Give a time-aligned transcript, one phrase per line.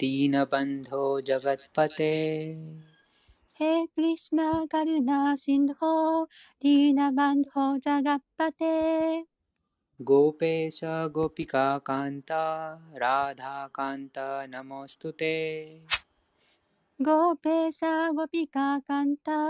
[0.00, 2.12] दीनबन्धो जगत्पते
[3.60, 5.94] हे कृष्ण करुणा सिन्धो
[6.64, 8.74] दीनबन्धो जगत्पते
[10.00, 10.80] गोपेश
[11.16, 12.44] गोपिका कान्ता
[13.02, 14.18] राधाकान्त
[14.54, 15.34] नमोऽस्तु ते
[17.00, 17.80] गोपेश
[18.20, 19.40] गोपिका कान्ता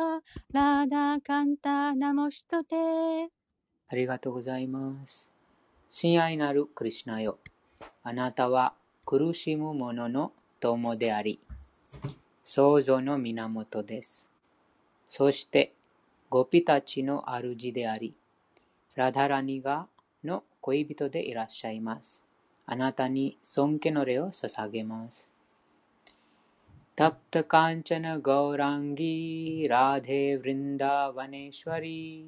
[0.56, 1.68] राधाकान्त
[2.02, 2.84] नमोऽस्तु ते
[3.92, 5.32] ありがとうございます。
[5.88, 7.38] 親愛なるクリュナよ。
[8.04, 8.74] あなたは
[9.04, 11.40] 苦しむ者の友であり、
[12.44, 14.28] 創造の源です。
[15.08, 15.72] そして、
[16.28, 18.14] ゴピたちの主であり、
[18.94, 19.88] ラダラニが
[20.22, 22.22] の恋人でいらっしゃいます。
[22.66, 25.30] あなたに尊敬の礼を捧げます。
[27.00, 32.26] タプタカンチャナゴーランギーラデーヴリンダーワネシュワリ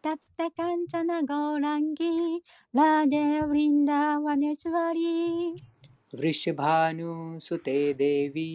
[0.00, 2.40] タプタカンチャナゴーランギー
[2.72, 5.71] ラデウリンダーワネチュワリ
[6.13, 8.51] वृषभानुसुते देवी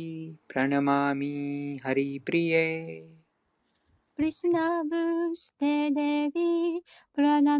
[0.49, 1.35] प्रणमामि
[1.85, 2.69] हरिप्रिये
[4.15, 6.83] プリスナブステデビ
[7.15, 7.59] プラナ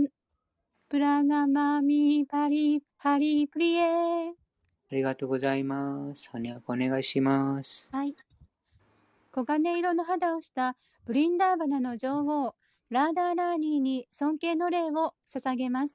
[0.89, 4.33] プラナマミパリハリプリエあ
[4.91, 6.29] りがとうございます。
[6.31, 7.89] 翻訳お願いします。
[7.91, 8.15] はい。
[9.35, 12.55] 黄金色の肌をしたブリンダーバナの女王、
[12.91, 15.93] ラーダーラーニーに尊敬の礼を捧げます。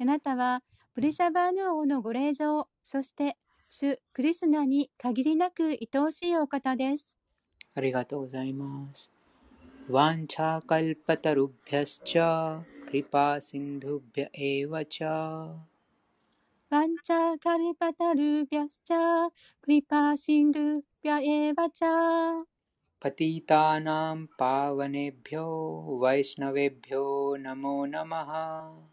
[0.00, 0.62] あなたは
[0.93, 3.35] プリシャバァーヌ王のご令嬢、そして、
[3.71, 7.15] 主クリスナに限りなく愛おしいお方です。
[7.73, 9.11] ありがとうございます。
[9.89, 15.55] ワンチャーカルパタルビャスチャー、クリパシンドビャエワチャー。
[16.69, 19.29] ワンチャーカルパタルビャスチャー、
[19.61, 22.43] クリパシンドビャエワチャー。
[22.99, 28.92] パティタナンパワネビョ、ワイシナヴェビョ、ナモナマハ。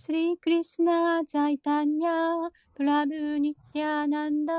[0.00, 4.54] シリクリシナ・チャイタニャ・プラブ・ニティア・ナンダ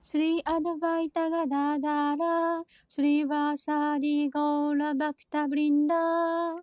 [0.02, 6.56] Sri Advaita Gadadara Sri Vasadi Gaura Bhakta Vrinda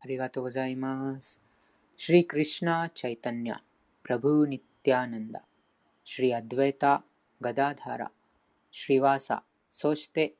[0.00, 1.38] ありがとうございます。
[1.98, 3.10] シリ・クリシナ・チャ
[8.78, 10.34] シリ・ワーサ、そして、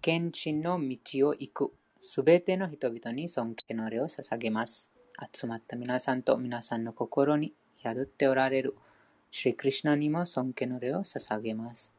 [0.00, 4.88] 献身の道を行くすべての人々に尊敬の礼を捧げます。
[5.34, 8.76] 集まった皆さんと皆さんの心に宿っておられる
[9.32, 11.92] シリ・クリシナにも尊敬の礼を捧げます。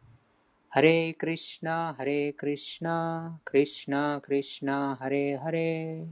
[0.70, 6.06] ハレークリシナ、ハレークリシナ、クリシナ、クリシナ、ハレーハレー。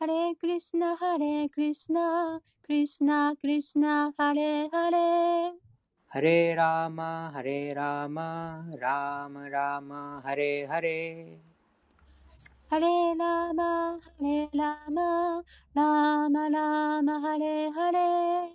[0.00, 5.71] Hare Krishna Hare Krishna Krishna Krishna Hare Hare ハレ
[6.20, 11.38] ラーマ、ハレラーマ、ラーマラーマ、ハレハレ。
[12.72, 18.48] Hare Rama Hare Rama Rama Rama Hare Hare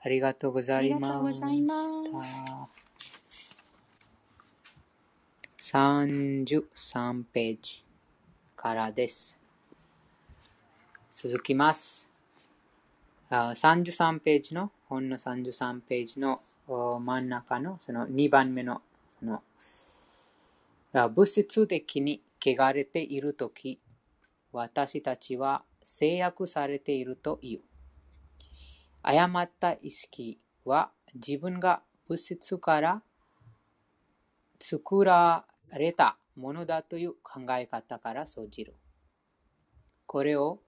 [0.00, 1.40] ありがとうございありがとうます。
[1.40, 1.74] ございま
[2.66, 2.70] す
[5.72, 7.82] 33ページ
[8.54, 9.34] からです。
[11.10, 12.06] 続きます。
[13.30, 16.40] あ33ページの、本の33ページのお
[17.00, 18.82] 真ん中のその2番目の
[19.18, 19.42] その
[21.10, 23.80] 物質的に汚れているとき、
[24.52, 27.60] 私たちは制約されているという。
[29.02, 33.02] 誤った意識は自分が物質から
[34.60, 38.76] 作られたものだという考え方から生じる。
[40.06, 40.60] これを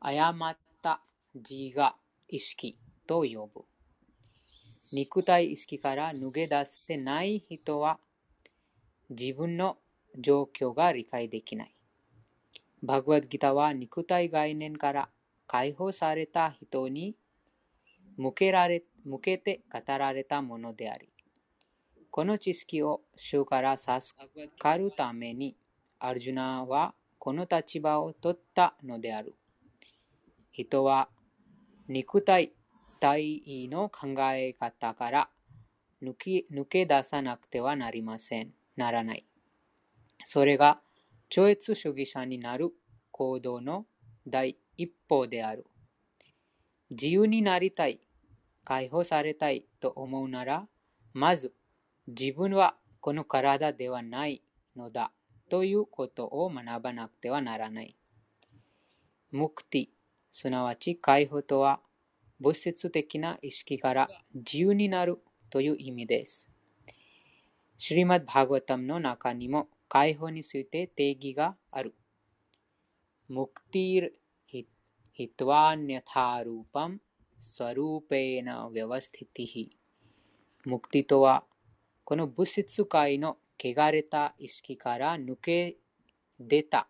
[0.00, 1.00] 誤った
[1.34, 1.96] 自我
[2.28, 3.64] 意識と呼ぶ。
[4.92, 7.98] 肉体意識から抜け出せてない人は
[9.10, 9.78] 自分の
[10.18, 11.74] 状況が理解できない。
[12.82, 15.08] バグワッドギターは肉体概念から
[15.46, 17.16] 解放された人に
[18.16, 21.08] 向けられ向けて語られたものであり、
[22.10, 24.16] この知識を主から授
[24.58, 25.56] かるために、
[25.98, 29.34] アルジュナはこの立場を取ったのである。
[30.50, 31.08] 人は
[31.88, 32.52] 肉体
[32.98, 35.30] 体の考え方から
[36.02, 38.52] 抜き抜け出さなくてはなりません。
[38.76, 39.26] ならない。
[40.24, 40.80] それが
[41.28, 42.70] 超越主義者になる
[43.10, 43.86] 行動の
[44.26, 45.66] 第一歩である。
[46.90, 48.00] 自由になりたい、
[48.64, 50.66] 解放されたいと思うなら、
[51.12, 51.52] まず
[52.06, 54.42] 自分はこの体ではない
[54.76, 55.12] のだ
[55.48, 57.96] ということを学ばなくてはならない。
[59.30, 59.88] ムクティ、
[60.30, 61.80] すなわち解放とは
[62.40, 65.18] 物質的な意識から自由になる
[65.50, 66.46] という意味です。
[67.78, 71.94] シリマッバーガタムの中にも解放について定義がある。
[73.28, 74.20] ムクティール
[75.18, 77.00] ヒトワニャタルパム
[77.40, 79.70] スワルーペーナヴェワスティティヒ。
[80.66, 81.44] ムクティとは、
[82.04, 85.78] この物質界の汚れた意識から抜け
[86.38, 86.86] 出た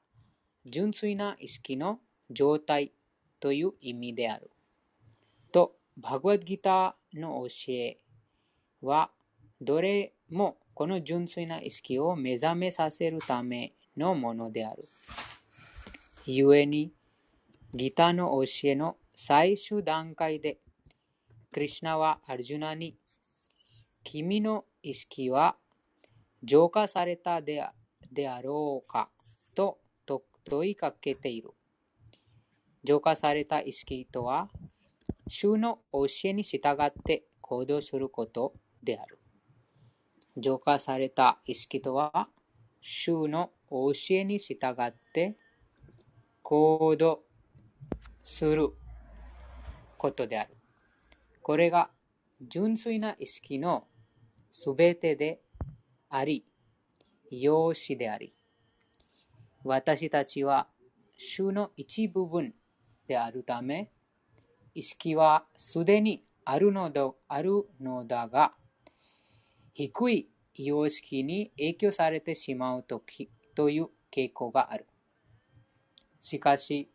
[0.65, 2.93] 純粋な意識の状態
[3.39, 4.51] という意味である。
[5.99, 7.99] バグワッドギターの教え
[8.83, 9.11] は、
[9.61, 14.89] どれもこの純粋な意識を目覚めさせるためのものである。
[16.27, 16.93] 故に、
[17.73, 20.59] ギターの教えの最終段階で、
[21.53, 22.99] クリシナはアルジュナに、
[24.05, 25.57] 君の意識は
[26.45, 29.09] 浄化されたであろうか
[29.55, 29.79] と
[30.45, 31.51] 問いかけている。
[32.85, 34.51] 浄化された意識とは、
[35.29, 39.19] 主の教えに従って行動することである。
[40.37, 42.29] 浄化された意識とは、
[42.81, 45.37] 主の教えに従って
[46.43, 47.23] 行動
[48.23, 48.71] する
[49.99, 50.57] ことである。
[51.43, 51.91] これが
[52.41, 53.87] 純粋な意識の
[54.53, 55.41] すべてで
[56.09, 56.45] あり、
[57.31, 58.35] 容姿であり、
[59.65, 60.69] 私たちは
[61.19, 62.55] 主の一部分
[63.07, 63.91] であるため、
[64.77, 68.53] 意識はすでにあるのだあるのだが、
[69.73, 74.87] 低い様式に影響されてしまうときという傾向がある。
[76.21, 76.91] しかし、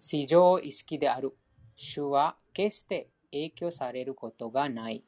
[0.00, 1.36] 市場意識である
[1.76, 5.04] 主は決して影響されることがない。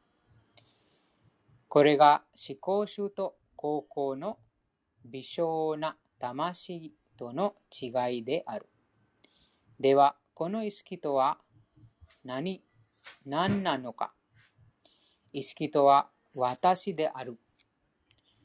[1.67, 4.39] これが思考主と高校の
[5.07, 8.69] 微小な魂との違いである。
[9.81, 11.39] では、この意識とは
[12.27, 12.61] 何
[13.25, 14.13] 何なのか
[15.33, 17.39] 意識とは私である。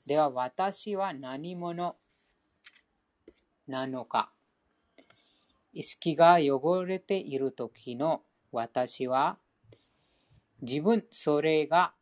[0.05, 1.95] では私は何者
[3.67, 4.31] なのか
[5.73, 9.37] 意識が汚れている時の私は
[10.61, 11.93] 自分それが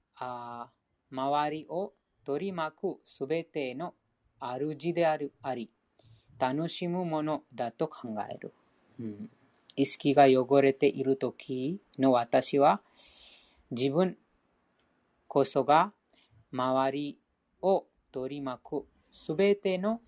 [1.11, 1.93] 周りを
[2.25, 3.93] 取り巻くすべての
[4.39, 5.69] 主であるあり
[6.39, 8.53] 楽しむものだと考える。
[8.99, 9.29] うん
[9.79, 12.81] 意識が汚れている時の私は
[13.71, 14.17] 自分
[15.25, 15.93] こそが
[16.51, 17.17] 周り
[17.61, 20.01] を取り巻くすべての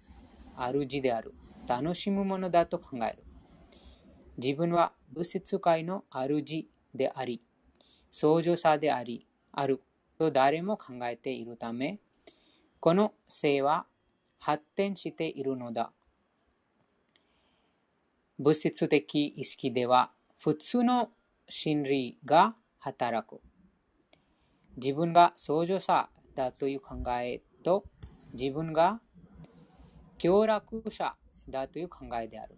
[0.57, 1.33] 主である。
[1.69, 3.23] 楽しむものだと考える。
[4.37, 7.41] 自分は物質界の主であり、
[8.09, 9.81] 創造者であり、ある
[10.19, 11.99] と誰も考えているため、
[12.81, 13.85] この性は
[14.37, 15.93] 発展しているのだ。
[18.41, 21.09] 物質的意識では普通の
[21.47, 23.39] 心理が働く。
[24.77, 27.83] 自分が創造者だという考えと
[28.33, 28.99] 自分が
[30.17, 31.13] 協力者
[31.47, 32.57] だという考えである。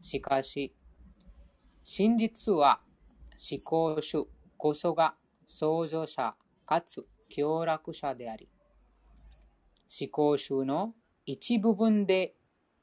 [0.00, 0.74] しかし、
[1.84, 2.80] 真実は
[3.38, 5.14] 思考主こそが
[5.46, 6.34] 創造者
[6.66, 8.48] かつ協力者であり、
[10.00, 10.92] 思考主の
[11.24, 12.34] 一部分で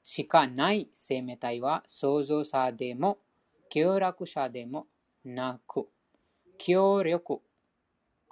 [0.09, 3.17] しかない生命体は創造者でも
[3.69, 4.87] 協力者でも
[5.25, 5.89] なく、
[6.57, 7.41] 協力、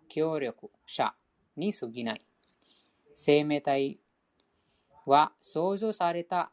[0.08, 1.14] 協力者
[1.58, 2.22] に過ぎない。
[3.18, 4.00] 生命体
[5.06, 6.50] は創造された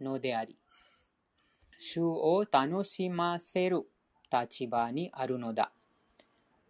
[0.00, 0.56] のであり、
[1.76, 3.82] 主を楽しませる
[4.32, 5.72] 立場にあるのだ。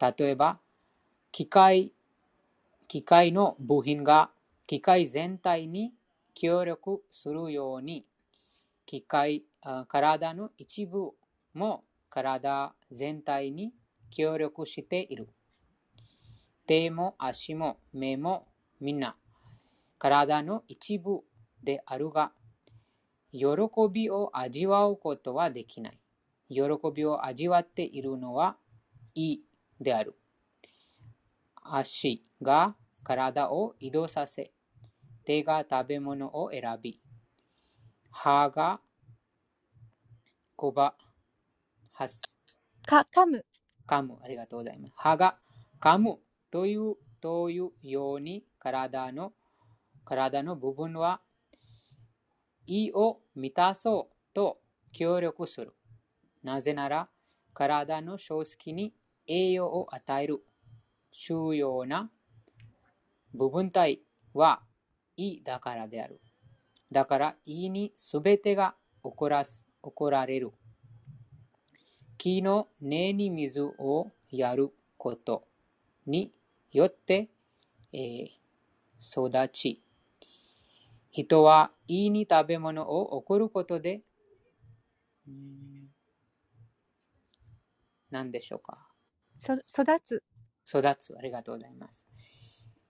[0.01, 0.59] 例えば、
[1.33, 1.93] 機械、
[2.89, 4.31] 機械の部品が
[4.67, 5.93] 機械全体に
[6.41, 8.07] 協力するように、
[8.87, 9.45] 機械、
[9.89, 11.11] 体の一部
[11.53, 13.75] も体全体に
[14.11, 15.29] 協力している。
[16.67, 18.49] 手も足も目も
[18.81, 19.17] みんな
[19.99, 21.21] 体の一部
[21.63, 22.33] であるが、
[23.33, 23.43] 喜
[23.93, 25.99] びを味わうことはできない。
[26.49, 26.63] 喜
[26.95, 28.57] びを味わっているのは
[29.15, 29.41] 胃
[29.79, 30.17] である。
[31.55, 34.53] 足が体を移動させ、
[35.31, 37.01] 手が食べ物を選び、
[38.11, 38.81] 歯が
[40.57, 40.97] こば、
[41.93, 42.21] はす。
[42.85, 43.47] か、噛む。
[43.87, 44.19] 噛む。
[44.25, 44.95] ありがとうございます。
[44.97, 45.39] 歯が
[45.81, 46.19] 噛む
[46.51, 49.33] というというように体の
[50.05, 51.21] 体の部分は
[52.67, 54.59] 意を満たそうと
[54.91, 55.77] 協力する。
[56.43, 57.09] なぜなら、
[57.55, 58.93] 体の正式に
[59.29, 60.43] 栄養を与える
[61.13, 62.11] 重要な
[63.33, 64.01] 部分体
[64.35, 64.63] は
[65.17, 66.21] 意だからである。
[66.93, 68.75] だから意にすべてが
[69.05, 70.53] 起こらす起こられる。
[72.19, 75.45] 木の根に水をやること
[76.07, 76.33] に
[76.73, 77.31] よって、
[77.93, 78.29] えー、
[79.01, 79.83] 育ち、
[81.11, 84.03] 人は意に食べ物を送ることで、
[88.11, 88.79] 何でしょうか
[89.39, 90.23] そ育つ。
[90.69, 91.17] 育つ。
[91.17, 92.07] ありがとうございます。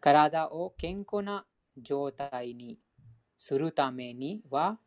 [0.01, 1.47] 体を健康な
[1.77, 2.79] 状態に
[3.39, 4.79] するためには、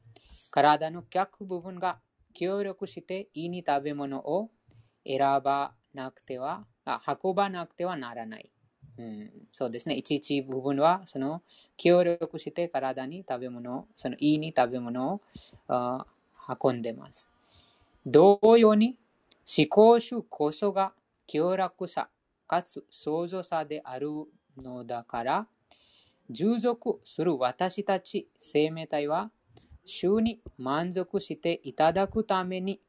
[0.52, 2.00] 体の脚部分が
[2.34, 4.50] 協力していいに食べ物を
[5.06, 8.52] 選ばなくては、あ運ばなくてはならない。
[8.98, 9.96] うん、そうですね。
[9.96, 11.42] いちいち部分は、その
[11.78, 15.22] 協力して体に食べ物、そのいいに食べ物を
[15.68, 16.06] あ
[16.62, 17.30] 運んでます。
[18.06, 18.98] 同様に、
[19.58, 20.94] 思考主こそが
[21.26, 22.10] 強楽さ、
[22.48, 24.10] かつ創造さである
[24.58, 25.48] のだから、
[26.34, 29.32] 従属する私たち生命体は、
[29.86, 32.82] 主に満足していただくために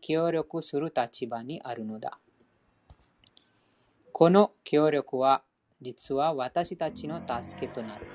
[0.00, 2.18] 協力する立場にあるのだ。
[4.12, 5.42] この協力は
[5.80, 8.06] 実は私たちの助けとなる。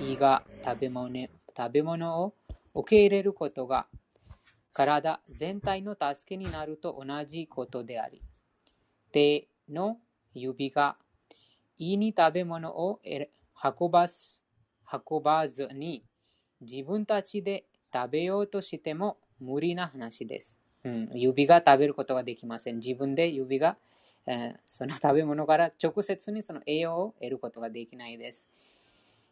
[0.00, 2.34] 胃が食べ物食べ物を
[2.74, 3.86] 受け入れることが
[4.72, 8.22] 体全体の助けになると同じことであり、
[9.10, 9.98] 手の
[10.32, 10.96] 指が
[11.78, 13.00] 胃に食べ物を
[13.62, 14.40] 運ばす
[15.10, 16.04] 運ばずに
[16.60, 20.58] 自分たちで食べようとしても無理な話です。
[20.84, 22.76] うん、指が食べることができません。
[22.76, 23.76] 自分で指が、
[24.26, 28.48] えー、その食べ物から直接にその栄養を得ることができないです。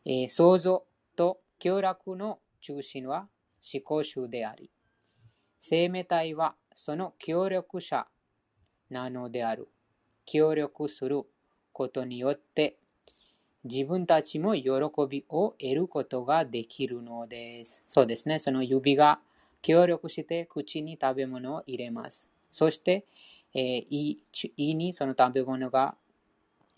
[0.05, 0.85] えー、想像
[1.17, 3.29] と協力の中心は
[3.73, 4.71] 思考集であり、
[5.59, 8.07] 生命体はその協力者
[8.89, 9.69] なのである。
[10.27, 11.23] 協力する
[11.73, 12.77] ことによって
[13.65, 14.71] 自分たちも喜
[15.09, 17.85] びを得ることができるのです。
[17.89, 18.39] そうですね。
[18.39, 19.21] その指が
[19.63, 22.29] 協力して口に食べ物を入れます。
[22.51, 23.05] そして、
[23.55, 24.19] えー、
[24.57, 25.95] 胃にその食べ物が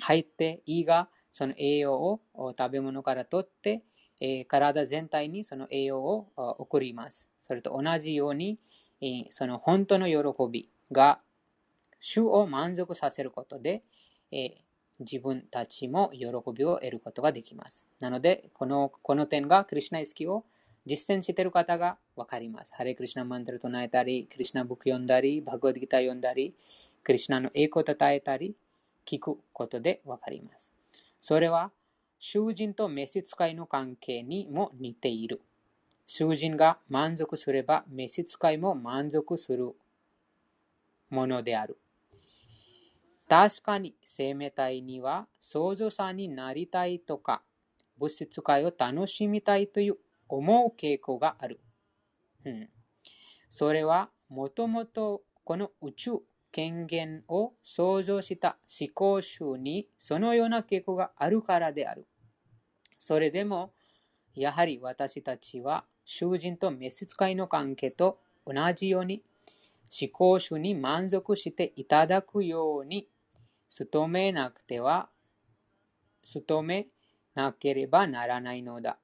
[0.00, 2.20] 入って、胃がその栄養を
[2.58, 3.82] 食べ物から取って、
[4.20, 7.30] えー、体全体にその栄養を送ります。
[7.40, 8.58] それと同じように、
[9.00, 10.16] えー、その本当の喜
[10.50, 11.20] びが
[12.00, 13.82] 主を満足させることで、
[14.32, 14.61] え
[15.00, 17.86] 自分たちも喜びを得ることができます。
[18.00, 20.44] なので、このこの点がクリュナ意識を
[20.86, 22.74] 実践している方がわかります。
[22.74, 26.54] ハレクリシナマントル唱えたり、クリシナブク読んだり、バグワッドギター読んだり、
[27.04, 28.56] クリシナの栄光を称えたり、
[29.06, 30.72] 聞くことでわかります。
[31.20, 31.70] それは、
[32.18, 35.40] 囚人と召使いの関係にも似ている。
[36.06, 39.74] 囚人が満足すれば、召使いも満足する
[41.10, 41.78] ものである。
[43.32, 47.40] 確かに生命体には創造者になりたいとか、
[47.98, 49.96] 物質界を楽しみたいという
[50.28, 51.58] 思う傾向がある。
[52.44, 52.68] うん、
[53.48, 56.10] それはもともとこの宇宙
[56.50, 62.06] 権限を創造した思考集にそのような傾向があるからである。
[62.98, 63.72] それでも、
[64.34, 69.22] やはり私たちは囚人と召使いの関係と同じように
[69.90, 73.08] 思考集に満足していただくように
[73.80, 75.08] 努めなくては、
[76.46, 76.88] 努め
[77.34, 78.98] なければならないのだ。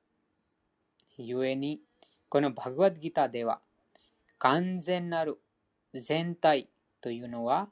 [1.17, 1.81] 故に、
[2.29, 3.63] このバグワッドギターでは、
[4.39, 5.39] 完全なる
[5.95, 6.69] 全体
[7.01, 7.71] というのは、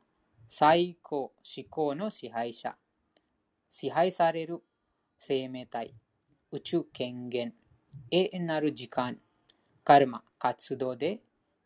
[0.49, 2.77] 最高思考の支配者、
[3.69, 4.63] 支配される
[5.19, 5.95] 生命体、
[6.51, 7.53] 宇宙権限、
[8.11, 9.19] 永遠なる時間、
[9.85, 11.21] カルマ、活動で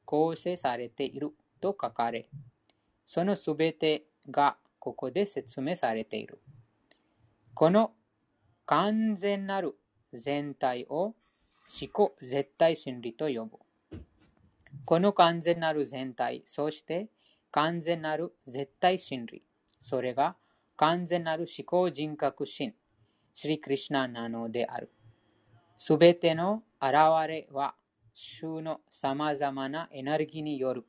[0.04, 2.28] 構成されていると書かれ、
[3.06, 6.40] そのすべてがここで説明されている。
[7.54, 7.92] この
[8.66, 9.76] 完全なる
[10.12, 11.14] 全体を思
[11.92, 13.58] 考絶対真理と呼ぶ。
[14.84, 17.08] この完全なる全体、そして
[17.52, 19.44] 完全なる絶対真理、
[19.80, 20.36] それが
[20.76, 22.74] 完全なる思考人格心、
[23.34, 24.90] シリクリシナなのである。
[25.76, 26.94] すべての現
[27.28, 27.74] れは、
[28.12, 30.86] 主の様々なエネルギーによる。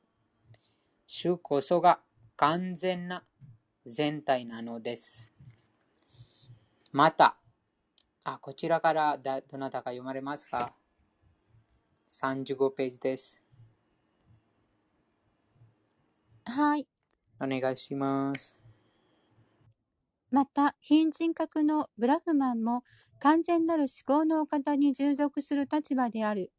[1.07, 1.99] 主こそが
[2.35, 3.23] 完全な
[3.85, 5.31] 全体なのです。
[6.91, 7.37] また、
[8.23, 10.73] あ、こちらからだどなたか読まれますか
[12.09, 13.41] ?35 ページです。
[16.45, 16.87] はい。
[17.39, 18.59] お願いします。
[20.29, 22.83] また、非人格のブラフマンも
[23.19, 26.51] 完全なる思考のお方に従属する立場である。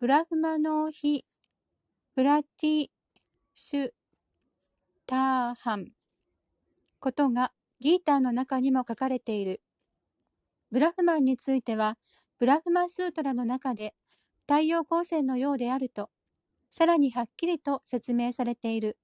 [0.00, 1.24] ブラフマのヒ・
[2.14, 2.90] プラティ
[3.54, 3.90] シュ
[5.08, 5.86] ターハン
[7.00, 7.50] ことが
[7.80, 9.62] ギーターの中にも書かれている。
[10.70, 11.96] ブラフマンについては、
[12.38, 13.94] ブラフマンスートラの中で
[14.46, 16.10] 太陽光線のようであると、
[16.70, 18.98] さらにはっきりと説明されている。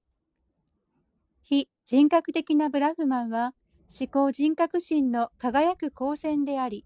[1.43, 3.55] 非人格的なブラフマンは、
[3.99, 6.85] 思考人格心の輝く光線であり、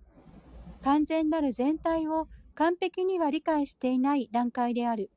[0.84, 5.10] 完全なる全体を完璧には理解していない段階である。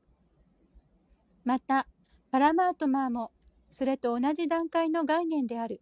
[1.44, 1.86] また、
[2.32, 3.30] パラマートマーも、
[3.72, 5.80] それと同じ段階の概念である。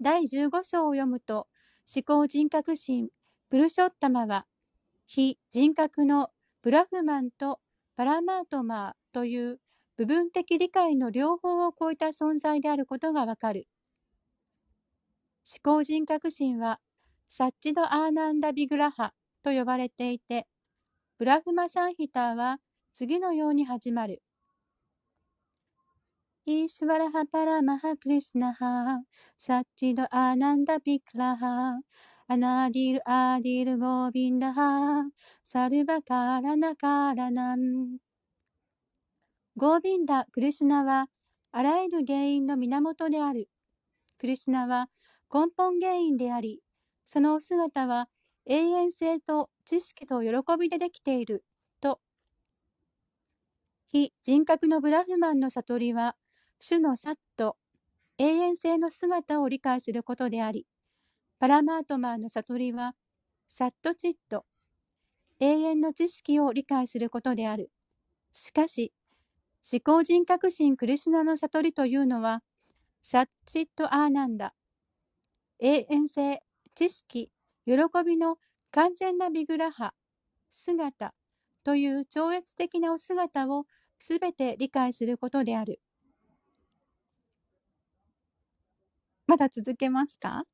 [0.00, 1.46] 第15章を読むと、
[1.94, 3.08] 思考人格心
[3.50, 4.44] プルショッタマは、
[5.06, 6.30] 非人格の
[6.62, 7.60] ブラフマンと
[7.96, 9.60] パラマートマーという
[9.96, 13.68] 部分的理解の両方を超えた存在であることがわかる。
[15.64, 16.80] 至高人格神は、
[17.28, 20.48] サッチド・アーナンダ・ビグラハと呼ばれていて、
[21.18, 22.58] ブラフマ・サンヒターは
[22.92, 24.20] 次のように始まる。
[26.50, 35.04] īśvaraḥ paramaḥ kṛṣṇaḥ、sac-cid-ānanda-vigrahaḥ、anādir ādir govindaḥ、
[35.44, 37.98] サルバカラナカラナン。
[39.58, 41.08] ゴービンダ・クリシュナは、
[41.52, 43.50] あらゆる原因の源である。
[44.16, 44.88] クリシュナは
[45.30, 46.62] 根本原因であり、
[47.04, 48.08] そのお姿は
[48.46, 51.44] 永遠性と知識と喜びでできている、
[51.82, 52.00] と。
[53.88, 56.16] 非人格のブラフマンの悟りは、
[56.60, 57.56] 主のサット、
[58.18, 60.66] 永遠性の姿を理解することであり、
[61.40, 62.94] パラマートマーの悟りは、
[63.48, 64.46] サットチット、
[65.40, 67.70] 永遠の知識を理解することである。
[68.32, 68.92] しかし、
[69.72, 72.42] 思考人格心クリシュナの悟りというのは、
[73.02, 74.54] サッチットアーナンダ、
[75.60, 76.42] 永遠性、
[76.74, 77.30] 知識、
[77.64, 77.72] 喜
[78.04, 78.38] びの
[78.72, 79.94] 完全なビグラハ、
[80.50, 81.14] 姿
[81.64, 83.66] という超越的なお姿を
[83.98, 85.80] すべて理解することである。
[89.28, 90.44] まだ続けますか？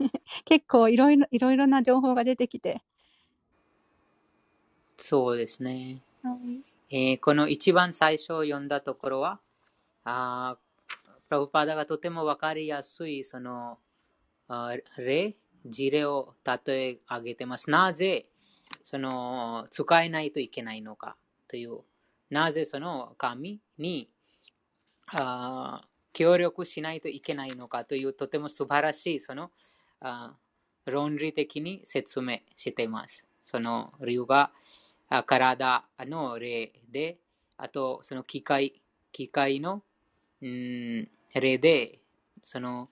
[0.44, 2.82] 結構いろいろいろいろな情報が出てきて。
[4.96, 6.02] そうですね。
[6.22, 9.40] はい、えーこの一番最初読んだところは、
[10.04, 10.64] あー
[11.28, 13.78] プラブパーダがとてもわかりやすい、その、
[14.48, 15.36] あー例、
[15.66, 17.70] 事例を例え上げてます。
[17.70, 18.26] なぜ、
[18.82, 21.16] その、使えないといけないのか
[21.48, 21.80] という、
[22.30, 24.10] なぜその神に、
[25.08, 29.50] あー協力しないといけないのかという、とても素晴らしい、その、
[30.00, 30.34] あ
[30.86, 33.24] 論理的に説明しています。
[33.42, 34.50] その理由が、
[35.08, 37.18] あ体の例で、
[37.58, 38.80] あとその機械、
[39.12, 39.82] 機械の、
[40.40, 41.98] うん、例で、
[42.42, 42.88] その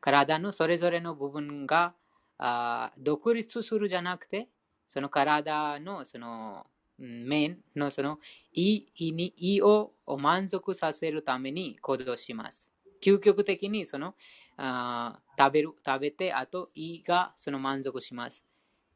[0.00, 1.94] 体のそれぞれの部分が
[2.38, 4.48] あ独立するじゃなくて、
[4.86, 6.66] その体のその
[6.98, 8.18] 面のその
[8.52, 12.70] 胃胃に胃を満足させるために行動します。
[13.02, 14.14] 究極的にその
[14.56, 18.44] あ食べる食べて、あと胃がその満足します。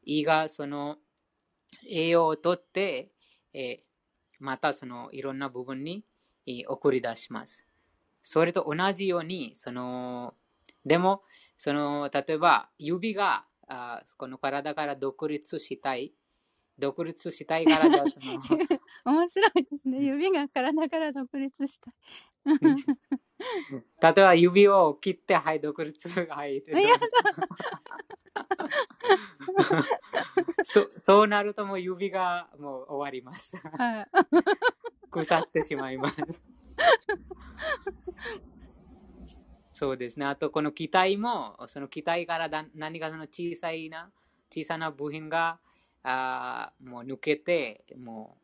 [0.03, 0.97] 胃がその
[1.87, 3.11] 栄養をとって、
[3.53, 3.91] えー
[4.39, 6.03] またそのいろんな部分に
[6.47, 7.65] えー送り出します。
[8.21, 10.35] それと同じように、その
[10.85, 11.23] でも、
[11.57, 16.13] その例えば指があこの体から独立したい、
[16.81, 18.41] 独立したいからじゃあその
[19.05, 20.03] 面白いですね。
[20.03, 21.93] 指が体から独立した。
[22.45, 26.55] 例えば指を切って、はい、独立、はい。
[26.55, 26.61] や
[30.63, 33.55] そ そうなるともう指がもう終わります。
[33.57, 34.07] はい。
[35.09, 36.41] 腐ってしまいます。
[39.73, 40.27] そうですね。
[40.27, 44.11] あと、この機体も、その機体からだ何かその小さいな、
[44.51, 45.59] 小さな部品が、
[46.03, 48.37] あーもう抜けて、も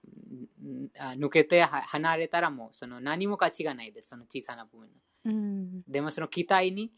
[0.62, 4.10] うんあ抜けては離れたらもうその何も価値がないです。
[4.10, 4.90] その小さな部分。
[5.24, 5.84] うん。
[5.88, 6.92] でもその機体に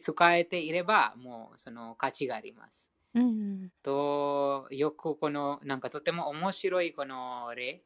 [0.00, 2.90] 使えていれば、もうその価値があります。
[3.14, 3.70] うん。
[3.82, 7.82] と、よくこの、なんかとても面白いこの例、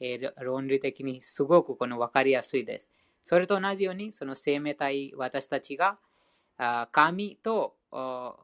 [0.00, 2.88] えー論理的にすごくこの分かりやすいです。
[3.22, 5.98] それと同じように、その生命体、私たちが
[6.58, 8.36] あ神とあ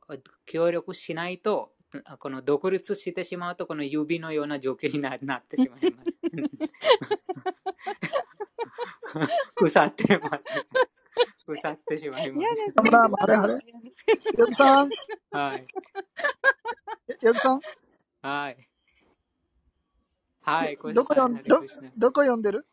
[0.47, 1.78] 協力しないと、あ
[2.19, 6.09] この独立してしまうと、この指のような状況にななってしまいます。
[9.57, 10.45] 腐ってます。
[11.47, 12.73] 腐ってしまいますす。
[12.75, 13.53] カムラーマンあれあれ？
[13.65, 14.05] 嫌です
[14.37, 14.91] ヨギさん？
[15.31, 15.65] はい。
[17.23, 17.61] ヨギさん？
[18.21, 18.69] はい。
[20.43, 20.77] はい。
[20.77, 21.61] これどこ読んど
[21.97, 22.67] どこ読んでる？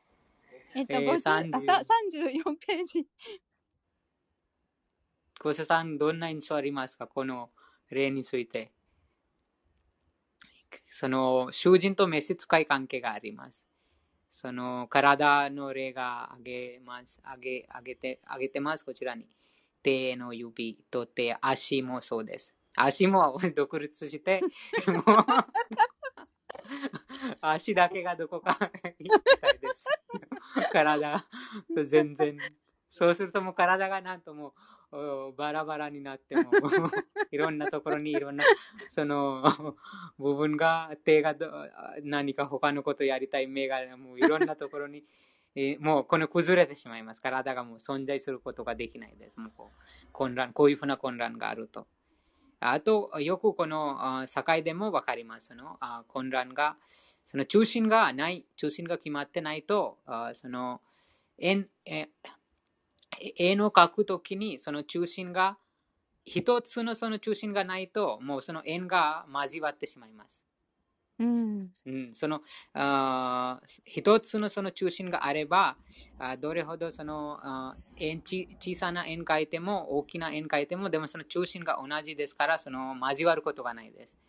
[0.76, 3.08] えっと、えー50あさ30 34ページ。
[5.40, 7.08] 小瀬さん、どんな印象ありますか？
[7.08, 7.52] この
[7.90, 8.74] 例について。
[10.90, 13.66] その囚人と召使い関係があります。
[14.30, 17.22] その体の例があげます。
[17.24, 19.28] あげ、あげて、あげてます、こちらに。
[19.82, 22.54] 手の指と手、足もそうです。
[22.76, 24.42] 足も独立して、
[24.88, 25.04] もう
[27.42, 28.58] 足だけがどこか
[29.00, 29.86] 行ったいです。
[30.72, 31.26] 体、
[31.86, 32.38] 全然。
[32.90, 34.54] そうするともう体がなんとも
[35.38, 36.52] バラバラになっても、
[37.32, 38.46] いろんなところにいろんな、
[38.90, 39.44] その、
[40.18, 41.36] 部分が、手が
[42.04, 45.04] 何か他のことやりたい、目がもういろんなところに、
[45.56, 47.22] えもうこの崩れてしまいます。
[47.22, 49.40] 体がもう存在することができないです。
[49.40, 51.88] もうこう混乱、こういうふうな混乱があると。
[52.60, 55.48] あと、よくこの境でもわかります。
[55.48, 55.78] その
[56.08, 56.78] 混乱が、
[57.24, 60.00] その中心がない、中心が決まってないと、
[60.34, 60.82] その、
[61.38, 61.70] 円、
[63.38, 65.58] 円を描くときにその中心が
[66.26, 70.44] 一つのその中心がないともうその円が交わってしまいます。
[71.18, 72.42] うん、うん、その
[72.74, 75.78] あ一つのその中心があれば
[76.20, 84.20] あどれほどそのあ円ち小さな円描いても大きな円描いてもでもその中心が同じですからその交わることがないです。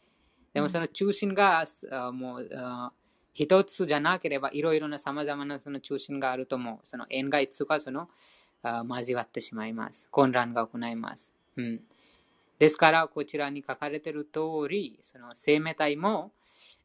[0.55, 2.91] でもその中心が、あもうあ
[3.35, 8.09] 一つじゃなければいろいろなさまざまなその中心があるともその円がいつかその
[8.89, 10.09] 交わってしまいます。
[10.11, 11.33] 混乱が行います。
[11.57, 11.81] うん、
[12.59, 16.33] ですから、こちらに書かれている通り、その生命体も、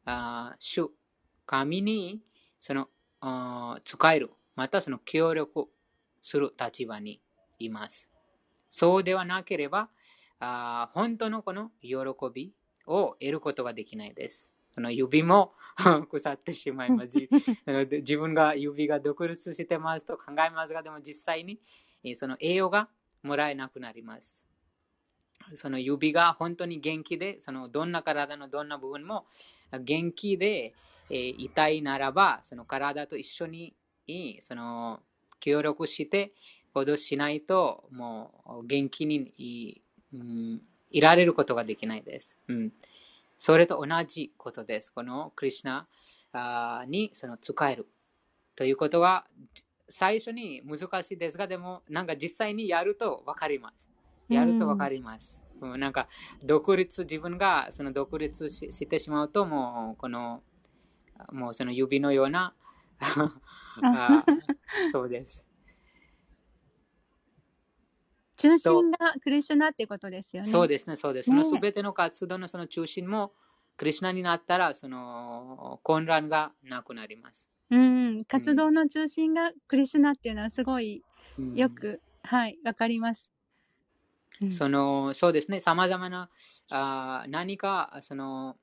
[0.04, 0.90] あ主、
[1.46, 2.20] 神に
[2.60, 2.88] その
[3.84, 5.68] 使える、またその協力
[6.22, 7.20] する立場に
[7.58, 8.08] います。
[8.70, 9.88] そうではなければ、
[10.40, 11.96] あ本当のこの喜
[12.32, 12.52] び
[12.86, 14.51] を得ることができないです。
[14.72, 15.54] その指も
[16.10, 17.18] 腐ってしまいます。
[18.00, 21.60] 自分が指が独立してますと考えますが、でも実際に
[22.14, 22.88] その栄養が
[23.22, 24.36] もらえなくなります。
[25.54, 29.26] その指が本当に元気で、そのどんな体のどんな部分も
[29.80, 30.74] 元気で、
[31.10, 33.74] え痛いならば、その体と一緒に
[34.40, 35.02] その
[35.40, 36.32] 協力して
[36.72, 39.82] 行動しないと、もう元気にい,、
[40.14, 42.36] うん、いられることができないです。
[42.48, 42.72] うん
[43.44, 44.92] それと同じことです。
[44.92, 45.54] このクリュ
[46.32, 47.88] ナにその使える
[48.54, 49.26] ということは
[49.88, 53.90] 最初に難しいですが、でもなんか実際にやると分かります。
[54.28, 55.42] やると分かります。
[55.60, 56.06] うん、なんか
[56.44, 60.44] 独立、自分がその独立ししてしまうと、もうこの、
[61.32, 62.54] もうその指のような
[63.82, 64.24] あ
[64.92, 65.44] そうです。
[68.42, 70.50] 中心がクリシュナっていうことですよね。
[70.50, 71.26] そうですね、そうです。
[71.26, 73.32] そのすべての活動のその中心も、
[73.76, 77.48] クリシュナになったら、その混乱がなくなります。
[77.70, 81.02] うん、活動の中心がクリシュナっていうのはすごい
[81.54, 83.30] よく、うん、はい、わかります。
[84.50, 86.28] そのそうですね、さまざまな
[86.68, 88.56] あ何か、その、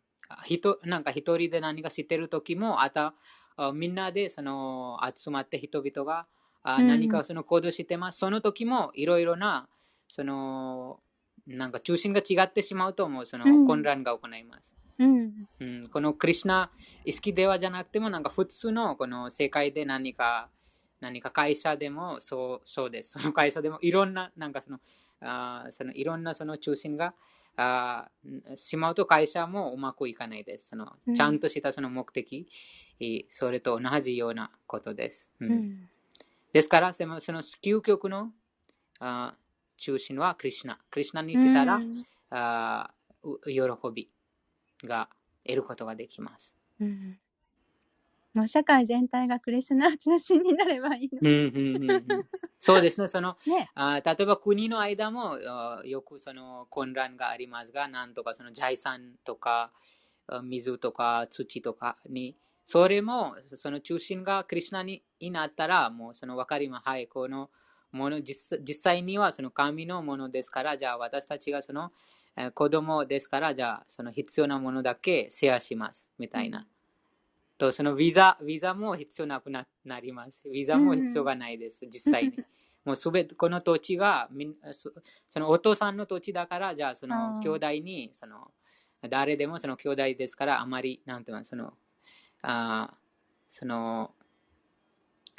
[0.44, 3.15] 人なんか一人で何か知ってる時も、あた
[3.74, 6.28] みんなでその集まって人々が
[6.63, 8.19] あ何かその行動してます。
[8.19, 9.67] その時もいろいろな、
[10.08, 11.00] その、
[11.48, 14.76] なんか中心が違ってしまうと思う、その混乱が行います。
[15.00, 16.72] うん、うん、このクリュナ
[17.06, 20.50] 意識ではじゃなくても、なんか普通のこの世界で何か、
[21.00, 23.12] 何か会社でもそうそうです。
[23.12, 24.80] その会社でもいろんな、なんかその、
[25.22, 27.13] あそのいろんなその中心が
[27.58, 28.10] あ
[28.56, 30.69] しまうと会社もうまくいかないです。
[30.69, 32.48] そのちゃんとしたその目的、
[33.02, 35.30] うん、それと同じようなことです。
[35.39, 35.89] うん、うん
[36.54, 38.32] ですから、その究極の
[39.00, 39.36] あ
[39.78, 40.80] 中心はクリュナ。
[40.90, 41.80] クリュナにしたら、
[42.32, 42.92] あ
[43.46, 43.62] 喜
[43.94, 44.10] び
[44.84, 45.10] が
[45.46, 46.54] 得ることができます。
[46.80, 47.20] うん
[48.34, 51.20] もう社会全体がクリスナ中心になればいいの。
[52.60, 53.08] そうですね。
[53.08, 55.40] その、 ね、あ例えば国の間も
[55.84, 59.72] よくその混乱がありますが、なんとかその財産とか
[60.44, 62.36] 水とか土とかに
[62.71, 65.01] それも、その中心がクリュナに
[65.32, 66.88] なったら、もうその分かります。
[66.88, 67.49] はい、この
[67.91, 71.91] もの実、実際にはその神のものですから、じゃあ私たちがその、
[72.38, 76.08] え子供ですから、じゃあその必要なものだけシェアします。
[76.19, 76.67] みたいな。
[77.58, 79.65] と、そのビザ、ビザも必要なくな
[79.99, 80.47] ります。
[80.47, 82.34] ビザも必要がないです、実際に。
[82.86, 84.29] もうすべて、この土地が
[85.27, 88.51] そのお父さんの土地だから、じゃあその兄弟に、その
[89.10, 91.73] 誰でもその兄弟ですから、あまり、なんていうの、その
[92.41, 92.93] あ
[93.47, 94.12] その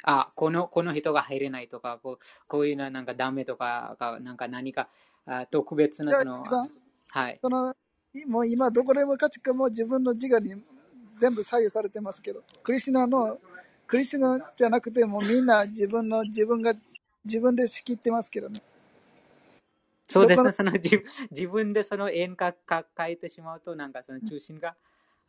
[0.03, 4.89] あこのこの人が入れないとかこうこういうのはなんかダメとかなんか何か
[5.25, 6.43] あ特別なその
[7.09, 7.39] はい。
[7.41, 7.75] その
[8.27, 10.61] もう今どこでもかちかも自分の自我に
[11.19, 13.37] 全部左右されてますけどクリシナの
[13.87, 16.73] クリシナじゃなくてもみんな自分の自分が
[17.23, 18.61] 自分で仕切ってますけどね。
[20.09, 20.43] そうです。
[20.43, 22.53] ねその自自分でその円か
[22.97, 24.75] 書いてしまうとなんかその中心が、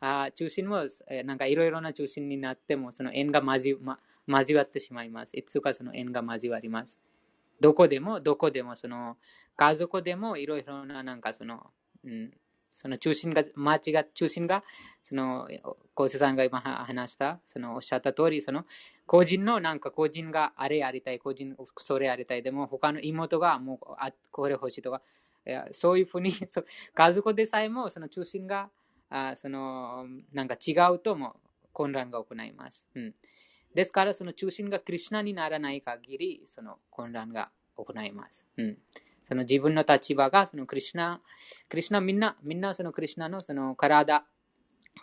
[0.05, 5.37] あ中心も、えーなんかいろいろな中心になっても、その円が交,、ま、交わってしまいます。
[5.37, 6.99] いつかその円が交わります。
[7.61, 9.15] どこでも、どこでも、その
[9.55, 11.67] 家族でもいろいろな、なんかその、
[12.03, 12.33] うん、
[12.75, 14.65] その中心が、間違っ中心が、
[15.01, 15.47] その、
[15.95, 18.65] 昴生さんが今話した、そのおっしゃった通り、その、
[19.05, 25.01] 個人のなんか個人があれやりたい、個人それやりたい、でも他の妹がもうあこれ欲しいとか、
[25.47, 28.69] いやそういうふうに、 そ家族でさえもその中心が
[29.15, 31.35] あそのなんか違うとも
[31.71, 32.87] 混乱が行います。
[32.95, 33.13] うん、
[33.75, 38.47] ですから、その中心がクリュナにならない限り、その混乱が行います。
[38.57, 38.77] うん、
[39.21, 41.21] その自分の立場がそのクリュナ、
[41.69, 44.25] クリュナみんな、みんなそのクリュナのその体、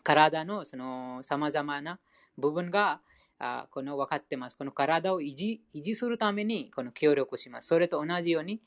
[0.03, 2.01] 体のその様々な
[2.37, 3.01] 部分が
[3.38, 4.59] あこの分かってます。
[4.59, 7.68] この体を維持維持するためにこの協力します。
[7.68, 8.61] それと同じように、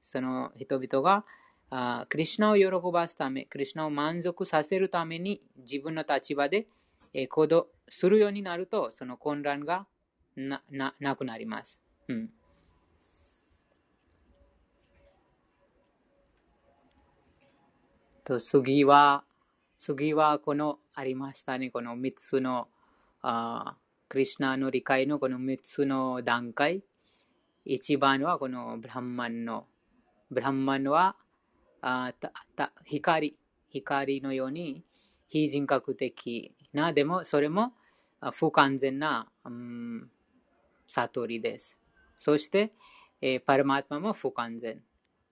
[0.00, 1.24] その人々が
[1.74, 6.66] あクリュナを喜ばすため、クリュナを満足させるために自分の立場で
[7.14, 9.86] え行動するようになると、その混乱が
[10.36, 11.80] なななくなります。
[12.08, 12.30] うん
[18.24, 19.24] と次は、
[19.78, 22.68] 次はこのありましたね、この3つの、
[23.22, 23.76] あ
[24.08, 26.82] クリュナの理解のこの3つの段階。
[27.64, 29.66] 一番はこのブラハマンの、
[30.30, 31.16] ブラハマンは
[31.82, 33.36] あたた光、
[33.70, 34.84] 光のように
[35.28, 37.72] 非人格的な、でもそれも
[38.32, 40.10] 不完全な、うん、
[40.88, 41.76] 悟りです。
[42.16, 42.72] そして、
[43.20, 44.80] えーパルマートマも不完全。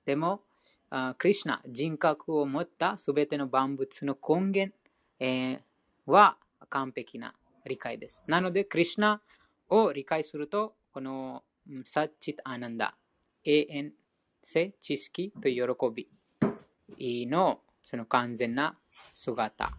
[0.04, 0.42] でも、
[0.90, 4.74] あクリシュナ、人格を持ったすべての万物の根源、
[5.20, 5.60] えー
[6.06, 6.36] は
[6.68, 7.34] 完璧な
[7.64, 8.24] 理解です。
[8.26, 9.22] なので、クリシュナ
[9.68, 11.44] を理解すると、この
[11.84, 12.96] サッチッアナンダ、
[13.44, 13.92] 永遠
[14.42, 15.62] 性、知識と喜
[15.94, 16.08] び
[17.26, 18.76] のその完全な
[19.12, 19.72] 姿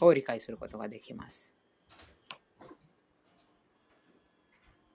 [0.00, 1.52] を理解することができます。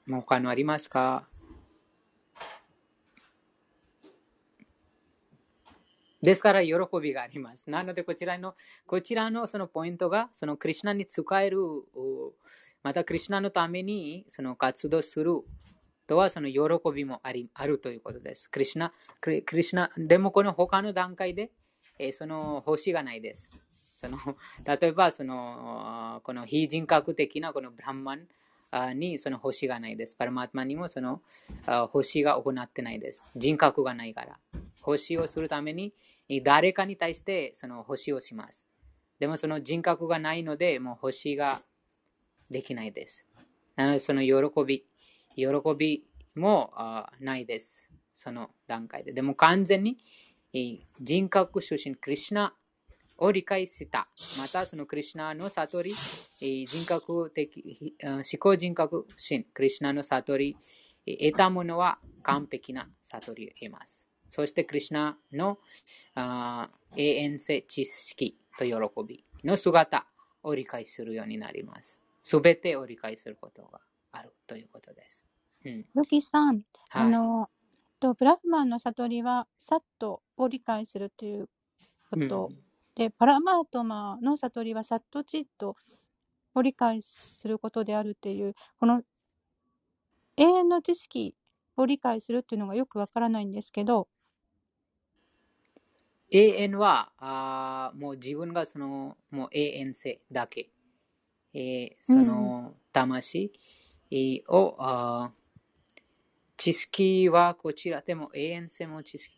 [0.05, 1.27] もう他のありますか？
[6.21, 7.67] ですから、喜びがあります。
[7.67, 8.53] なので、こちらの、
[8.85, 11.57] こちらのそのポイントが、そのクリュナに使える、
[12.83, 15.41] またクリュナのためにその活動する
[16.11, 16.59] とは、その喜
[16.93, 18.51] びもありあるということです。
[18.51, 21.51] クリュナ、クリクリシュナ、でもこの他の段階で、
[21.97, 23.49] えーその星がないです。
[23.95, 24.17] その
[24.67, 28.27] 例えばその、この非人格的なこのブラハマン
[28.71, 30.17] あにその星がないです。
[30.17, 31.21] パラマートマにもその
[31.65, 33.25] あ星が行ってないです。
[33.37, 34.37] 人格がないから。
[34.81, 35.93] 星をするために
[36.43, 38.65] 誰かに対してその星をします。
[39.19, 41.61] でもその人格がないので、もう星が
[42.49, 43.25] できないです。
[43.77, 44.85] なのでその喜び、
[45.41, 47.89] 喜びもあないです。
[48.13, 49.13] その段階で。
[49.13, 49.97] でも完全に
[50.99, 52.53] 人格出身、クリシュナ
[53.17, 54.07] を理解した。
[54.37, 55.93] またそのクリシュナの悟り、
[56.65, 60.57] 人格的、思考人格心、クリシュナの悟り、
[61.05, 64.07] 得たものは完璧な悟りを得ます。
[64.29, 65.57] そしてクリシュナの
[66.15, 68.73] あ永遠性知識と喜
[69.07, 70.05] びの姿
[70.43, 71.99] を理解するようになります。
[72.23, 75.23] すべてを理解することがあるということです。
[75.65, 75.85] うん。
[75.95, 77.21] ヨキさん、あはい。
[77.21, 77.49] の、
[77.99, 81.49] とブラフマンの悟りはサットを理解するという
[82.09, 82.63] こうとん、
[82.95, 85.75] で、パラマートマの悟りはサットチット
[86.55, 89.03] を理解することであるっていう、この
[90.35, 91.37] 永遠の知識
[91.77, 94.09] を理解するっていうのがよくわからないんですけど、
[96.31, 100.69] 永遠はあーもう自分がそのもう永遠性だけ、
[101.53, 103.51] えーそうん、の魂
[104.11, 105.40] えーをあー
[106.61, 108.03] 知識はこちら。
[108.03, 109.35] でも永遠性も知識。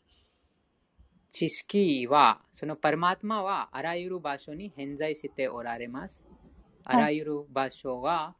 [1.32, 6.22] 知識はそのパルマートマはあらゆる場所に偏在しておられます。
[6.84, 8.36] あはい、らゆる場所は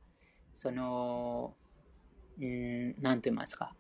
[0.54, 1.54] その
[2.42, 3.74] うん何と言いますか。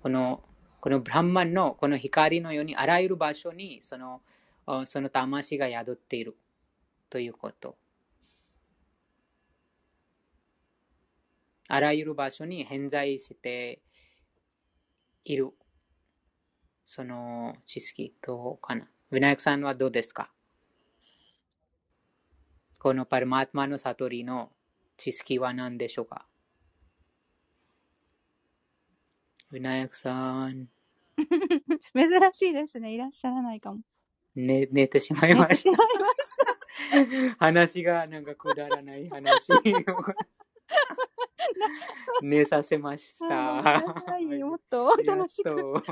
[0.00, 0.44] この
[0.80, 4.22] このブランマンのこの光のようにあらゆる場所にその
[4.64, 6.36] あその魂が宿っている
[7.08, 7.76] ということ。
[11.66, 13.80] あらゆる場所に偏在して
[15.24, 15.50] いる
[16.86, 18.88] その知識とかな。
[19.12, 20.32] ヴィナヤクさんはどうですか？
[22.78, 24.50] このパルマートマの悟りの
[24.96, 26.26] 知識は何でしょうか？
[29.52, 30.68] ヴィナヤクさん、
[31.94, 32.94] 珍しいですね。
[32.94, 33.80] いらっしゃらないかも。
[34.36, 35.62] ね、寝てしまいまし。
[35.62, 37.36] したした。
[37.38, 39.60] 話がなんかくだらない話を
[42.22, 43.34] 寝させましあた。
[43.80, 45.50] ーはい、もっと楽しく。
[45.50, 45.82] と。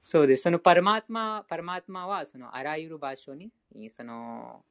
[0.00, 0.42] そうです。
[0.42, 3.50] そのパラマートマ、パラマートマはそのあらゆる場所に、
[3.88, 4.62] その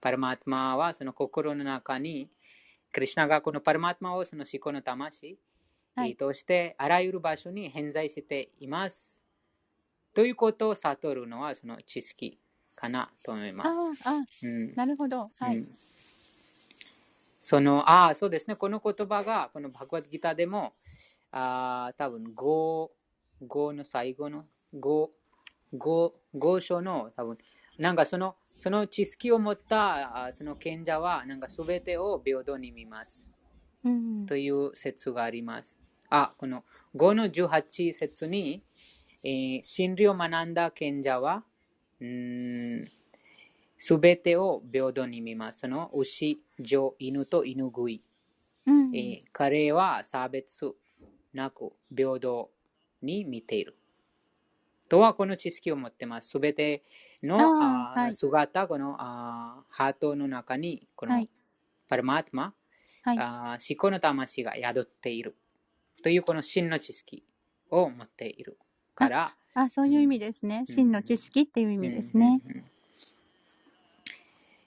[0.00, 2.28] パラマートマはその心の中に、
[2.92, 5.38] クリュナがこのパラマートマをその思考の魂、
[5.94, 9.20] はいとしてあらゆる場所に偏在しています。
[10.14, 12.40] ということを悟るのはその知識
[12.78, 13.70] かなと思います。
[14.04, 15.30] あうんなるほど。
[15.38, 15.56] はい。
[15.56, 15.68] うん
[17.40, 18.56] その、ああ、そうですね。
[18.56, 20.72] この言葉が、このバグワッドギターでも、
[21.30, 22.90] ああ、多分5、
[23.46, 25.08] 5の最後の、5、
[25.72, 27.38] 5、5章の、多分
[27.78, 33.24] なんかその、その知識を持った、あその賢者は、なんか全てを平等に見ます。
[33.84, 34.26] うん。
[34.26, 35.78] という説があります。
[36.10, 36.64] あ、この
[36.96, 38.64] 5の18節に、
[39.22, 41.44] えー真理を学んだ賢者は、
[43.76, 45.60] すべてを平等に見ます。
[45.60, 48.02] その牛、女、犬と犬食い。
[48.66, 48.96] うん。
[48.96, 50.72] えー彼は差別
[51.32, 52.50] なく平等
[53.02, 53.76] に見ている。
[54.88, 56.30] とはこの知識を持ってます。
[56.30, 56.82] すべて
[57.22, 61.28] のあはい姿、このあーハートの中に、このはい
[61.88, 62.54] パラマートマ、
[63.04, 63.18] はい。
[63.18, 65.36] あー思考の魂が宿っている
[66.02, 67.24] というこの真の知識
[67.70, 68.58] を持っている
[68.98, 70.58] から、あ、そういう意味ですね。
[70.60, 72.40] うん真の知識っていう意味ですね。
[72.44, 72.64] うんうんうん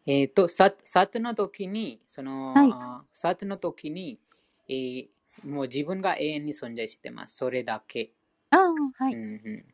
[0.07, 4.19] えっ、と、ササトの時に、その、はいサトの時に、
[4.67, 5.07] えー
[5.45, 7.37] もう自分が永遠に存在してます。
[7.37, 8.11] それだけ。
[8.51, 9.13] ああ、はい。
[9.13, 9.65] うんうん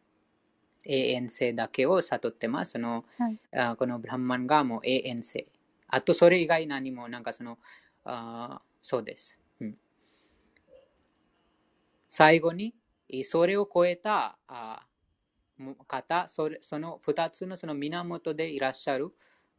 [0.89, 2.74] 永遠性だけを悟ってます。
[2.74, 5.48] その、はいあーこのブラハンマンがもう永遠性。
[5.89, 7.58] あとそれ以外何も、なんかその、
[8.06, 9.38] あーそうです。
[9.60, 9.78] うん
[12.10, 12.77] 最後に、えー
[13.24, 14.38] それを超えた
[15.88, 19.12] 方それ、その二つのその源でいらっしゃる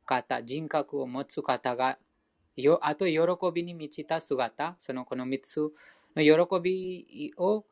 [0.05, 1.99] 方、人格を持つ方が、
[2.57, 3.21] よあと喜
[3.55, 5.61] びに満ちた姿、そのこの三つ
[6.17, 7.65] の喜びを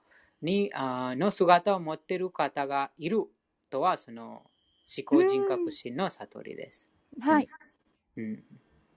[0.42, 3.24] にあーの姿を持っている方がいる
[3.70, 4.44] とは、その
[4.96, 6.88] 思考人格心の悟りです。
[7.20, 7.48] はい。
[8.16, 8.44] うん、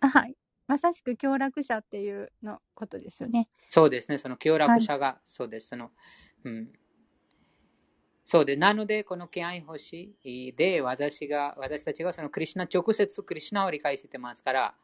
[0.01, 0.35] あはい。
[0.67, 3.49] まさしく強楽者っていうのことですよね。
[3.69, 5.67] そうですね、その強楽者が、そうです。
[5.69, 5.91] その
[6.43, 6.69] うん、
[8.25, 10.13] そうで、なので、この敬愛星
[10.55, 14.75] で私が、私たちがそのクリシュナ、直接クリシュナを理解してますから、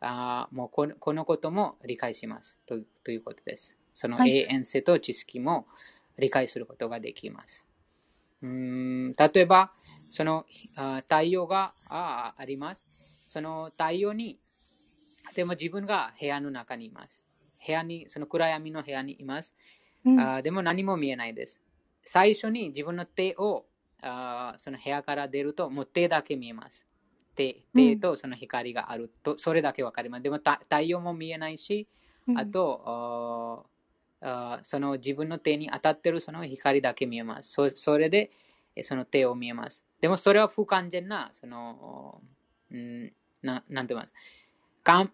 [0.00, 3.76] あーもうこのこのことも理解しますとということです。
[3.94, 5.66] そのはい永遠性と知識も
[6.18, 7.66] 理解することができます。
[8.42, 9.72] うーん例えば、
[10.08, 12.86] そのあ太陽がああります。
[13.26, 14.38] その太陽に、
[15.34, 17.22] でも自分が部屋の中にいます。
[17.66, 19.54] 部屋に、その暗闇の部屋にいます。
[20.04, 20.20] うん。
[20.20, 21.60] あーでも何も見えないです。
[22.04, 23.66] 最初に自分の手を
[24.02, 26.86] あーその部屋から出ると、もう手だけ見えます。
[27.34, 30.22] 手手とその光があると、それだけわかります。
[30.22, 31.88] でもた太陽も見えないし、
[32.28, 33.66] うんあと、
[34.22, 37.52] あーあーその自分の手に当たってるその光だけ見えます。
[37.52, 38.30] そそれで
[38.76, 39.84] えその手を見えます。
[40.00, 42.22] でもそれは不完全な、その、
[42.70, 43.12] うん、
[43.42, 44.14] ななんて言います？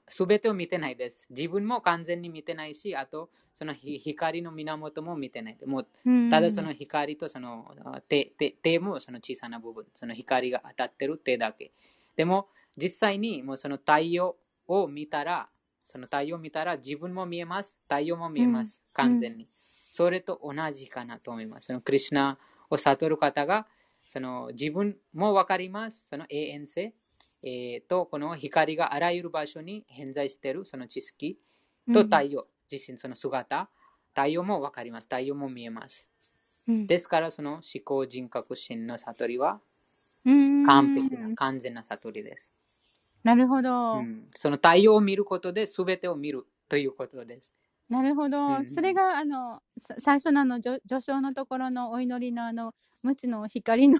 [0.08, 1.26] すべてを見てないです。
[1.30, 5.58] 自分も完全に見てないし、あと、そのひ光の源も見てない。
[5.64, 11.72] もううんただその光とそのあ手手手もその小さな部分、その光が当たってる手だけ。
[12.16, 15.48] でも実際にもうその太陽を見たら、
[15.84, 17.78] その太陽を見たら自分も見えます。
[17.88, 18.80] 太陽も見えます。
[18.92, 19.48] 完全に。
[19.90, 21.66] それと同じかなと思います。
[21.66, 22.38] そのクリュナ
[22.70, 23.66] を悟る方が、
[24.06, 26.06] その自分もわかります。
[26.08, 26.94] その永遠性。
[27.42, 31.38] えーと、この光があらゆる場所に偏在しているその知識
[31.92, 33.70] と太陽、自身その姿、
[34.14, 35.04] 太陽もわかります。
[35.04, 36.08] 太陽も見えます。
[36.68, 39.60] うんですから、その思考人格心の悟りは
[40.24, 42.50] うん完璧な、完全な悟りです。
[43.22, 47.54] なるほど、うんその太陽を見ることで全てを見るということです。
[47.90, 52.72] なるほど、うんそれがあのさ最初のあの序序章のところのお祈りのあの
[53.02, 53.98] 無知の光の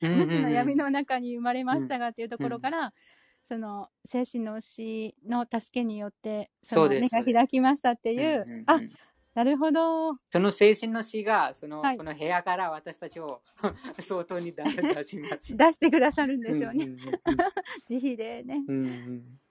[0.00, 2.92] 無知の闇の中に生まれましたがっていうところから、
[3.42, 7.14] その精神の死の助けによってそのそうです。
[7.14, 8.44] 目が開きましたっていう。
[8.46, 8.64] うんうんうん。
[8.66, 8.80] あ
[9.34, 10.12] なるほど。
[10.30, 11.96] その精神の死がその、はい。
[11.96, 13.40] この部屋から私たちを
[13.98, 14.62] 外に出
[14.94, 15.56] 出します。
[15.56, 16.98] 出してくださるんですよね、うんうん
[17.88, 18.62] 自費でね。
[18.68, 19.41] うんうん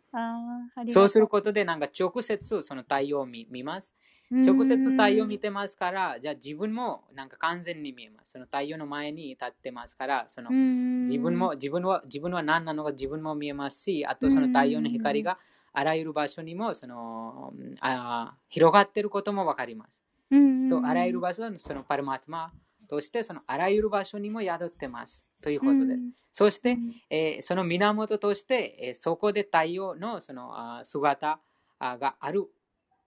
[0.86, 3.94] そうすることで、なんか直接その太陽を見見ます。
[4.32, 8.32] うん直接太陽を見てますから、じゃあ自分もなんか完全に見えます。
[8.32, 15.38] その太陽の前に立ってますから、そのうん自分も自分は自分は何なのか自分も見えますし、あとその太陽の光が
[15.74, 20.06] あらゆる場所にもそのあー広がっていることもわかります。
[20.32, 22.54] うんとあらゆる場所はそのパルマートマ
[22.88, 26.02] としてそのあらゆる場所にも宿ってますということです。
[26.32, 26.78] そして、
[27.10, 31.40] えーその源として、えーそこで太陽のそのあー姿
[31.80, 32.46] あーがある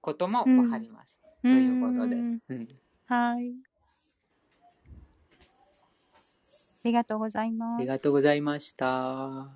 [0.01, 1.19] こともわかります。
[1.43, 2.39] うんということです。
[2.49, 2.69] うん
[3.07, 3.53] はい
[6.85, 7.81] りがとうございあます。
[7.81, 9.49] りがとうございました。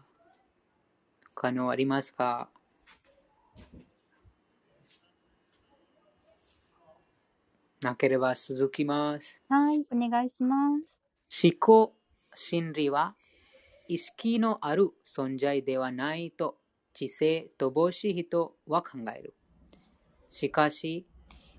[1.34, 2.48] 他のありますか？
[7.82, 9.38] なければ続きます。
[9.48, 10.56] はい、お願いしま
[10.86, 10.98] す。
[11.44, 11.92] 思考
[12.38, 13.16] 心理は
[13.88, 16.56] 意識のある存在ではないと
[16.94, 19.34] 知性乏しい人は考える。
[20.30, 21.04] しかし、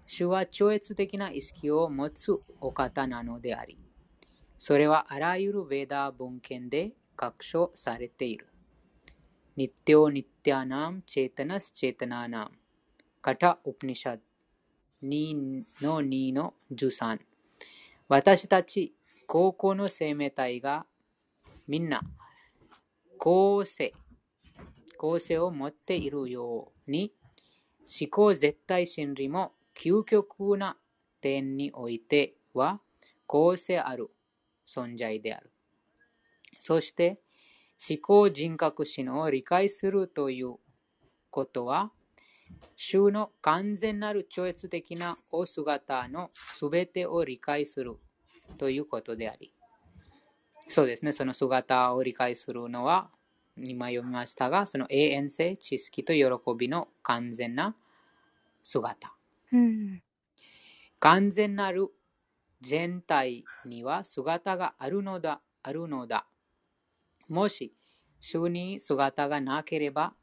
[0.06, 3.78] 主は超越的な意識を持つお方なのであり、
[4.58, 8.48] それはあらゆるヴェダー文献で確証されている。
[9.58, 12.52] ニッテオニッティアナムチェタナスチェタナナム
[13.22, 14.18] カタウプニシャ
[15.04, 17.20] 2の2の13
[18.08, 18.94] 私たち
[19.32, 20.88] 高校の生命体が
[21.68, 22.02] みんな
[23.20, 23.94] 構成
[24.98, 27.14] 構成を持っているように
[27.84, 30.78] 思考絶対真理も究極な
[31.22, 32.82] 点においては
[33.28, 34.10] 構成ある
[34.68, 35.52] 存在である。
[36.58, 37.20] そして
[37.88, 40.56] 思考人格心を理解するという
[41.30, 41.92] ことは
[42.76, 48.00] 主の完全なる超越的なお姿のすべてを理解する
[48.58, 49.54] ということであり、
[50.68, 53.12] そうですね、その姿を理解するのは、
[53.58, 56.24] 今読みましたが、その永遠性、知識と喜
[56.58, 57.76] びの完全な
[58.64, 59.14] 姿。
[59.52, 60.04] うん。
[61.00, 61.90] 完全なる
[62.62, 66.28] 全体には姿があるのだ、あるのだ。
[67.28, 67.74] もし、
[68.20, 70.16] 主に姿がなければ、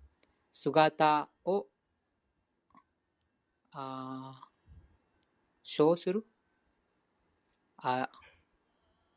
[0.53, 1.67] 姿を
[3.73, 4.47] あー
[5.63, 6.27] 称する？
[7.89, 8.11] あ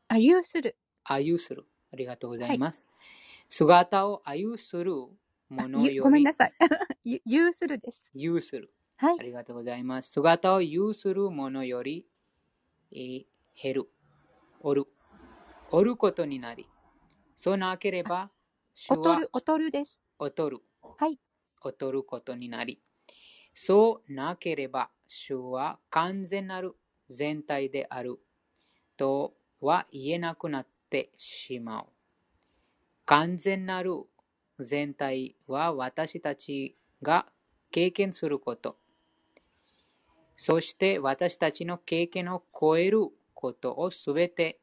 [0.06, 0.76] あ、有する。
[1.02, 1.66] あゆする。
[1.92, 2.84] ありがとうございます。
[3.48, 4.92] 姿をあゆする
[5.48, 6.52] ものよりごめんなさい。
[7.02, 8.00] ゆするです。
[8.14, 8.72] 有する。
[8.96, 9.22] はいあ。
[9.24, 10.12] りがとうございます。
[10.12, 12.06] 姿を有するものより、
[12.92, 13.24] えー
[13.60, 13.88] 減る。
[14.60, 14.86] おる。
[15.72, 16.68] おることになり、
[17.34, 18.30] そうなければ、
[18.88, 20.00] おとる、おとるです。
[20.20, 20.58] 劣る。
[20.96, 21.18] はい。
[21.64, 22.80] 劣ることになり、
[23.52, 26.76] そうなければ、主は完全なる
[27.08, 28.20] 全体である
[29.00, 29.32] と
[29.62, 31.86] は言えなくなってしまう。
[33.06, 33.94] 完全なる
[34.58, 37.24] 全体は私たちが
[37.70, 38.76] 経験すること。
[40.36, 44.60] そして私たちの経験を超えることをすべて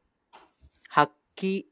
[0.88, 1.64] 発揮、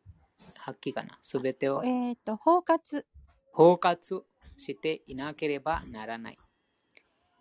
[0.55, 1.19] 発揮かな？
[1.21, 3.05] すべてをえっ、と、包括。
[3.53, 4.23] 包括
[4.57, 6.37] していなければならない。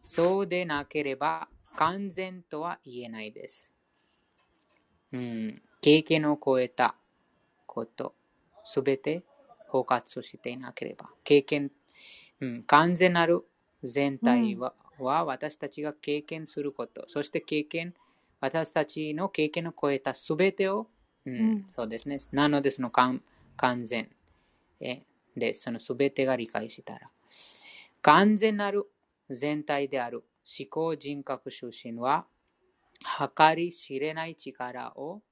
[0.05, 3.74] そうでなければ完全とは言えないです。
[5.15, 6.97] うん、経験を超えた
[7.67, 8.15] こと、
[8.65, 9.23] すべて
[9.69, 11.09] 包括していなければ。
[11.23, 11.71] 経験、
[12.41, 13.45] うん、完全なる
[13.85, 17.95] 全体は,、は私たちが経験すること、そして経験、
[18.41, 20.89] 私たちの経験を超えたすべてを、
[21.27, 22.19] うんうんそうですね。
[22.33, 23.23] なので、その完
[23.57, 24.11] 完全。
[24.81, 25.03] え
[25.37, 27.11] で、そのすべてが理解したら。
[28.03, 28.87] 完全なる
[29.31, 30.25] 全体である
[30.59, 32.27] 思考人格出身は、
[33.01, 35.22] 計り知れない力を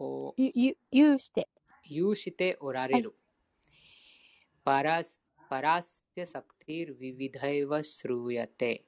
[0.00, 1.48] をゆ、ゆ、有して。
[1.84, 3.14] 有しておられる。
[4.64, 8.84] パラスパラステサクティルビビダイワスルヤテ。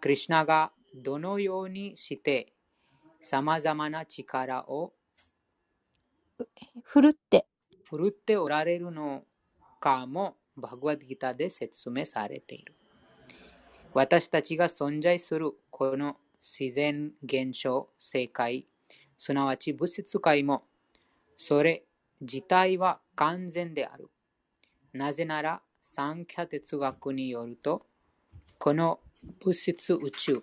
[0.00, 2.52] クリシナがどのようにして
[3.20, 4.92] 様々な力を
[6.82, 7.46] ふるって。
[7.88, 9.22] 振るっておられるの
[9.80, 12.74] かもバグワッドギターで説明されている。
[13.94, 18.66] 私たちが存在するこの自然現象、世界、
[19.18, 20.64] すなわち物質界も、
[21.36, 21.84] それ
[22.20, 24.08] 自体は完全である。
[24.92, 27.86] なぜなら、三キャ哲学によると、
[28.58, 29.00] この
[29.40, 30.42] 物質宇宙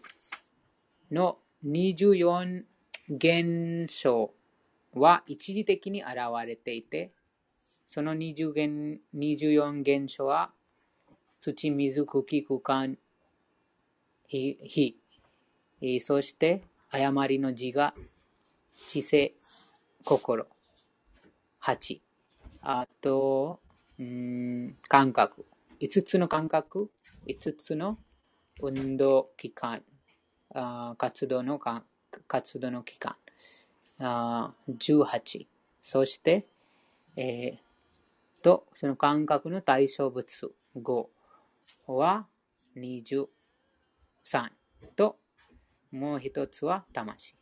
[1.12, 2.64] の24
[3.10, 4.34] 現象
[4.94, 6.16] は一時的に現
[6.46, 7.12] れていて、
[7.86, 10.52] その20現24現象は
[11.40, 12.98] 土、水、空気、空間、
[14.28, 15.03] 火、
[16.00, 17.94] そして誤りの字が
[18.88, 19.34] 知性、
[20.06, 20.48] 心、
[21.60, 22.02] 八。
[22.62, 23.60] あと、
[24.00, 25.46] うん感覚。
[25.80, 26.90] 5つの感覚、
[27.28, 27.98] 5つの
[28.62, 29.84] 運動期間、
[30.54, 31.84] あ活動のか
[32.28, 33.16] 活動の期間、
[34.00, 35.48] あ18。
[35.82, 36.46] そして、
[37.18, 41.06] えーと、その感覚の対象物5
[41.88, 42.28] は
[42.78, 43.28] 23
[44.96, 45.18] と、
[45.94, 47.36] もう一つは魂。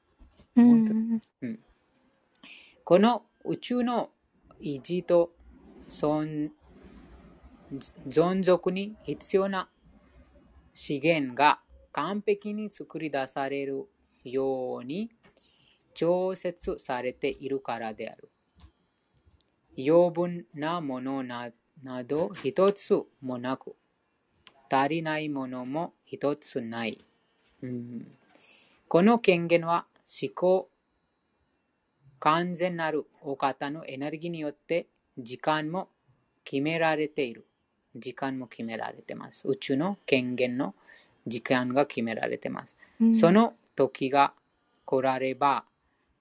[0.57, 1.59] うもう一ん。
[2.83, 4.09] この宇宙の
[4.61, 5.31] 維持と
[5.89, 6.49] 存
[8.09, 9.69] 存続に必要な
[10.73, 11.61] 資源が
[11.93, 13.87] 完璧に作り出される
[14.25, 15.09] ように
[15.93, 18.29] 調節されているからである。
[19.77, 21.53] 余分なものな
[22.03, 23.77] ど一つもなく、
[24.69, 26.99] 足りないものも一つない。
[27.61, 28.17] うん、
[28.91, 29.85] この権限は
[30.21, 30.67] 思考、
[32.19, 34.87] 完全なるお方のエネルギーによって
[35.17, 35.87] 時間も
[36.43, 37.47] 決められている。
[37.95, 39.47] 時間も決められています。
[39.47, 40.75] 宇宙の権限の
[41.25, 42.75] 時間が決められています。
[42.99, 44.33] うん、その時が
[44.83, 45.63] 来られば、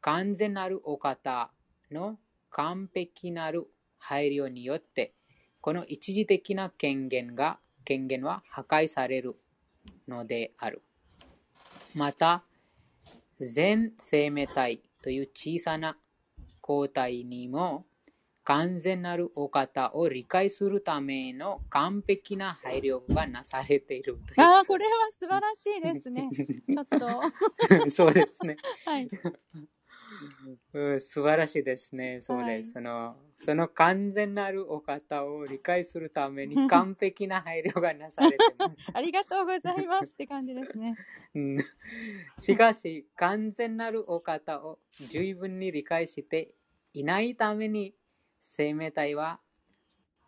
[0.01, 1.51] 完全なるお方
[1.91, 3.67] の完璧なる
[3.99, 5.13] 配慮によって、
[5.61, 9.35] この一時的な権限が、権限は破壊される
[10.07, 10.83] のである。
[11.97, 12.45] また、
[13.41, 15.97] 全生命体という小さな
[16.61, 17.87] 抗体にも
[18.45, 24.41] 完全なるお方を理解するための完璧な配慮がなされているという。
[24.41, 26.29] ああ、これは素晴らしいですね。
[26.71, 27.91] ちょっと。
[27.91, 28.57] そうですね。
[28.85, 29.09] はい。
[30.73, 32.21] うん、素晴らしいですね。
[32.21, 33.17] そうです、はい、その。
[33.39, 38.77] その完全なるお方を理解するために 完璧な配慮がなされてます。
[38.93, 40.97] ありがとうございますって感じですね。
[42.39, 46.55] しかし、完全なるお方を十分に理解して
[46.93, 47.95] いないために、
[48.43, 49.41] 生命体は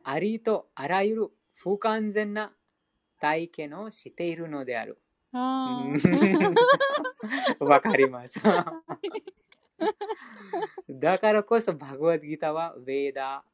[0.05, 2.55] ありとあらゆる不完全な
[3.20, 4.99] 体験をしているのである。
[7.61, 8.40] わかります。
[10.88, 13.44] だからこそ、バグワッドギターは、ウェーダ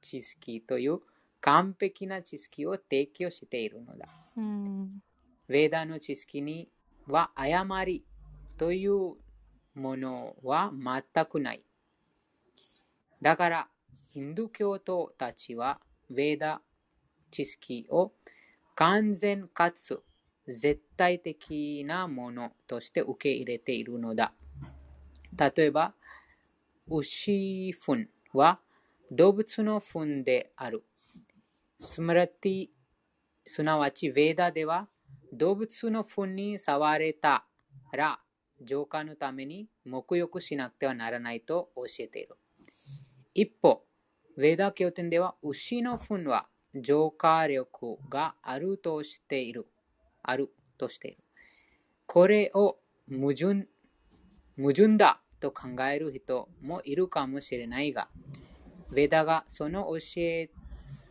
[0.00, 1.00] 知識という
[1.40, 4.08] 完璧な知識を提供しているのだ。
[4.36, 5.02] うん、
[5.48, 6.68] ウェーダの知識に
[7.06, 8.04] は誤り
[8.58, 9.16] という
[9.74, 11.62] ものは全くない。
[13.22, 13.68] だから、
[14.10, 15.80] ヒンドゥー教徒たちは、
[16.10, 16.62] ウェーダ
[17.30, 18.12] 知識を
[18.74, 20.02] 完全かつ
[20.46, 24.32] 絶対的なものとして受け入れているのだ。
[25.38, 25.94] 例えば、
[26.88, 28.60] 牛糞は
[29.10, 30.84] 動物の糞である。
[31.78, 32.68] スムラティ、
[33.44, 34.88] すなわち、ヴェーダでは
[35.32, 37.44] 動物の糞に触れた
[37.92, 38.20] ら
[38.62, 42.36] 浄化のために沐浴しなくてはならないと教えている。
[43.34, 43.84] 一方、
[44.38, 49.66] ヴェーダ経典では牛の糞は浄化力があるとしている。
[50.22, 51.18] あるとしている。
[52.06, 52.78] これを
[53.10, 53.66] 矛盾
[54.56, 58.08] 矛盾だと考える人もいるかもしれないが、
[58.92, 60.50] ヴェダがその教え、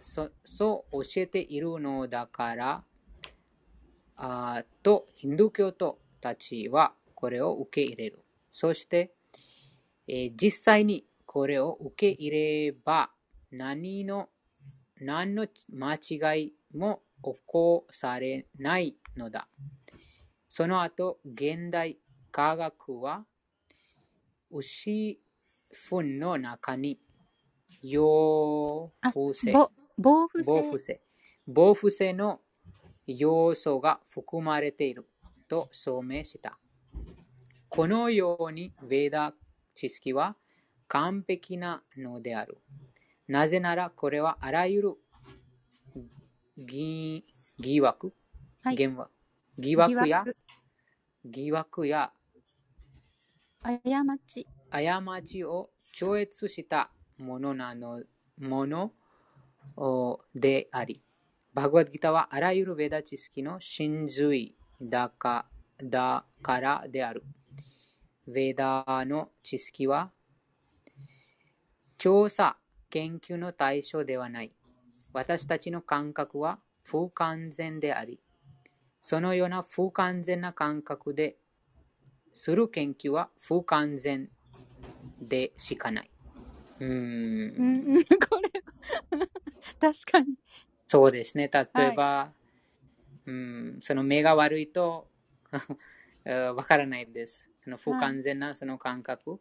[0.02, 2.84] そそう教えているのだから、
[4.18, 8.24] あと、ヒンドゥー教徒たちはこれを受け入れる。
[8.52, 9.12] そして、
[10.08, 13.12] えー、実際にこれを受け入れれば
[13.52, 14.30] 何の
[15.02, 19.48] 何の間違いも起こされないのだ。
[20.48, 21.98] その後、現代
[22.32, 23.26] 科学は
[24.52, 25.20] 牛
[25.72, 27.00] 糞の中に
[27.82, 29.54] 陽風性、
[29.98, 30.44] 防腐
[30.80, 31.02] 性、
[31.48, 32.42] 防腐性の
[33.08, 35.08] 要素が含まれている
[35.48, 36.58] と証明した。
[37.70, 39.34] このように、ヴェーダ
[39.76, 40.36] 知識は
[40.88, 42.58] 完璧なのである。
[43.28, 44.94] なぜなら、これはあらゆる
[46.58, 47.26] 疑
[47.60, 48.14] 疑惑、
[48.64, 48.76] はい、
[49.58, 50.24] 疑惑や
[51.24, 52.12] 疑惑や
[53.66, 53.72] 過
[54.28, 54.46] ち。
[54.70, 58.04] 過ちを超越したものなの
[58.38, 58.92] もの
[60.36, 61.02] であり、
[61.52, 65.48] バグワッドギターはあらゆるヴェダ知識の真髄だか
[65.84, 67.24] だからである。
[68.30, 70.12] ヴェダの知識は
[71.98, 72.58] 調査、
[72.92, 74.54] 研究の対象ではない。
[75.12, 78.20] 私たちの感覚は不完全であり、
[79.02, 81.38] そのような不完全な感覚で
[82.36, 84.30] する研究は不完全
[85.22, 86.12] でしかない。
[86.82, 88.06] うん。
[88.30, 88.62] これ、
[89.80, 90.36] 確かに。
[90.86, 91.50] そうですね。
[91.52, 92.34] 例えば、は
[93.26, 95.08] い、うん、その目が悪いと
[96.28, 97.50] わからないです。
[97.62, 99.40] その不完全なその感覚。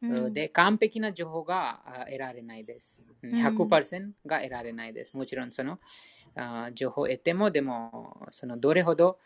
[0.00, 3.02] はい、で、完璧な情報が得られないです。
[3.22, 5.14] 100%が得られないです。
[5.14, 5.78] もちろんその
[6.72, 9.18] 情報を得ても、でも、そのどれほど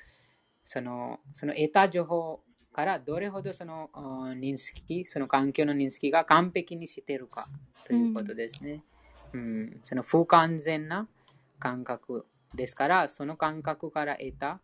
[0.65, 2.43] そのその得た情報
[2.75, 3.89] からどれほどその
[4.37, 7.49] 認識、その環境の認識が完璧にしているか
[7.85, 8.83] ということですね。
[9.33, 11.09] うん、うん、その不完全な
[11.59, 14.61] 感覚ですから、その感覚から得た、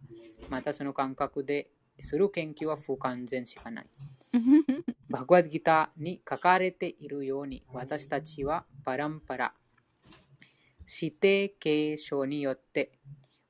[0.49, 3.87] またその感覚でする研究は不完全しかない。
[5.09, 9.55] バグワッドギターに書かれているように、私たちはパランパラ、
[10.87, 12.91] 指定継承によって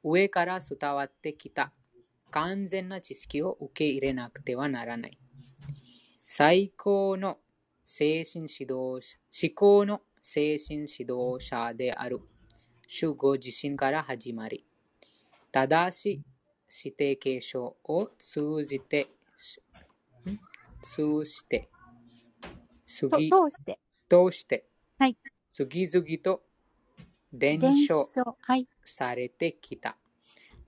[0.03, 1.73] 上から伝わってきた
[2.31, 5.18] 完全な知識を受け入れなくてはならない。
[6.26, 7.39] 最高の
[7.85, 12.20] 精神指導者、思考の精神指導者である
[12.87, 14.64] 主ご自身から始まり、
[15.53, 16.22] 正しい
[16.85, 19.09] 指定継承を通じて、
[20.26, 20.39] ん？
[20.83, 21.68] 通して、
[22.87, 23.78] 通して、
[24.09, 24.66] 通して、
[24.99, 25.16] はい
[25.53, 26.43] 次々と
[27.33, 28.05] 伝伝承。
[28.85, 29.91] されてきた。
[29.91, 30.10] 正し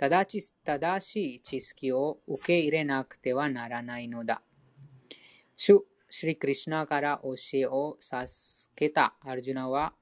[0.09, 4.42] 正しい知識を受け入れなくてはならないのだ。
[5.55, 9.92] 主、シュリクリシナから教えを授けたアルジュナは、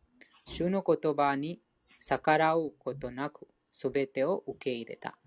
[0.46, 1.60] 主の言葉に
[2.00, 5.18] 逆らうことなく、すべてを受け入れた。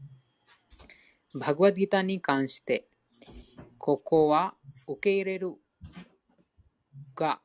[1.36, 2.88] バグワッギターに関して、
[3.78, 4.56] ここは
[4.88, 5.54] 受け入れる
[7.16, 7.42] が、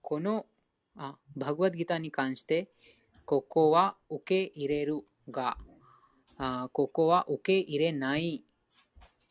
[0.00, 0.46] この、
[0.96, 2.68] あバグワッギターに関して、
[3.24, 5.58] ここは受け入れるが、
[6.38, 8.44] あここは受け入れない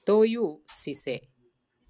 [0.06, 1.30] という姿勢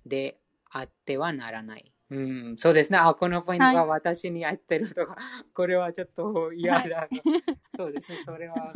[0.06, 0.40] で
[0.70, 1.92] あってはならない。
[2.10, 2.20] う
[2.54, 2.98] ん、そうですね。
[2.98, 5.18] あ、このポイントが私に合ってるとか、
[5.54, 7.10] これはちょっと嫌だ。
[7.76, 8.24] そうですね。
[8.24, 8.74] それは、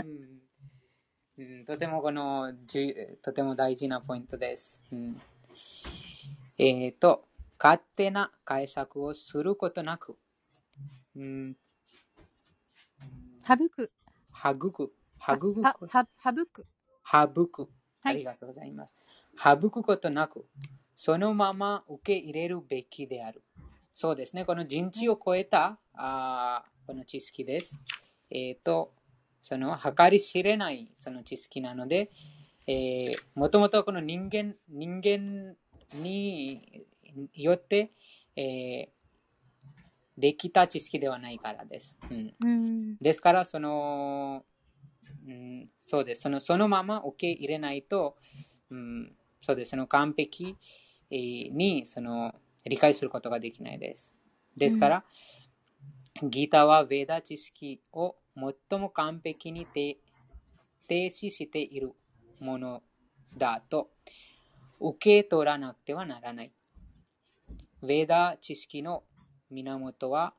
[1.38, 4.84] うんうん、とてもこのじゅとても大事なポイントです。
[4.92, 5.22] うん、
[6.58, 7.26] えっ、と、
[7.58, 10.18] 勝手な解釈をすることなく、
[11.16, 11.58] うん、
[13.48, 13.92] 省く。
[14.34, 16.66] 育く、育く、は、は、省く。
[18.04, 18.96] はいありがとうございます。
[19.38, 20.48] 省くことなく、
[20.96, 23.44] そのまま受け入れるべきである。
[23.94, 24.46] そうですね。
[24.46, 27.80] この人知を超えたあーこの知識です。
[28.32, 28.94] えっ、と、
[29.42, 32.10] その計り知れないその知識なので、
[32.66, 35.56] えー、もともとこの人間人間
[35.94, 36.88] に
[37.34, 37.92] よって、
[38.36, 39.02] えー
[40.18, 41.98] できた知識ではないからです。
[42.10, 42.98] うん、うん。
[42.98, 44.44] ですから、その、
[45.28, 46.22] うん、そうです。
[46.22, 48.18] そのそのまま受け入れないと、
[48.70, 49.72] うん、そうです。
[49.72, 50.58] その完璧
[51.12, 52.34] えーにその
[52.66, 54.14] 理解することができないです。
[54.56, 55.06] ですから、
[56.24, 58.16] ギターはベーダ知識を
[58.70, 59.98] 最も完璧に停
[60.88, 61.94] 停止している
[62.40, 62.84] もの
[63.38, 63.92] だと
[64.80, 66.52] 受け取らなくてはならない。
[67.82, 69.04] ベーダ知識の
[69.50, 70.34] 源は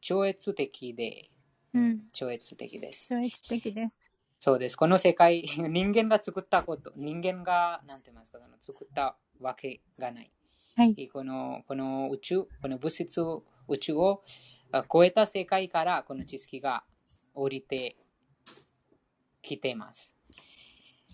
[0.00, 1.30] 超越的で、
[1.72, 2.00] うん。
[2.12, 3.08] 超越的です。
[3.08, 4.00] 超越的です。
[4.42, 4.76] そうです。
[4.76, 10.32] この世界、 人間が作ったこと、人間が、なんて言いますか、作ったわけがない。
[10.76, 11.08] はい。
[11.12, 13.20] このこの宇宙、この物質、
[13.68, 14.24] 宇宙を
[14.72, 16.84] あ超えた世界からこの知識が
[17.34, 17.98] 降りて
[19.42, 20.14] きています。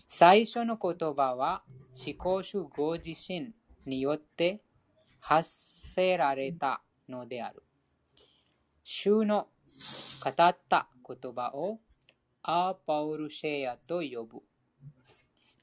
[0.06, 1.64] 最初の言葉は
[1.94, 3.52] 思考主ご自身
[3.86, 4.62] によって
[5.18, 5.50] 発
[5.94, 7.64] せられたのである。
[8.84, 9.48] 主の
[10.22, 11.80] 語った言葉を
[12.48, 14.40] アーパウルシェアと呼ぶ。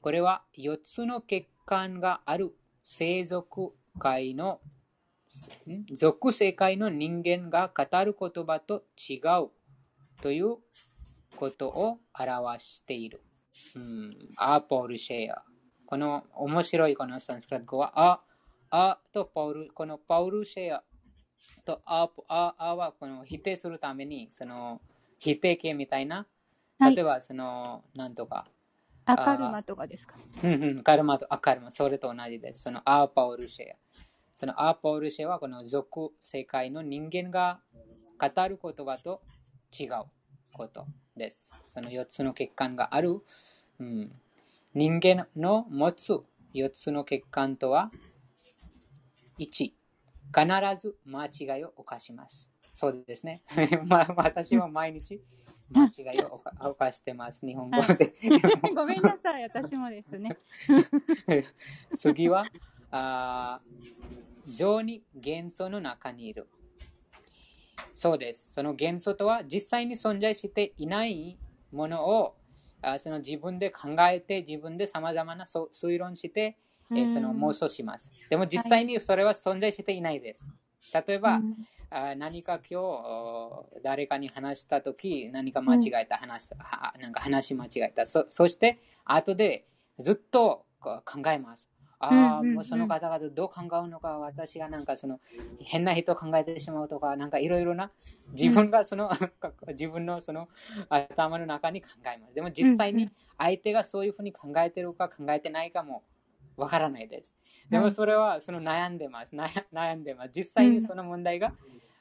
[0.02, 2.54] これは4つの欠陥がある
[2.84, 4.60] 生族界の
[5.66, 5.86] ん？
[5.94, 9.50] 属世界の人間が語る言葉と違う
[10.20, 10.58] という
[11.36, 13.22] ことを表している。
[13.76, 15.42] うん、アーパウルシェア。
[15.86, 18.20] この面白いこのサンスクリッ語は、ア、
[18.70, 20.84] アとパウル、このパウルシェア
[21.64, 24.82] とア、ア、アはこの否定するために、その
[25.18, 26.26] 否定形みたいな、
[26.80, 28.46] 例えばその、なんとか、
[29.06, 30.16] アカルマとかですか？
[30.42, 32.62] うんうん、カルマとアカルマ、それと同じです。
[32.62, 33.76] そのアーパウルシェア。
[34.34, 37.60] そのアーパウルシェアはこの俗世界の人間が
[38.18, 39.22] 語る言葉と
[39.78, 40.04] 違う
[40.52, 41.54] ことです。
[41.68, 43.20] その4つの欠陥がある、
[43.78, 44.12] うん、
[44.74, 46.18] 人間の持つ
[46.54, 47.90] 4つの欠陥とは
[49.38, 49.74] 1、必
[50.80, 52.48] ず間違いを犯します。
[52.72, 53.42] そうですね。
[53.86, 55.20] まあ、私は毎日
[55.70, 57.44] 間違いを犯犯してます。
[57.46, 58.14] 日本語で。
[58.74, 60.36] ごめんなさい、私もですね。
[61.94, 62.46] 次は、
[62.90, 63.94] あー
[64.46, 66.46] 情に元素の中にいる。
[67.94, 68.52] そうです。
[68.52, 71.38] その元素とは実際に存在していない
[71.72, 72.36] ものを
[72.82, 76.58] あその自分で考えて自分でさまざまなそ推論して、
[76.90, 78.12] えーその妄想します。
[78.28, 80.46] でも実際にそれは存在していないです。
[80.92, 81.73] 例えば、うんあ
[82.16, 88.06] 何か今日お誰かに話したとき何か間違えた、話したはなんか話間違えた。
[88.06, 89.66] そそして後で
[89.98, 91.68] ずっと考えます。
[92.00, 92.54] ああ、うんうんうん。
[92.56, 95.20] もうその方々どう考えるのか私がなんかその
[95.60, 97.90] 変な人を考えてしまうとかなんかいろいろな
[98.32, 99.10] 自分がその、
[99.68, 100.48] 自分のその
[100.88, 102.34] 頭の中に考えます。
[102.34, 103.14] でも実際にうんうん。
[103.38, 106.02] 相手がそういうふうに考えてるか考えてないかも
[106.56, 107.32] わからないです。
[107.70, 109.34] ではいもそれはその悩んでます。
[109.34, 110.30] 悩悩んでます。
[110.34, 111.54] 実際にその問題が、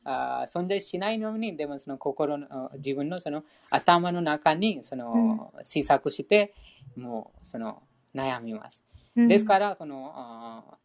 [0.04, 6.54] あー存在しないのに、でもその心のあ自分のその頭の中にその試作して、
[6.96, 7.84] もうその
[8.16, 8.84] 悩みます。
[9.16, 10.78] うんですから、このあ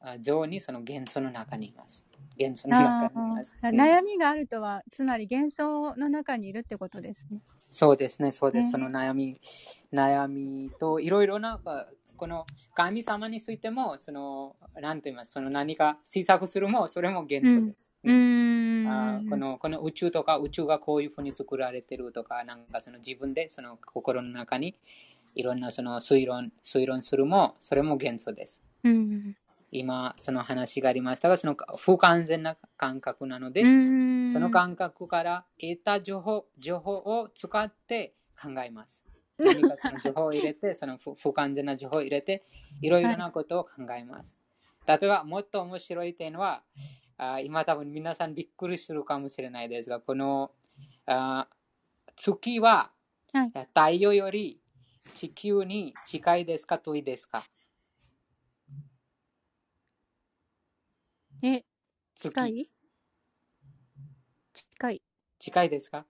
[0.00, 2.04] あ像にその元素の中にいます。
[2.36, 3.56] 元素の中にいます。
[3.62, 7.40] 悩みがあるとは、つまり幻想の中にいるってことですね。
[7.70, 8.66] そうですね、そうです。
[8.66, 9.34] ねその悩み、
[9.92, 11.86] 悩みといろいろな、あ
[12.22, 17.90] この神様についても、その、なんて言います、その何か施策するも、それも元素です。
[18.04, 18.86] うーん。
[18.86, 24.76] あーこのこの宇宙とか宇宙がこういうふうに作られてるとか、なんかその自分でその心の中に
[25.34, 28.62] いろんなその推論推論するも、それも元素です。
[28.84, 29.36] うん。
[29.72, 39.02] 今、その話がありましたが、その不完全な感覚なので、うんその感覚から得た情報情報を使って考えます。
[39.44, 42.44] 何かその情報を入れて、 その不不完全な情報を入れて、
[42.80, 44.36] いろいろなことを考えます。
[44.86, 46.64] 例えば、もっと面白い点は、
[47.18, 50.52] あ今多分皆さんびっくりするかもしれないですが、この
[51.06, 51.48] あ
[52.16, 52.92] 月は
[53.32, 53.52] はい。
[53.74, 54.60] 太陽より
[55.14, 57.44] 地球に近いですか遠いですか？
[61.42, 61.64] え、
[62.14, 62.30] 月。
[62.30, 62.68] 近い？
[64.54, 65.02] 近い。
[65.38, 66.06] 近いですか？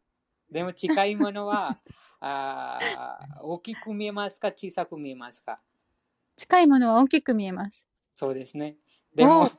[0.50, 1.80] でも近いものは
[2.24, 5.58] あー大きく見えますか小さく見えますか
[6.36, 7.88] 近いものは大きく見えます。
[8.14, 8.76] そうですね。
[9.14, 9.50] でもお、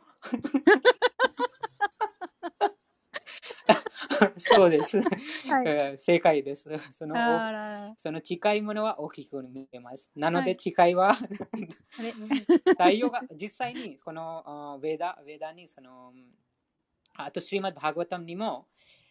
[4.38, 5.08] そうです、はい。
[5.66, 6.70] えー正解です。
[6.92, 7.16] その
[7.98, 10.10] その近いものは大きく見えます。
[10.16, 12.16] なのではい近いはあれ
[12.72, 16.14] 太陽が実際にこのあーヴェダヴェダにその
[17.16, 18.68] あとシリマッバーガワタムにも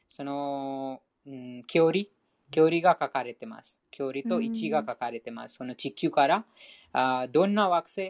[0.09, 2.05] その、うん、距離
[2.53, 3.78] 距離が書かれてます。
[3.90, 5.57] 距離と位置が書かれてます。
[5.57, 6.44] その地球から
[6.92, 8.00] あーどんな惑星、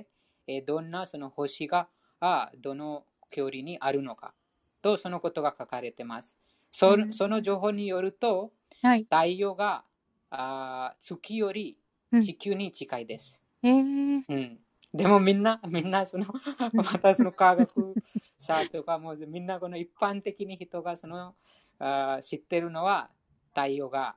[0.46, 1.88] えーどんなその星が
[2.20, 4.34] あーどの距離にあるのか
[4.82, 6.36] とそのことが書かれてます。
[6.70, 9.04] そうんその情報によるとはい。
[9.04, 9.84] 太陽が
[10.30, 11.78] あー月より
[12.10, 13.40] うん地球に近いです。
[13.62, 14.58] えー、うん。
[14.92, 16.26] でもみんな、みんなその、
[16.74, 17.94] またその科学
[18.38, 21.34] 者とかもみんなこの一般的に人がその
[21.78, 23.08] あー知ってるのは
[23.54, 24.16] 太陽が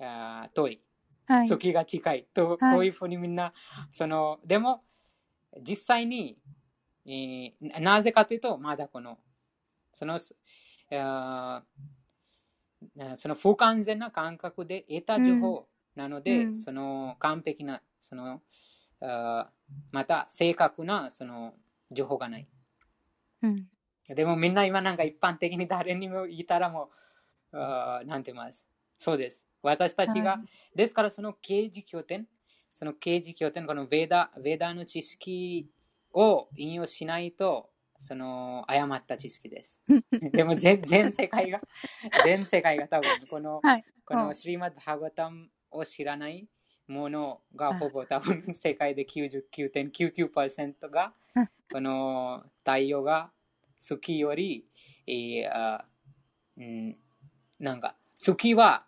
[0.00, 0.80] あー遠い、
[1.26, 1.48] はい。
[1.48, 3.52] 月が近いと、はいこういうふうにみんな、
[3.90, 4.82] その、でも
[5.62, 6.38] 実際に、
[7.06, 9.18] えーなぜかというと、まだこの、
[9.92, 10.18] その、
[10.92, 18.42] あーその不完全な感覚で得た情報なので、うんその完璧な、その、
[19.00, 21.54] あーまた正確なその
[21.90, 22.46] 情報がない。
[23.42, 23.66] うん。
[24.08, 26.90] でもみんな今なんか一般的に誰にも言ったらも
[27.52, 28.66] う、あーなんて言います。
[28.96, 29.45] そうです。
[29.66, 30.36] 私たちが、は
[30.74, 30.76] い。
[30.76, 32.26] ですからその刑事拠点、
[32.74, 35.68] その刑事拠点、このヴェーダ、ヴェーダの知識
[36.12, 39.78] を引用しないと、その誤った知識です。
[40.32, 41.60] でも全全世界が、
[42.24, 43.84] 全世界が多分この、はい。
[44.04, 46.48] このうんシリマッド・ハガタムを知らない
[46.86, 51.48] ものがほぼ多分世界で99.99%がうん。
[51.72, 53.32] この太陽が
[53.78, 54.68] 月より、
[55.06, 55.84] えーあ
[56.56, 56.96] うん、
[57.58, 58.85] なんか月は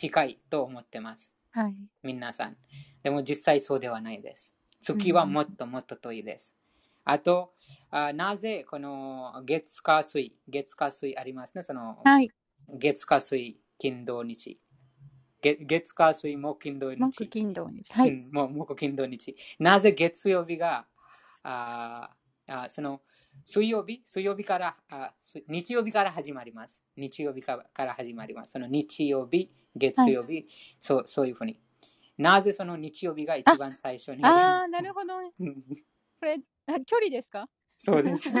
[0.00, 1.30] 近いと思ってます。
[1.50, 1.74] はい。
[2.02, 2.56] 皆さん。
[3.02, 4.54] でも実際そうではないです。
[4.80, 6.56] 月はもっともっと遠いです。
[7.04, 7.52] あと、
[7.90, 11.62] あなぜこの月火水、月火水ありますね？
[11.62, 12.30] そのはい。
[12.78, 14.58] 月火水、金土日。
[15.42, 16.98] 月月火水、木金土日。
[16.98, 17.92] 木金土日。
[17.92, 18.08] はい。
[18.08, 19.36] うん、もう木金土日。
[19.58, 20.86] なぜ月曜日が、
[21.42, 22.16] あ
[22.52, 23.00] あその
[23.44, 26.82] 水曜日、水曜日からあ、す日曜日から始まります。
[26.96, 28.52] 日曜日からから始まります。
[28.52, 30.46] その日曜日、月曜日、
[30.80, 31.60] そうそういうふうに。
[32.18, 35.14] なぜその日曜日が一番最初にああ、なるほど
[36.18, 37.48] これ、あ距離ですか？
[37.78, 38.30] そうです。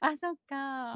[0.00, 0.94] あ、そっか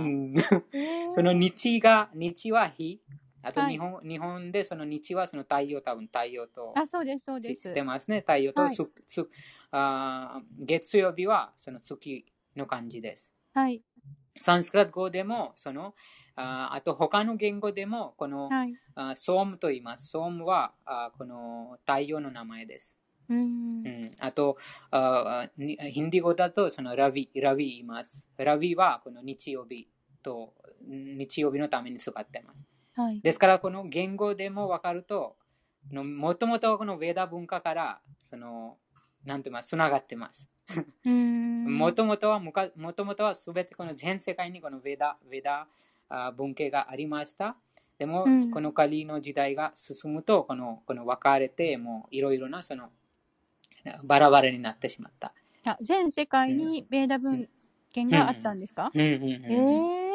[1.10, 3.00] その日が、日は日。
[3.42, 7.74] あとはい日本,、日本でその日はその太陽、多分太陽とあ、そうです、そうです知っ。
[7.74, 8.20] てますね。
[8.20, 9.28] 太陽と、はいすつ
[9.70, 12.24] あー月曜日はその月
[12.56, 13.32] の感じです。
[13.54, 13.82] はい。
[14.36, 15.94] サンスクラット語でも、その
[16.36, 18.74] あーあと他の言語でも、この、はい。
[18.94, 20.08] あソームと言います。
[20.08, 22.96] ソームはあーこの太陽の名前です。
[23.28, 23.36] うー。
[23.36, 24.56] うんん、あと
[24.90, 28.28] あヒンディー語だとそのラビ、ラビ言います。
[28.36, 29.88] ラビはこの日曜日
[30.22, 30.54] と
[30.86, 32.66] 日曜日のために使ってます。
[32.94, 33.20] はい。
[33.20, 35.36] ですから、この言語でも分かると、
[35.90, 38.76] もともとこのヴェダ文化から、その、
[39.24, 40.48] なんて言います、つながってます。
[41.04, 42.52] もともとは、も
[42.92, 45.68] ともとはすべてこの全世界にこのヴェダ、ヴェダ
[46.08, 47.56] あ文系がありました。
[47.98, 48.50] でも、うん。
[48.50, 52.90] このカリの時代が進むと、この、この分かれて、もういろいろな、その、
[54.04, 55.34] バラバラになってしまった。
[55.64, 57.48] あ全世界にベーダ文
[57.92, 58.90] 献があったんですか、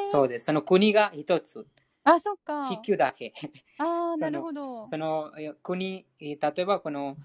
[0.05, 0.45] そうです。
[0.45, 1.65] その国が一つ、
[2.09, 2.63] あ、そっか。
[2.63, 3.33] 地球だけ。
[3.77, 4.85] ああ、 なるほど。
[4.85, 5.31] その
[5.61, 7.17] 国、えー例えばこの、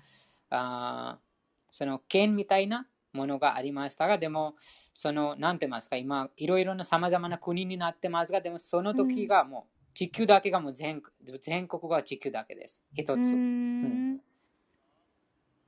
[0.51, 1.33] あー
[1.71, 4.57] その県みたいなものがありましたが、でも、
[4.93, 11.03] その、なんて言いますか、今、いろいろな様々な国になってますが、でもその時がもう、地球だけがもう全
[11.41, 12.83] 全国が地球だけです。
[12.95, 13.17] 一つ。
[13.17, 14.21] うん。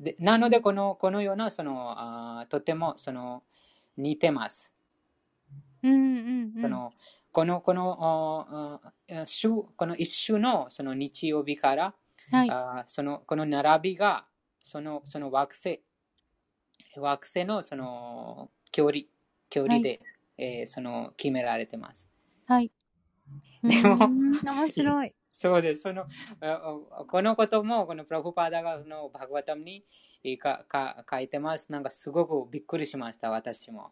[0.00, 1.94] でなのでこの、このようなその
[2.38, 3.44] あーとてもその
[3.96, 4.72] 似てます。
[5.82, 6.62] うんうんうん。
[6.62, 6.92] その
[7.34, 8.80] このこの
[9.26, 11.94] 週この一週のその日曜日から、
[12.30, 12.50] はい。
[12.50, 14.24] あーそのこの並びが
[14.62, 15.82] そのその惑星
[16.96, 19.00] 惑星のその距離
[19.50, 20.00] 距離で、
[20.38, 22.08] えーその決められてます。
[22.46, 22.70] はい。
[23.64, 25.12] でもうん面白い。
[25.32, 25.82] そうです。
[25.82, 26.06] その
[27.08, 29.84] このことも、このプラフパーダがそのバグワタムに
[30.22, 31.72] えーかか書いてます。
[31.72, 33.90] なんかすごくびっくりしました、私も。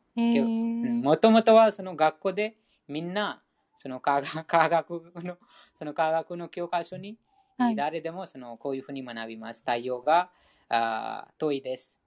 [1.02, 2.56] もともとはその学校で
[2.88, 3.42] みんな
[3.76, 4.90] その科学科学
[5.22, 5.36] の
[5.74, 7.16] その科学の教科書に、
[7.58, 9.60] はい誰でもそのこういうふうに学びます。
[9.60, 10.30] 太陽が
[10.68, 11.98] あー遠いです、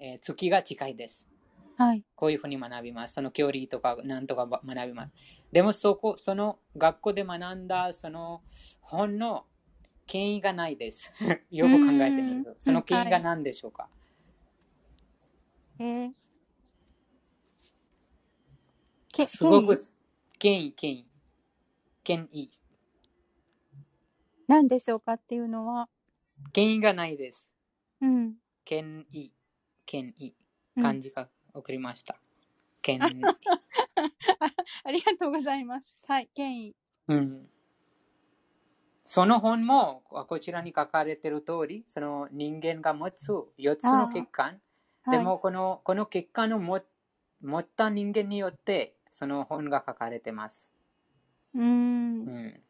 [0.00, 1.24] えー月が近いです。
[1.76, 2.02] はい。
[2.16, 3.14] こういうふうに学びます。
[3.14, 5.12] その距離とかなんとかば学びます。
[5.52, 8.42] でもそこ、その学校で学んだその
[8.80, 9.44] 本の
[10.06, 11.12] 権威がないです。
[11.50, 12.44] よく考えてみるうん。
[12.44, 13.88] とその権威が何でしょうか、
[15.78, 16.12] えー
[19.12, 19.74] けすごく
[20.38, 21.06] 権威権威、
[22.02, 22.50] 権威。
[24.46, 25.88] 何でしょうかっていうのは、
[26.52, 27.48] 権威がないです。
[28.00, 28.34] うん。
[28.64, 29.30] 権威、
[29.86, 30.28] 権威。
[30.28, 32.16] うん漢字が送りました。
[32.82, 33.00] 権威。
[34.84, 35.94] ありがとうございます。
[36.06, 36.28] はい。
[36.34, 36.76] 権威。
[37.08, 37.48] うん。
[39.02, 44.60] その本もこちらに書かれている通り、その人間が持つ4つの血管、
[45.04, 46.82] はい、でもこのこの血管を持
[47.42, 50.68] 持った人間によってその本が書かれてます。
[51.54, 51.62] うー。
[51.62, 52.60] うんん。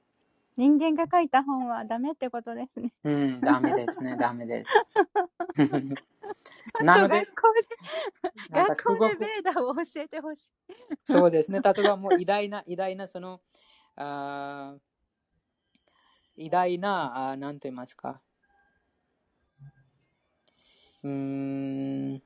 [0.59, 2.93] 人間が書いた本はダメってことですね。
[3.03, 4.71] うん、ダメですね、 ダメです。
[6.83, 7.67] なので学校で、
[8.51, 10.51] 学校でベーダーを教えてほしい。
[11.03, 11.61] そうですね。
[11.61, 13.41] 例えばもう偉大な、偉大なその、
[13.97, 14.81] あー
[16.37, 18.21] 偉大な、あーなんと言いますか。
[21.03, 21.11] うー
[22.17, 22.23] ん、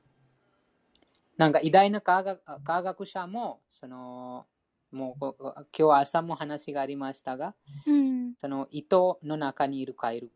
[1.39, 4.45] なんか偉大な科学科学者も、その、
[4.91, 5.37] もうこ
[5.77, 7.55] 今日朝も話がありましたが、
[7.87, 8.33] うん。
[8.37, 10.31] その糸の中にいるカエル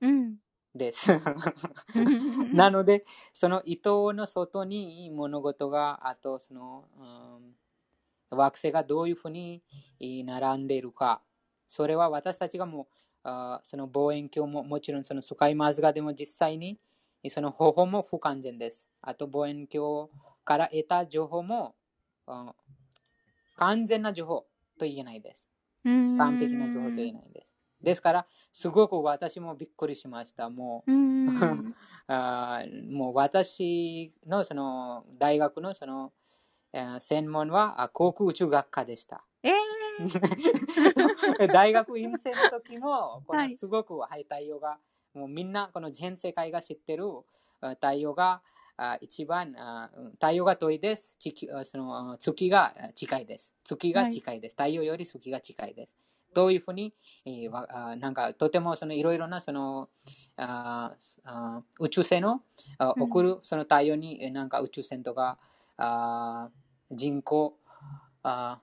[0.00, 0.36] うん。
[0.74, 1.12] です。
[2.54, 3.04] なので、
[3.34, 6.88] その糸の外に物事が、あとその、
[8.30, 9.62] うん、惑星がどういうふうに
[10.00, 11.20] えー並んでいるか、
[11.68, 12.86] それは私たちがもう、
[13.24, 16.78] あーその望遠鏡ももちろんその使いますが、でも実際に
[17.28, 18.86] その方法も不完全です。
[19.02, 20.08] あと望遠鏡
[20.46, 21.74] から得た情報も、
[22.26, 22.54] あ
[23.56, 24.46] 完全な情報
[24.78, 25.46] と言えないです。
[25.84, 27.54] 完完璧な情報と言えないです。
[27.82, 30.48] ですから、すごく私もびっくりしました。
[30.48, 31.74] もう、うん。
[32.08, 36.12] あーもう私のその大学のその
[36.72, 39.24] えー専門はあ航空宇宙学科でした。
[39.42, 39.52] え
[41.48, 44.78] 大学院生の時も、こはいのすごく、はい、太陽が、
[45.14, 47.04] もうみんなこの全世界が知ってる
[47.60, 48.42] あ太陽が
[48.78, 51.10] あ一番あうん太陽が遠いです。
[51.18, 53.52] 地球あそのあ月があ近いです。
[53.64, 54.52] 月が近いです。
[54.52, 55.94] 太陽より月が近いです。
[56.34, 56.92] どういうふうに、
[57.24, 59.88] えーなんかとてもそのいろいろなその
[60.36, 62.42] ああ宇宙船の
[62.78, 65.38] あうん送るその太陽にえーなんか宇宙船とか
[65.78, 66.50] あ
[66.90, 67.56] 人工
[68.22, 68.60] あ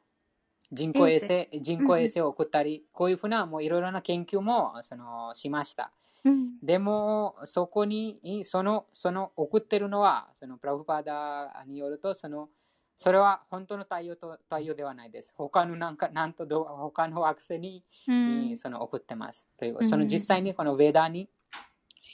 [0.74, 5.92] 人工衛星人工衛星を送ったり、こういうふうなもういろいろな研究もそのしました。
[6.26, 6.60] うん。
[6.64, 12.50] でも、そこに、その、その送ってるのは、そのプラフパーダによると、その、
[12.96, 15.34] それは本当の太陽と太陽ではないです。
[15.36, 18.58] 他のなんか、なんとどう、他の惑星に、うん。
[18.58, 19.48] その送ってます。
[19.58, 21.30] といううんその実際にこのヴェダに、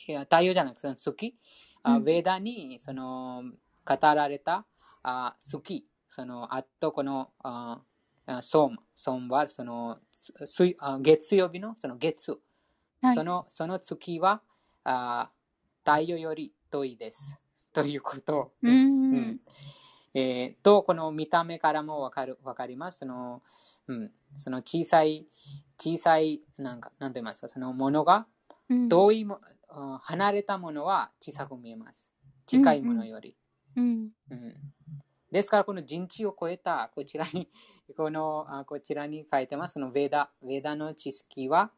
[0.07, 1.36] いや太陽じゃなくて、その月、
[1.84, 3.43] あうんヴェダにその
[3.86, 4.66] 語られた
[5.03, 7.89] あ月、そのあとこのああ
[8.41, 12.32] ソーム、ソームはそのす水あ月曜日のその月、
[13.01, 14.41] はいそのその月は
[14.84, 15.32] あ
[15.86, 17.36] 太陽より遠いです。
[17.73, 18.86] ということです。
[18.86, 19.39] うんうん
[20.13, 22.99] えーと、この見た目からもわかるわかります。
[22.99, 23.41] その、
[23.88, 25.27] うん、その小さい、
[25.77, 28.25] 小さい、なんか、なんて言いますか、そのものが、
[28.69, 32.09] うん遠いも、あ離れたものは小さく見えます。
[32.47, 33.36] 近いものより。
[33.75, 34.09] うん。
[34.32, 34.55] うん
[35.32, 37.49] ですから、この人知を超えた、こちらに、
[37.95, 41.71] この、あこちらに書いてます、そのヴェダ、ヴェダの知識は、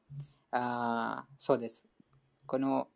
[0.52, 1.86] あそうです。
[2.46, 2.88] この、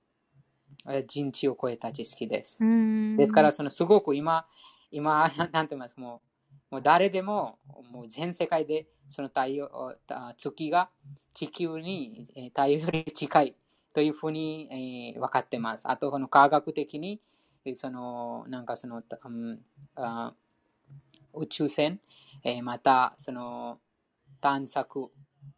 [0.85, 2.57] あ人知を超えた知識です。
[2.59, 3.17] うん。
[3.17, 4.47] ですから、そのすごく今、
[4.91, 6.21] 今、な なんて言いますも
[6.71, 7.59] う、もう誰でも、
[7.91, 9.69] もう全世界で、その太陽、
[10.09, 10.89] あ月が
[11.33, 13.55] 地球にえー太陽より近い
[13.93, 15.87] というふうに、えー分かってます。
[15.87, 17.21] あと、この科学的に、
[17.75, 20.33] その、なんかその、うんあ
[21.37, 21.99] 宇宙船、
[22.43, 23.79] えーまた、その、
[24.41, 25.11] 探索、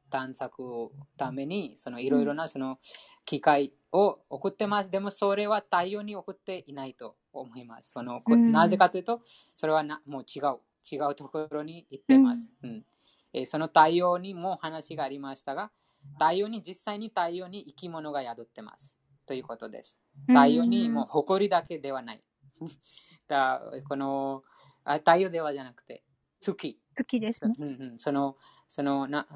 [0.10, 2.80] 探索ために、そのいろいろなその
[3.26, 4.90] 機械を送ってます。
[4.90, 7.92] でもそれは太陽に送っていないと思います。
[7.92, 9.22] そのこうんなぜかというと、
[9.56, 10.60] それはなもう違う、
[10.90, 12.50] 違うところに行ってます。
[12.64, 12.86] うん
[13.34, 15.72] えーその太陽にも話がありましたが、
[16.14, 18.96] 太陽に実際に太陽に生き物が宿ってます。
[19.26, 19.98] ということです。
[20.28, 22.24] 太陽にもう誇りだけではない。
[23.28, 24.44] だこの
[24.90, 26.04] あ太陽ではじゃなくて、
[26.42, 26.80] 月。
[26.98, 27.56] 好きですね。
[27.60, 29.28] うんうん、その、そのな、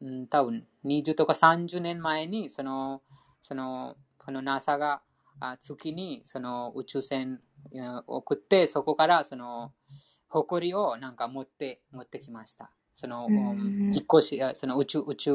[0.00, 3.02] うん、多分20とか30年前に、その、
[3.40, 5.02] その、この NASA が
[5.40, 7.40] あ月にその宇宙船
[7.72, 9.72] うん送って、そこからその、
[10.28, 12.70] 誇りをなんか持って、持ってきました。
[12.94, 15.32] その、うんうん引っ越し、あその宇宙、宇宙、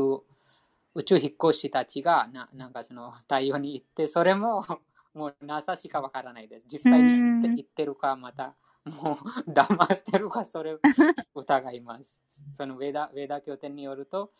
[0.93, 4.65] 宇宙引っ越したちがな、なんかその太陽に行って、それも、
[5.13, 6.65] もう NASA しかわからないです。
[6.67, 8.55] 実際に行ってうん行ってるか、また、
[8.85, 9.17] も
[9.47, 10.77] う騙してるか、それ
[11.33, 12.17] 疑います。
[12.55, 14.31] そのウェダ、ウェダ経典によると、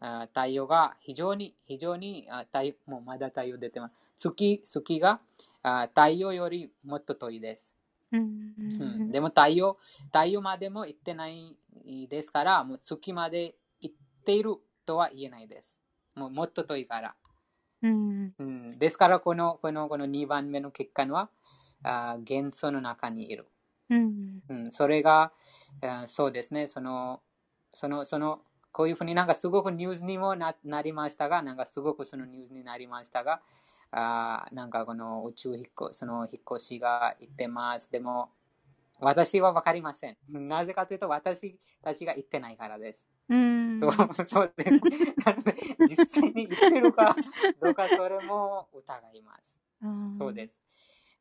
[0.00, 3.94] あ太陽が非常に、非常に、あ太陽もうまだ太陽出てます。
[4.16, 5.20] 月、月が
[5.62, 7.72] あ太陽よりもっと遠いです。
[8.12, 8.62] うんう
[9.04, 11.56] ん、でも太陽、太陽までも行ってない
[12.08, 13.94] ですから、もう月まで行っ
[14.24, 15.76] ているとは言えないです。
[16.14, 17.14] もうもっと遠いから。
[17.82, 21.30] うんうん、ですからこの、この、この2番目の結果は、
[21.82, 23.46] あ元素の中にいる。
[23.90, 25.32] うんうん、それが、
[25.82, 27.22] あそうですね、その、
[27.72, 33.42] その、その、こういうふうになんかすごくニュースにもななりましたが、なんかすごくそのニュースになりましたが、
[33.90, 37.90] あーなんかこの宇宙引っ越その引っ越しが行ってます。
[37.90, 38.30] でも、
[39.00, 40.16] 私はわかりません。
[40.28, 43.06] なぜかというと、私たちが行ってないからです。
[43.28, 44.70] うんそうそうです。
[45.24, 45.54] なので、
[45.86, 47.16] 実際に行ってるか
[47.60, 49.58] どうか、それも疑います。
[50.18, 50.58] そうです。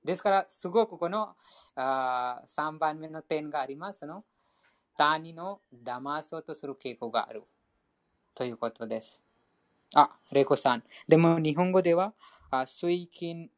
[0.04, 1.36] ですから、すごくこの
[1.76, 4.24] あ3番目の点がありますの。
[4.98, 7.44] 他人の騙そうとする傾向がある。
[8.36, 9.20] ということです。
[9.96, 10.84] あ、レコさん。
[11.08, 12.14] でも日本語では、
[12.52, 13.50] あ水金、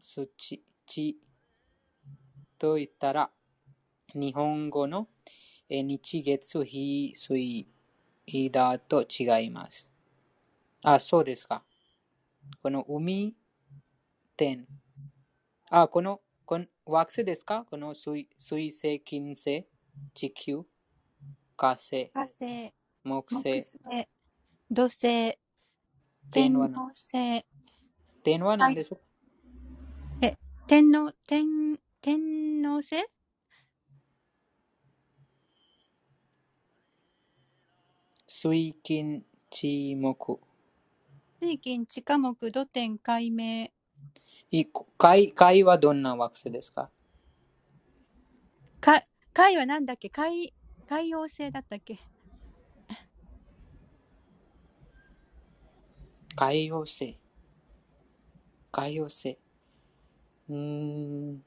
[0.00, 0.28] 土、
[0.86, 1.18] 地
[2.58, 3.30] と言ったら、
[4.14, 5.08] 日本語の
[5.70, 9.90] え日月日水だと違います。
[10.82, 11.62] あ、そうですか。
[12.62, 13.34] この海
[14.36, 14.66] 点。
[15.70, 19.66] あ、この、この惑星ですかこの水水星、金星、
[20.14, 20.64] 地球、
[21.56, 22.72] 火星、火星、
[23.04, 24.08] 木木星、星、
[24.70, 25.38] 土星、
[26.30, 27.44] 天王星、
[28.22, 29.08] 天は何でしょう
[30.68, 33.06] 天皇、天、天王星
[38.26, 40.40] 水金地木。
[41.40, 43.70] 水金、地下木、土天、海明、
[44.50, 44.64] い
[44.96, 46.90] 海海はどんな惑星ですか？
[48.80, 50.08] か海はなんだっけ？
[50.08, 50.54] 海、
[50.88, 51.98] 海王星だったっけ？
[56.36, 57.18] 海洋星。
[58.70, 59.38] 海洋星。
[60.48, 61.44] うーん。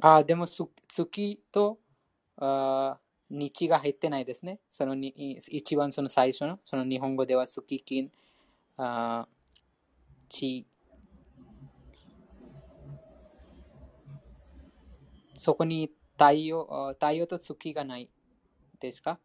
[0.00, 1.78] あ、でもす月と
[2.36, 2.98] あ
[3.30, 4.60] 日が入ってないですね。
[4.70, 8.10] そのに一番その最初の、その日本語では月金、
[8.76, 9.26] あ
[10.30, 10.66] 地。
[15.36, 18.08] そこに太陽あ太陽と月がない
[18.80, 19.18] ですか？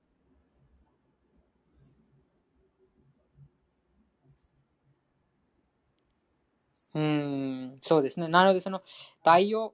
[6.94, 8.28] うん、そうですね。
[8.28, 8.82] なので、その
[9.24, 9.74] 太陽、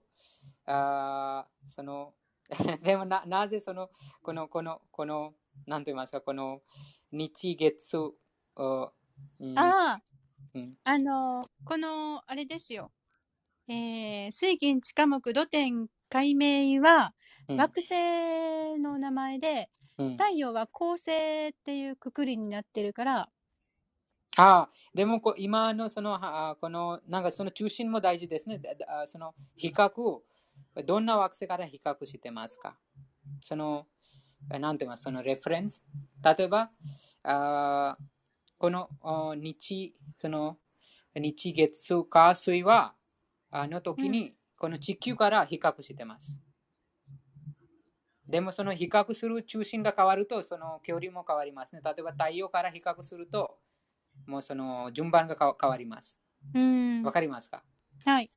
[0.65, 2.13] あその、
[2.83, 3.89] でもな、なぜその、
[4.21, 5.33] この、この、この、
[5.65, 6.61] なんと言いますか、この
[7.11, 7.97] 日月、
[8.55, 8.91] あ
[9.39, 9.57] うん。
[9.57, 10.03] ああ、
[10.53, 10.77] うん。
[10.83, 12.91] あの、この、あれですよ。
[13.67, 17.13] えー、水金、地下木、土天、海明は、
[17.49, 17.57] うん。
[17.57, 20.11] 惑星の名前で、うん。
[20.11, 23.29] 太陽は恒星っていうくくりになってるから、
[24.37, 28.59] ああ、でもこ今のその、あこの、なんかその中心も大事ですね。
[29.05, 30.19] その比較、
[30.83, 32.77] どんな惑星から比較してますか？
[33.41, 33.87] その、
[34.51, 35.03] あなんて言います？
[35.03, 35.83] そのレフェレンス。
[36.23, 36.71] 例えば、
[37.23, 37.97] あ
[38.57, 40.57] このあ日、その
[41.15, 42.95] 日月火水は、
[43.51, 46.37] あの時に、この地球から比較してます。
[48.27, 51.81] でもその比較する中心が変わると、その距離も変わりますね。
[51.85, 53.59] 例えば太陽から比較すると、
[54.25, 56.17] もうその順番が変わります。
[56.53, 57.03] うん。
[57.03, 57.63] わかりますか？
[58.03, 58.29] はい。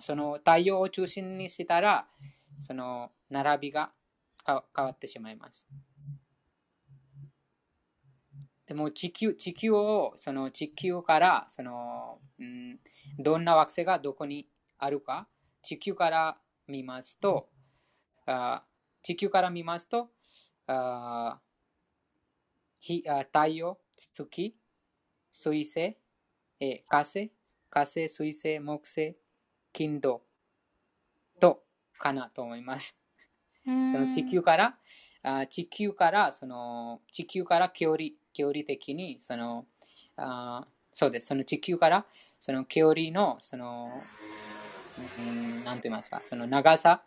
[0.00, 2.06] その太陽を中心にしたら、
[2.60, 3.92] その並びが
[4.46, 5.66] 変わってしまいます。
[8.66, 12.78] でも地球地球を、その地球からその、うん、
[13.18, 14.46] どんな惑星がどこに
[14.78, 15.26] あるか、
[15.62, 17.48] 地球から見ますと、
[18.26, 18.64] あ
[19.02, 20.10] 地球から見ますと、
[20.66, 21.40] あ
[22.80, 24.54] 太陽、月、
[25.30, 25.96] 水星、
[26.60, 27.32] え火星、
[27.70, 29.16] 火星、水星、木星、
[29.72, 30.22] 金土
[31.40, 31.62] と
[31.98, 32.96] かなと思います。
[33.64, 34.78] その地球から、
[35.22, 39.66] あ地球からその地球から距離距離的にその
[40.16, 41.28] あそうです。
[41.28, 42.06] その地球から
[42.40, 44.02] その距離のその
[45.64, 46.22] 何て言いますか。
[46.26, 47.02] その長さ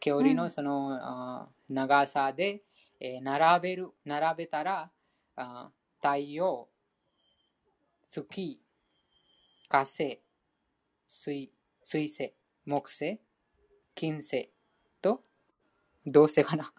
[0.00, 2.62] 距離のその、うん、長さで、
[3.00, 4.90] えー、並べる並べたら
[5.36, 6.68] あ太陽
[8.02, 8.60] 月
[9.68, 10.20] 火星
[11.06, 11.50] 水
[11.82, 12.32] 水星
[12.64, 13.20] 木星
[13.94, 14.50] 金星
[15.00, 15.22] と
[16.06, 16.72] どうせかな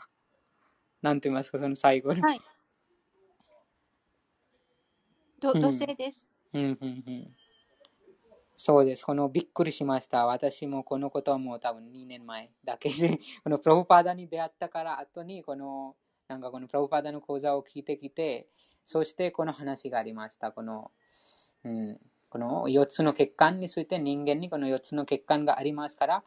[1.02, 2.22] なんて言いますか、その最後の。
[2.22, 2.42] はい。
[5.40, 6.28] ど土星です。
[6.54, 7.36] うんうんうん。
[8.56, 9.06] そうです。
[9.06, 10.26] このびっくりしました。
[10.26, 15.98] 私もこのことはもう多分2年前だけで、 このプロパーダに出会ったから後に、この、
[16.30, 18.48] なんかこのプロパーダの講座を聞いてきて、
[18.86, 20.54] そしてこの話がありました。
[20.54, 20.92] この、
[21.64, 22.00] うん、
[22.34, 26.24] この4つの血管について人間にこの4つの血管がありますから、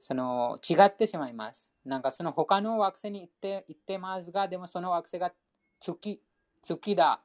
[0.00, 1.70] その違ってしまいます。
[1.84, 5.32] なんかその他の惑星に行って行ってますが、でもその惑星が
[5.78, 6.20] 月
[6.60, 7.20] 月だ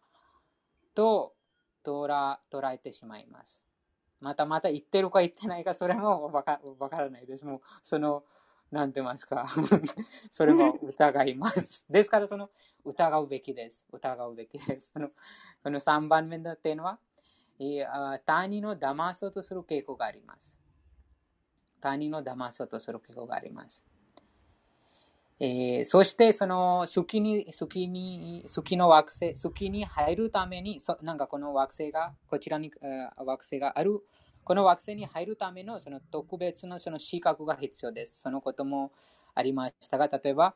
[0.93, 1.33] と
[1.83, 3.63] 捉捉えてしまいます。
[4.21, 7.43] またまた言ってるか言ってないか、それもわかわからないです。
[7.47, 8.23] もうその、
[8.71, 9.47] なんて言いますか。
[10.29, 11.83] それも疑います。
[11.89, 12.51] ですから、その
[12.85, 13.83] 疑うべきです。
[13.91, 14.91] 疑うべきです。
[14.93, 15.09] その
[15.63, 16.99] この3番目の点は、
[18.25, 20.57] 他人を騙そうとする傾向があります。
[21.81, 23.85] 他人を騙そうとする傾向があります。
[25.41, 32.71] えー、そしてその月に月に月の惑星月に入るためにそなんかこの惑星がこちらに、
[33.15, 34.01] 惑星がある
[34.43, 38.21] この惑星に入るためのその特別なその資格が必要です。
[38.21, 38.91] そのことも
[39.35, 40.55] ありましたが、例えば、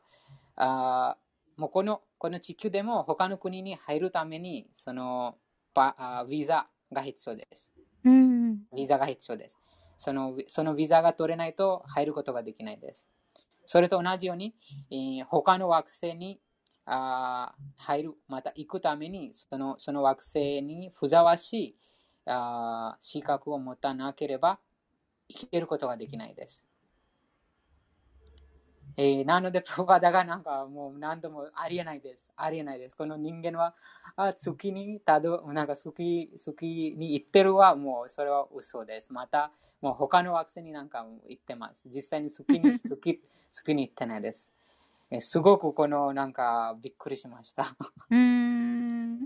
[0.56, 1.16] あ
[1.58, 5.38] もうこのこの地球でも他の国に入るためにその
[5.74, 7.70] パあビザが必要です。
[8.06, 9.58] うん、ビザが必要です。
[9.98, 13.08] そのそのビザが取れないと入ることができないです。
[13.66, 14.54] それと同じように、
[14.92, 16.40] えー、他の惑星に
[16.86, 21.76] あ入る、また行くために、そのその惑星にふざわしい
[22.26, 24.60] あ資格を持たなければ
[25.30, 26.64] 生きることができないです。
[28.96, 32.28] えー、なので、プロパダがなんかもう何度もありえないです。
[32.36, 32.96] ありえないです。
[32.96, 33.76] この人間は、
[34.16, 39.12] あ月にたど、なんか月月に行ってるはもうそれは嘘です。
[39.12, 41.90] また、もう他の惑星になんか行ってます。
[41.90, 43.22] 実際に月に 月
[43.52, 44.52] 月に行ってないです。
[45.10, 47.76] えー、すごくこのなんかびっくりしました。
[48.12, 49.26] うん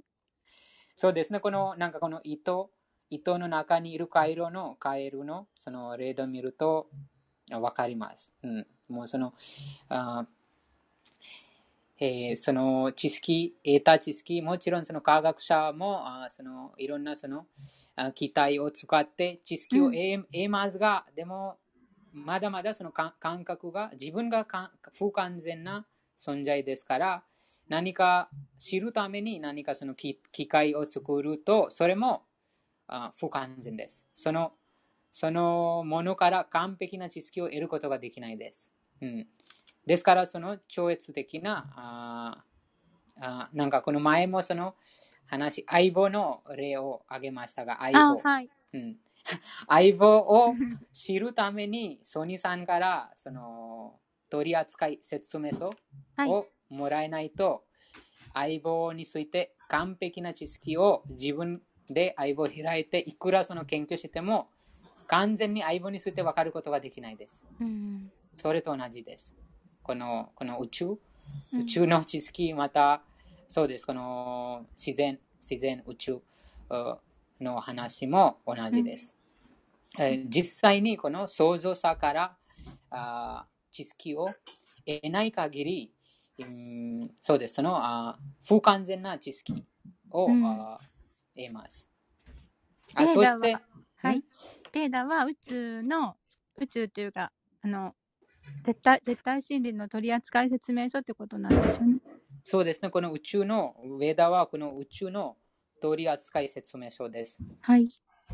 [0.95, 1.41] そうですね。
[1.41, 2.71] このなんかこの糸、
[3.09, 6.89] 糸の中にいるカエルのカエルのその例を見ると
[7.51, 8.33] わかります。
[8.43, 9.33] うんもうその、
[9.89, 10.27] あ
[11.99, 17.47] えー、その知識、得た知識、もちろんその科学者もあそのいろんなその
[18.13, 21.57] 機体を使って知識を得,、得ますが、でも
[22.13, 24.45] まだまだその感覚が自分が
[24.97, 25.85] 不完全な
[26.15, 27.23] 存在ですから、
[27.67, 32.23] 何か知るために何かその機械を作ると、それも
[32.87, 34.05] あ不完全です。
[34.13, 34.53] その
[35.11, 38.71] そのものから完璧な知識を得ることができないです。
[39.01, 39.27] うん、
[39.85, 42.43] ですから、その超越的な、あ
[43.19, 44.75] あなんかこの前もその
[45.27, 48.19] 話、相棒の例を挙げましたが、相棒。
[48.19, 48.49] はい。
[48.73, 48.97] うん、
[49.67, 50.53] 相棒を
[50.93, 53.99] 知るために、ソニーさんからその
[54.29, 55.71] 取扱説明書
[56.27, 57.63] をもらえないと、
[58.33, 64.49] 相棒について完璧な知識を自分で相棒を開いて、いくらその研究しても、
[65.07, 67.45] 完全に相棒について分かることができないです。
[67.61, 69.33] うんそれと同じです。
[69.81, 70.99] このこの宇宙、
[71.53, 73.01] 宇宙の知識、また、
[73.47, 76.21] そうです、この自然、自然、宇宙
[77.41, 79.15] の話も同じです。
[79.97, 82.37] うん、実際にこの創造者から
[82.91, 84.27] あ知識を
[84.85, 85.93] 得ない限り、
[86.37, 89.65] うん、そうです、そのあ不完全な知識
[90.11, 90.79] を、うん、あ
[91.35, 91.87] 得ます。
[92.93, 93.57] あそして、
[93.95, 94.23] はい、
[94.71, 96.17] ペーダは宇宙の
[96.57, 97.31] 宇宙というか
[97.63, 97.95] あの
[98.63, 101.99] 絶対絶対真理の取扱説明書ってことなんですよね。
[102.43, 102.89] そうですね。
[102.89, 105.35] この宇宙の、ウェダはこの宇宙の
[105.81, 107.39] 取扱説明書です。
[107.61, 107.89] はい。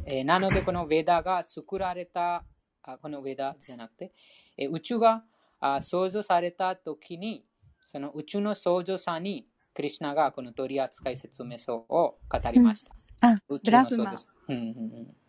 [0.06, 2.44] えー、なので、このウェダが作られた、
[2.84, 4.12] あこのウェダじゃなくて、
[4.58, 5.24] えー、宇宙が
[5.60, 7.46] あ創造された時に、
[7.86, 12.92] その宇宙の創造者にクリシナがこの取扱説明書を語りました。
[13.22, 14.28] あ、宇ブラフマ宙のそうです。
[14.50, 15.23] うんうんうん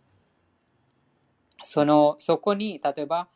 [1.65, 3.29] そのそこに例えば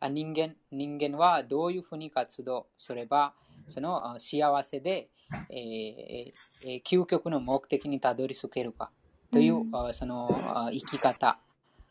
[0.00, 3.34] あ人間人間はどういうふうに活動すれば
[3.68, 5.08] そのあ幸せで、
[5.50, 8.90] えーえー究極の目的にたどり着けるか
[9.30, 11.38] という、うんあそのあ生き方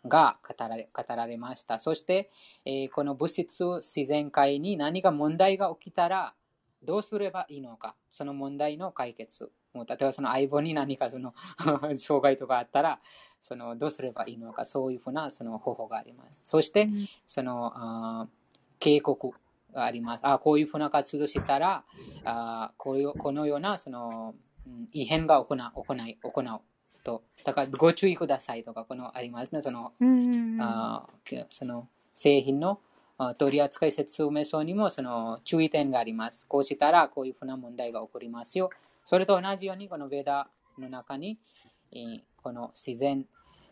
[0.07, 1.79] が語られ語られました。
[1.79, 2.29] そして、
[2.65, 6.33] えーこの物質自然界に何か問題が起きたら
[6.83, 9.51] どうすればいいのか、その問題の解決。
[9.73, 11.33] もう例えばその相棒に何かその
[11.97, 12.99] 障害とかあったら、
[13.41, 16.41] そのどうすればいいのか、そういうふうなその方法があります。
[16.43, 16.93] そして、うん
[17.27, 18.29] そのあー
[18.79, 19.31] 警告
[19.73, 20.19] があります。
[20.23, 21.83] あこういうふうな活動したら、
[22.25, 24.35] あこういうこのようなその
[24.67, 26.61] うん異変が行う行い行う
[27.03, 27.23] と。
[27.43, 29.61] だからご注意くださいとか、このありますね。
[29.61, 29.93] その
[30.61, 32.79] あーその製品の
[33.17, 36.45] あ取扱説明書にもその注意点があります。
[36.47, 38.69] こうしたらこういうふうな問題が起こりますよ。
[39.03, 41.39] それと同じようにこのベーダの中に
[41.91, 43.25] えーこの自然、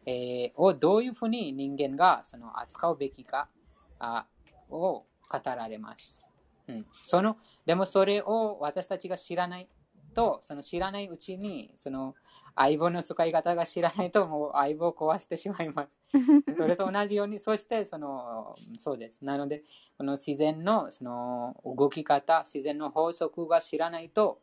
[0.05, 3.49] えーをどういうふうに人間がその扱うべきか
[3.99, 4.25] あ
[4.69, 6.25] を語られます。
[6.67, 9.67] うん、そのでもそれを私たちが知らない
[10.13, 12.15] と、その知らないうちにその
[12.55, 15.97] 相棒の使い方が知らないともう相棒を壊してしまいます。
[16.57, 19.23] それと同じように、そしてその、そうです。
[19.23, 19.63] なので、
[19.97, 24.41] この自然のその動き方、自然の法則が知らないと、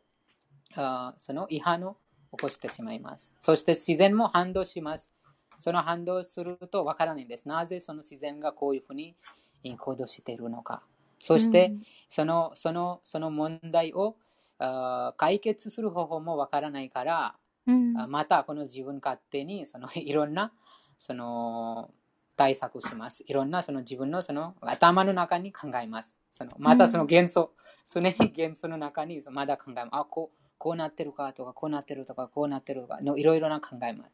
[1.17, 1.97] その違反を
[2.31, 3.33] 起こしてしまいます。
[3.39, 5.11] そして自然も反動します。
[5.57, 7.47] その反動するとわからないんです。
[7.47, 9.15] なぜその自然がこういうふうに
[9.63, 10.81] えー行動しているのか。
[11.19, 11.73] そして、
[12.07, 14.15] そのそのその問題を
[15.17, 17.35] 解決する方法もわからないから、
[17.67, 20.53] うんあまたこの自分勝手にそのいろんな
[20.97, 21.91] その
[22.37, 23.23] 対策します。
[23.27, 26.15] いろんなその自分のその頭の中に考えます。
[26.31, 27.51] そのまたその幻想、
[27.91, 29.89] 常に幻想の中にまだ考えます。
[29.91, 34.11] あこうこうなってるかとか、こうなってるとか、こうなってるとかのいろいろな考えます。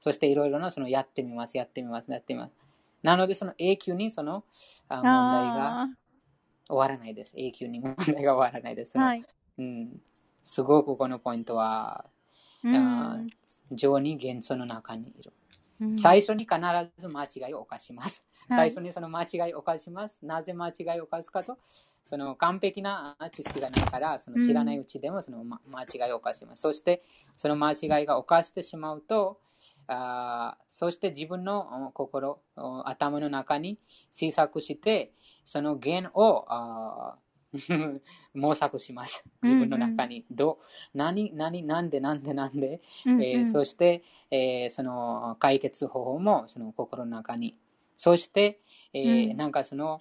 [0.00, 2.52] そしていろいろなそのやってみます、やってみます、やってみます。
[3.02, 4.44] なのでその永久にその
[4.88, 5.12] あ問題
[5.56, 5.88] があ
[6.68, 7.32] 終わらないです。
[7.36, 8.98] 永久に問題が終わらないです。
[8.98, 9.24] はい。
[9.58, 10.00] うん、
[10.42, 12.04] すごくこのポイントは、
[12.64, 13.26] うん
[13.70, 15.32] 情に幻想の中にいる。
[15.80, 16.56] うん最初に必
[16.98, 18.22] ず間違いを犯します。
[18.48, 20.18] はい最初にその間違いを犯します。
[20.22, 21.56] なぜ間違いを犯すかと、
[22.04, 26.60] その完璧な知識がないから、その知らないうちでもそのま間違いを犯します。
[26.60, 27.02] そして、
[27.34, 29.40] その間違いが犯してしまうと、
[29.86, 33.78] あーそして自分のお心、お頭の中に
[34.10, 35.12] 小さくして、
[35.44, 37.24] その弦をあー
[38.34, 39.24] 模索します。
[39.42, 40.26] 自分の中に。
[40.30, 40.58] ど
[40.94, 47.56] う何、何、なんで、なんで、なんで、うんえーそして、えーその解決方法もその心の中に。
[47.96, 48.60] そして、
[48.92, 50.00] えーうんなんかその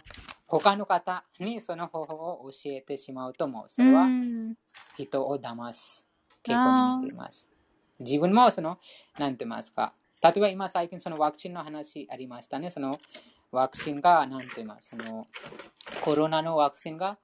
[0.60, 4.56] 他の方にその方法を教えてしまうともうそれはうん
[4.98, 6.06] 人を騙す
[6.44, 7.50] 傾向になっています。
[8.00, 8.78] 自分もその、
[9.18, 9.94] なんて言いますか。
[10.22, 12.70] 例えば今最近そのワクチンの話ありましたね。
[12.70, 12.98] その
[13.52, 15.28] ワクチンが、なんて言いますその
[16.02, 17.18] コロナのワクチンが、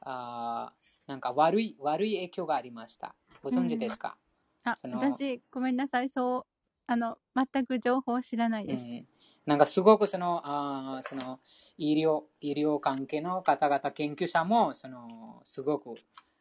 [0.00, 3.14] あーなんか悪い、悪い影響がありました。
[3.42, 4.16] ご存知ですか、
[4.64, 6.46] あその私ごめんなさいそう
[6.88, 8.84] あの全く情報知らないです。
[8.84, 9.06] うん
[9.46, 11.40] なんかすごくそのあーその
[11.78, 15.94] 医療医療関係の方々研究者もそのすごく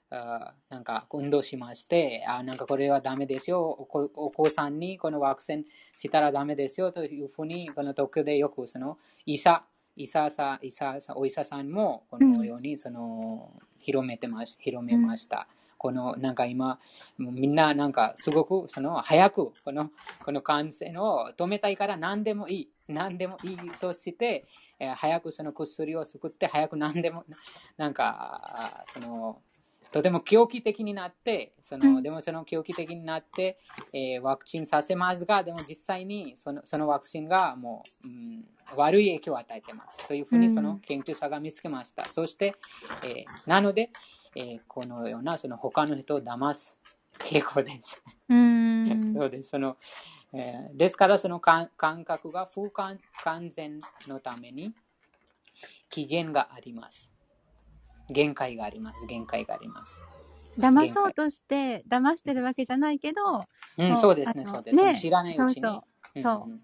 [0.10, 5.64] あーなんか運動しましてあーなんかこれはダメですよお子お子さんにこのワクチン
[5.95, 9.64] したらダメですよというふうにこの東京でよくその医者
[9.95, 15.48] 医者さん医者さんお医者さんもこのようにその広めてまし広めました。
[15.78, 16.80] このなんか今
[17.18, 19.91] みんななんかすごくその早くこの
[20.24, 22.70] この感染を止めたいから何でもいい。
[22.88, 24.45] 何でもいいとして、
[24.80, 27.26] えー早くその薬を作って早く何でも
[27.78, 29.41] なんかその
[29.91, 32.04] とても狂気的になってその、うん。
[32.04, 33.58] でもその狂気的になって、
[33.94, 38.45] えーワクチンさせますがでも実際にそのそのワクチンがもう、うん、
[38.76, 40.08] 悪い影響を与えてます。
[40.08, 42.56] というふうにその研究者が見つけました、そして、
[43.04, 43.91] えーなので、
[44.38, 46.77] えーこのようなその他の人を騙す
[47.18, 47.99] 傾向です
[48.30, 49.49] うーんそうです。
[49.49, 49.77] その
[50.31, 54.73] えーですから、その感感覚が不完完全のために
[55.89, 57.09] 期限があります。
[58.09, 59.07] 限界があります。
[59.07, 59.99] 限界があります。
[60.59, 63.45] 騙そうとして騙してるわけじゃないけど、
[63.77, 64.76] うん、そうですね、そうです。
[64.76, 65.61] ね知らないうちに。
[65.61, 65.84] そう
[66.15, 66.61] うんそううん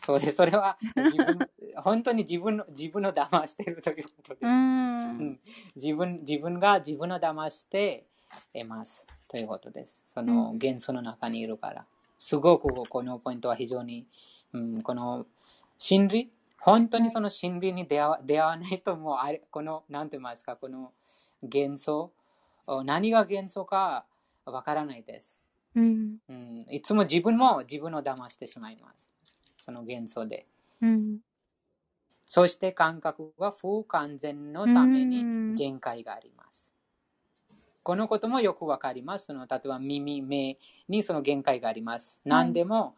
[0.00, 0.36] そうです。
[0.36, 1.38] それは 自分、
[1.82, 4.46] 本当に自分の自分を騙しているということです。
[4.46, 5.40] うーんうん
[5.76, 8.06] 自分自分が自分を騙して
[8.54, 10.02] いますということです。
[10.06, 11.86] そのうん幻想の中にいるから。
[12.18, 14.06] すごくこのポイントは非常に、
[14.52, 15.26] うん、この
[15.76, 20.92] 心理、本当にその心理に出会わ出会わないともうあれ、この、なんて言いますか、この
[21.42, 22.10] 幻想、
[22.66, 24.06] お何が幻想か
[24.44, 25.36] わからないです、
[25.74, 26.16] うん。
[26.28, 26.66] うん。
[26.70, 29.12] いつも自分も自分を騙してしまいます。
[29.58, 30.46] その幻想で。
[30.80, 31.18] うん。
[32.26, 36.74] そして感覚は不完全のためうんに限界があります。
[37.84, 39.26] このこともよくわかります。
[39.26, 40.58] その例えば耳、目
[40.88, 42.18] にその限界があります。
[42.24, 42.96] はい何でも、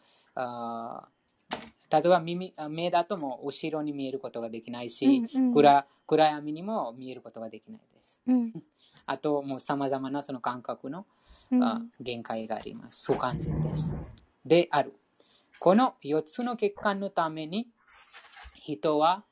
[1.90, 8.22] 例えば耳あ目だともう後ろに見えることができないし、うんうん暗暗闇にも見えることができないです。
[8.26, 8.52] うん。
[9.05, 11.05] あと、もう様々なその感覚の、
[11.50, 13.02] うんあ限界があります。
[13.05, 13.94] 不完全です。
[14.46, 14.94] である。
[15.59, 17.68] この4つの欠陥のために、
[18.76, 19.24] 人は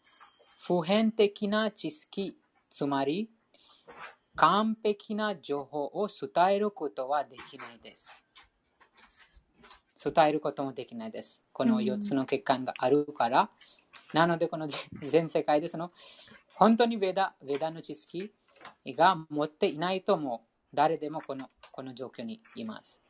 [0.59, 2.39] 普遍的な知識、
[2.71, 3.29] つまり
[4.35, 8.11] 完璧な情報を伝えることはできないです。
[10.03, 11.43] 伝えることもできないです。
[11.53, 13.51] この4つの欠陥があるから、
[14.15, 14.69] なのでこの
[15.03, 15.93] 全世界でその
[16.55, 18.33] 本当にベダベダの知識
[18.87, 23.03] が持っていないとも誰でもこのこの状況にいます。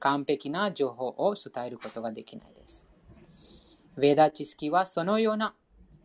[0.00, 2.88] 完璧な情報を伝えることができないです。
[3.96, 5.54] ベーダ知識はそのような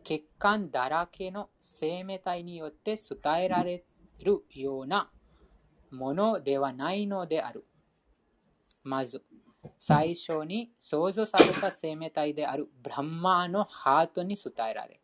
[0.03, 3.83] 欠陥だらけの生命体によって伝えられ
[4.23, 5.09] るような
[5.91, 7.65] ものではないのである。
[8.83, 9.23] まず、
[9.77, 15.01] 最初に創造された生命体であるブランマーのハートに伝えられ、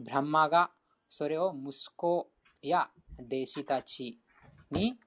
[0.00, 0.70] ブランマーが
[1.08, 2.30] それを息子
[2.62, 2.88] や
[3.18, 4.18] 弟子たち
[4.70, 4.98] に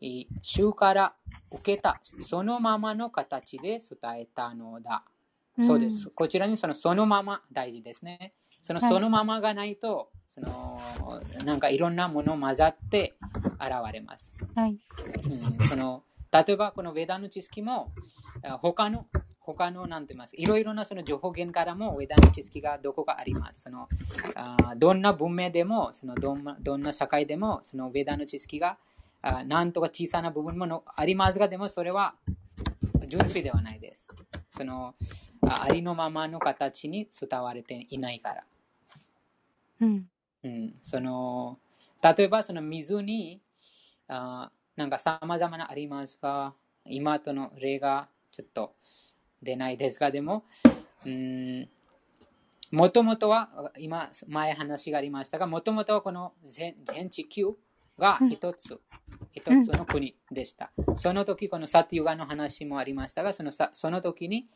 [0.00, 1.14] えー主から
[1.50, 5.04] 受けたそのままの形で伝えたのだ。
[5.62, 6.10] そうです。
[6.10, 8.32] こちらにそのそのまま大事ですね。
[8.62, 10.80] そのはいそのままがないと、その
[11.44, 13.14] なんかいろんなもの混ざって
[13.60, 14.34] 現れます。
[14.54, 14.78] はい。
[15.24, 16.02] うん、その
[16.32, 17.92] 例えばこのベダの知識も
[18.42, 19.06] あ他の
[19.38, 23.62] 他のなんて言いますいろいろなその情報源からもベダの知識がどこかあります。
[23.62, 23.88] その
[24.34, 28.78] あどんな文明でもそのどんなどんな社会でもそのベダの知識が
[29.22, 32.14] あなんとか小さな部分ものありますがでもそれは
[33.06, 34.08] 純粋ではないです。
[34.56, 34.94] その
[35.46, 38.44] あありのままの形に伝われていないから。
[39.80, 40.08] うん。
[40.44, 41.58] うん、その
[42.02, 43.40] 例えばその水に
[44.08, 46.52] あなんかさまざまなありますが
[46.84, 48.74] 今との例がちょっと
[49.42, 50.44] 出ないですがでも
[51.06, 51.68] うん
[52.70, 57.54] もともとは今前話がありましたがもともとはこの全全地球
[57.98, 58.80] が一つ、
[59.32, 64.46] 一つの国でした、その時このサティユガの話もありましたがそのさその時に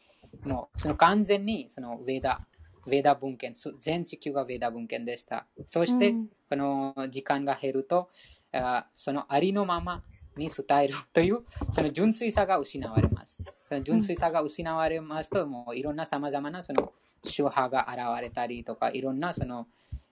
[0.44, 2.40] もうその完全にそのウェダ
[2.88, 5.46] ウェダ文献、そ全地球がウェダ文献でした。
[5.66, 8.08] そして、うんこの時間が減ると、
[8.52, 10.02] あそのありのまま
[10.34, 11.40] に伝えるという、
[11.70, 13.36] その純粋さが失われます。
[13.66, 19.66] その純粋さが失われますと、もういろんなさまざまなその宗派が現れたりとか、いろんなその、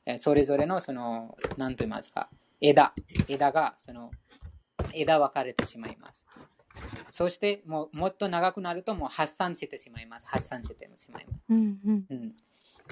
[0.04, 2.28] えーそれぞれのその、なんと言いますか、
[2.60, 2.92] 枝、
[3.28, 4.10] 枝が、その、
[4.92, 6.26] 枝分かれてしまいます。
[7.10, 10.26] そしてもう、もっと長くなると、もう発散してしまいます。
[10.28, 11.44] 発散してしまいます。
[11.48, 11.78] うん。
[11.84, 12.06] うん。
[12.10, 12.32] うん、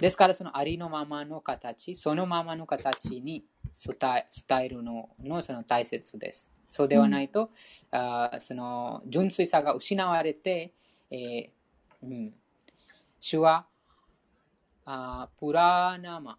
[0.01, 6.51] ですから、そのありのままの形、そのままの形に伝えるののその大切です。
[6.71, 7.51] そうではないと、
[7.91, 10.73] あーその純粋さが失われて、
[11.11, 11.51] えー
[12.03, 12.35] うん、
[13.21, 13.67] 主は
[14.85, 16.39] あープラナマ、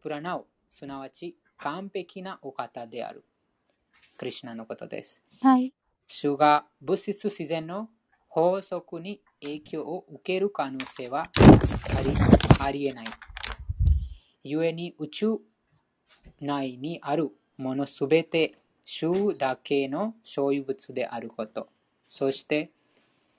[0.00, 3.24] プラナオ、すなわち完璧なお方である。
[4.16, 5.20] クリシュナのことです。
[5.42, 5.72] はい。
[6.06, 7.88] 主が物質自然の
[8.28, 11.30] 法則に影響を受ける可能性は
[11.96, 12.14] あり
[12.60, 13.06] ありえない。
[14.44, 15.38] 故に宇宙
[16.40, 18.54] 内にあるものすべて
[18.84, 21.68] 主だけの所有物であること。
[22.06, 22.70] そして、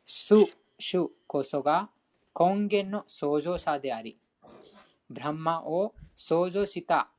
[0.05, 0.45] 主
[0.77, 1.89] 主こそが
[2.37, 4.17] 根源の創造者であり、
[5.09, 7.09] ブランマを創造した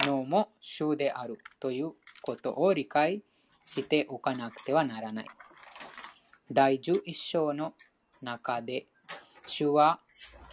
[0.00, 1.92] のも主であるという
[2.22, 3.22] ことを理解
[3.64, 5.26] しておかなくてはならない。
[6.50, 7.74] 第11章の
[8.22, 8.86] 中で、
[9.46, 10.00] 主は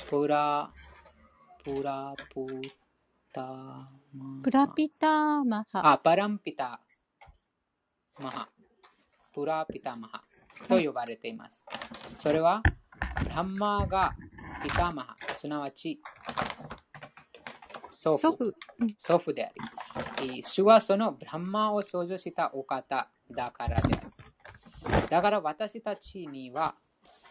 [0.09, 0.71] プラ、
[1.63, 2.61] プラプ
[3.33, 3.89] タマ
[4.43, 5.91] プラピターマハ。
[5.93, 6.79] あ、パランピタ
[8.19, 8.49] マハ。
[9.33, 10.23] プラピタマハ
[10.69, 11.65] と呼ばれています。
[12.17, 12.61] それは、
[13.23, 14.15] ブランマーが
[14.63, 15.99] ピタマハ、すなわち、
[18.13, 18.53] 祖父
[18.97, 19.33] 祖父。
[19.33, 19.51] であ
[20.21, 25.07] り、主はそのブランマーを創造したお方だからである。
[25.09, 26.75] だから私たちには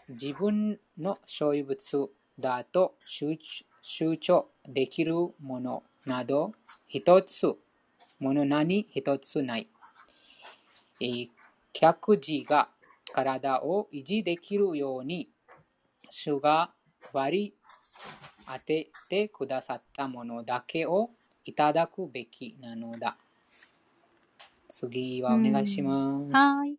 [0.09, 3.39] 自分の所有物だと集
[3.83, 6.53] 集中できるものなど
[6.87, 7.47] 一つ
[8.19, 9.69] もの何一つない。
[11.01, 11.29] えー
[11.75, 12.69] 客事が
[13.13, 15.29] 体を維持できるように
[16.09, 16.71] 主が
[17.13, 17.55] 割り
[18.47, 21.11] 当ててくださったものだけを
[21.45, 23.17] いただくべきなのだ。
[24.69, 26.33] 次はお願いします。
[26.33, 26.77] はい。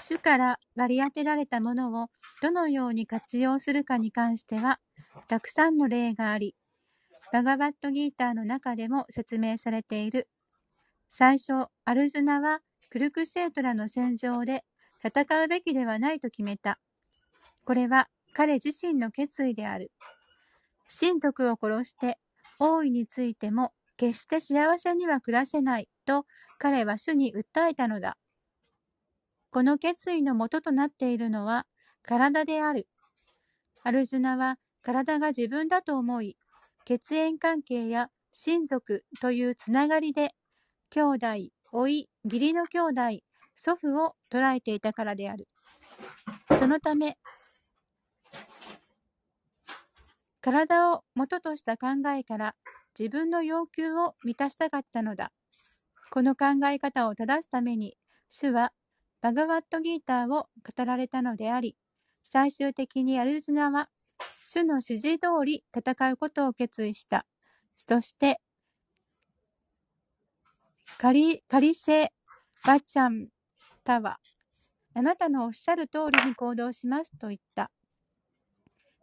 [0.00, 2.08] 主から割り当てられたものを
[2.42, 4.80] どのように活用するかに関しては、
[5.28, 6.56] たくさんの例があり、
[7.32, 10.28] バガバットギーターの中でも説明されている。
[11.08, 12.60] 最初、アルジュナは
[12.90, 14.64] クルクシェートラの戦場で
[15.04, 16.78] 戦うべきではないと決めた。
[17.64, 19.90] これは彼自身の決意である。
[20.88, 22.18] 親族を殺して
[22.58, 26.26] 王位についても決して幸せには暮らせないと
[26.58, 28.16] 彼は主に訴えたのだ。
[29.50, 31.66] この決意の元ととなっているのは
[32.02, 32.88] 体である。
[33.84, 36.36] アルジュナは体が自分だと思い、
[36.84, 40.34] 血縁関係や親族というつながりで、
[40.90, 41.26] 兄弟、
[41.72, 43.22] 甥い、義理の兄弟、
[43.56, 45.48] 祖父を捉えていたからである。
[46.58, 47.18] そのため、
[50.42, 52.56] 体を元とした考えから
[52.98, 55.30] 自分の要求を満たしたかったのだ。
[56.10, 57.96] この考え方を正すために、
[58.28, 58.72] 主は
[59.20, 61.76] バガワットギーターを語られたのであり、
[62.24, 63.88] 最終的にアルジナは
[64.44, 67.24] 主の指示通り戦うことを決意した。
[67.78, 68.40] そして、
[70.98, 72.08] カリカリシェ・
[72.66, 73.28] バチャン
[73.84, 74.18] タは、
[74.94, 77.70] あなたのおっしゃる通りに行動しますと言った。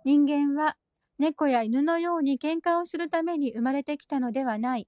[0.03, 0.75] 人間は
[1.19, 4.87] 猫や犬のように喧嘩をするために生まれてきたのではない。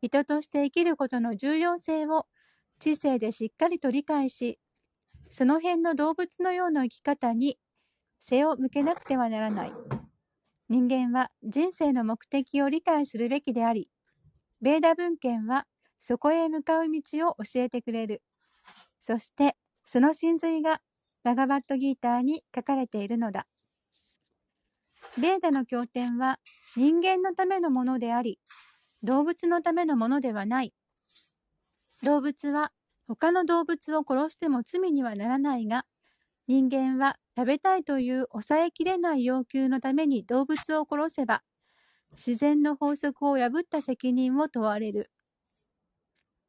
[0.00, 2.26] 人として生きることの重要性を
[2.78, 4.60] 知性でしっかりと理解し、
[5.30, 7.58] その辺の動物のような生き方に
[8.20, 9.72] 背を向けなくてはならない。
[10.68, 13.90] 人間は人生の目的を理解するべきであり、
[14.60, 15.66] ベーダ文献は
[15.98, 18.22] そこへ向かう道を教えてくれる。
[19.00, 20.80] そして、その真髄が
[21.24, 23.46] バガバットギーターに書かれているのだ。
[25.18, 26.38] ベーダの経典は
[26.76, 28.38] 人間のためのものであり、
[29.02, 30.72] 動物のためのものではない。
[32.02, 32.72] 動物は
[33.08, 35.84] 他の動物を殺しても罪にはならないが、
[36.46, 41.42] 人間は食べたいという抑えきれない要求のために動物を殺せば、
[42.12, 45.10] 自然の法則を破った責任を問われる。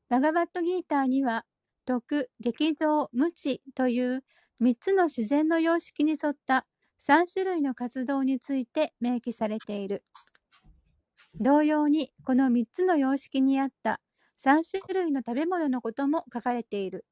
[0.10, 1.46] バガバットギーターには、
[1.86, 4.24] 徳、劇場、無知という
[4.62, 6.66] 3つの自然の様式に沿った
[7.00, 10.04] 3種類の活動について明記されている。
[11.40, 14.02] 同様に、この3つの様式にあった
[14.38, 17.06] 3種類の食べ物のことも書かれている。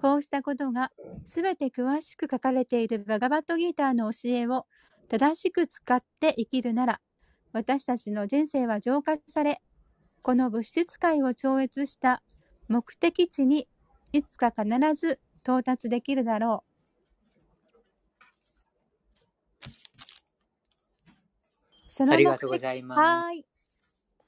[0.00, 0.92] こうしたことが
[1.24, 4.66] すべて詳しく書かれているバガバットギーターの教えを
[5.08, 7.00] 正しく使って生きるなら、
[7.52, 9.62] 私たちの人生は浄化され、
[10.22, 12.22] この物質界を超越した
[12.68, 13.68] 目的地に
[14.12, 16.75] いつか必ず到達できるだろう。
[21.96, 22.98] そのありがとうございます。
[23.00, 23.46] はーい。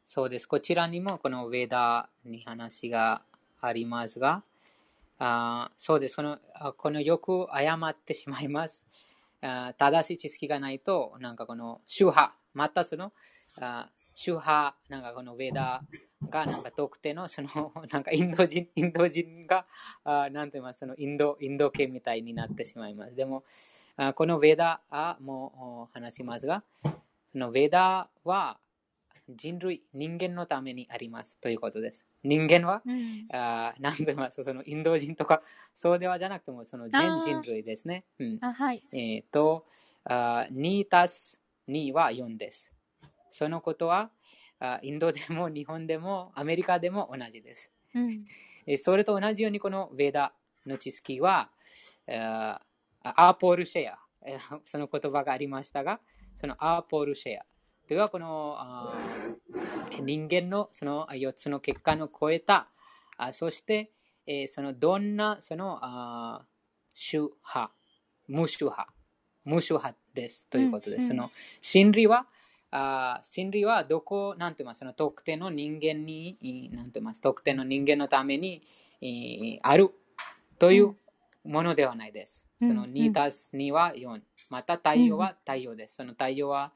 [0.06, 0.46] そうです。
[0.46, 3.20] こちらにもこのウェダに話が
[3.60, 4.42] ありますが、
[5.18, 6.16] あーそうです。
[6.16, 8.86] このあこのよく誤ってしまいます。
[9.42, 13.12] あー正しい知識がないと、なんかこの宗派、またその
[13.56, 15.82] あー宗派、なんかこのウェダ
[16.30, 19.66] がなんか特定のその なんかインド人インド人が
[20.04, 23.14] あーなんて言いますそのインドインド系みたいになってしまいます。
[23.14, 23.44] でも、
[23.96, 26.64] あーこのウェダあもう話しますが、
[27.32, 28.58] そのウェダは
[29.28, 32.06] 人類、人間のためにありますということです。
[32.24, 33.26] 人間は、うん。
[33.30, 35.42] あーなんて言いますそのインド人とか、
[35.74, 38.04] そうではじゃなくても、その全人類ですね。
[38.18, 38.82] うん、あ、はい。
[38.92, 39.66] えっ、と、
[40.04, 41.38] あ2たす
[41.68, 42.72] 2は4です。
[43.28, 44.10] そのことは、
[44.60, 47.70] あインドでも日本でもアメリカでも同じです。
[47.94, 48.24] うん。
[48.66, 50.32] えーそれと同じようにこのヴェダ
[50.66, 51.50] の知識は、
[52.08, 52.58] あー
[53.02, 56.00] アーポルシェア、えーその言葉がありましたが、
[56.38, 57.46] そのアーポルシェア
[57.88, 58.56] というのはこの
[60.04, 62.68] 人間のその4つの結果の超えた、
[63.16, 63.90] あそして、
[64.24, 66.46] えーそのどんなそのあー
[66.92, 67.72] 宗派、
[68.28, 68.92] 無宗派、
[69.44, 71.04] 無宗派ですということです。
[71.04, 72.28] うんその真理は、
[72.70, 78.62] あー真理はどこ、なんて言います、その特定の人間に、いなんて言います、特定の人間のために
[79.00, 79.90] いある
[80.60, 80.94] という
[81.42, 82.47] ものではないです。
[82.60, 84.20] うんその2たす2は4。
[84.50, 85.96] また太陽は太陽です。
[85.96, 86.72] その太陽は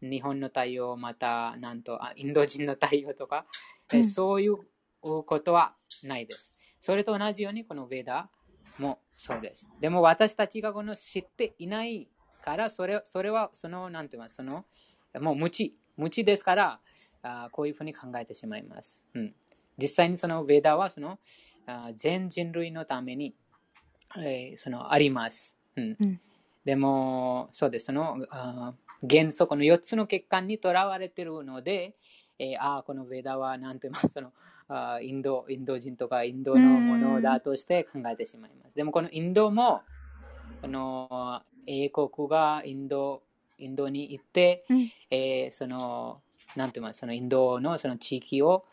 [0.00, 3.46] 日本の太陽、またなんとあインド人の太陽とか、
[3.92, 4.56] えうんそういう
[5.00, 5.74] ことは
[6.04, 6.52] ないです。
[6.80, 8.30] それと同じようにこのヴェダ
[8.78, 9.68] もそうです。
[9.80, 12.08] でも私たちがこの知っていない
[12.42, 14.64] から、それそれはその、なんて言います、その、
[15.20, 16.80] もう無知、無知ですから、
[17.22, 19.04] あこういうふうに考えてしまいます。
[19.14, 19.34] うん、
[19.78, 21.18] 実際にそのヴェダはその
[21.66, 23.34] あ全人類のために、
[24.18, 25.54] えーそのあります。
[25.76, 26.20] うんうん
[26.64, 27.86] でも、そうです。
[27.86, 28.72] そのあ
[29.02, 31.94] 元素、この4つの欠陥にとらわれているので、
[32.38, 34.32] えーあーこのヴェダはなんて言いますその
[34.68, 38.76] あインドインド人とかインドのものだとして考えてしまいます。
[38.76, 39.82] でもこのインドも
[40.60, 43.22] この英国がインド
[43.58, 46.20] インドに行って、うんえーその
[46.54, 48.64] なんて言いますそのインドのその地域を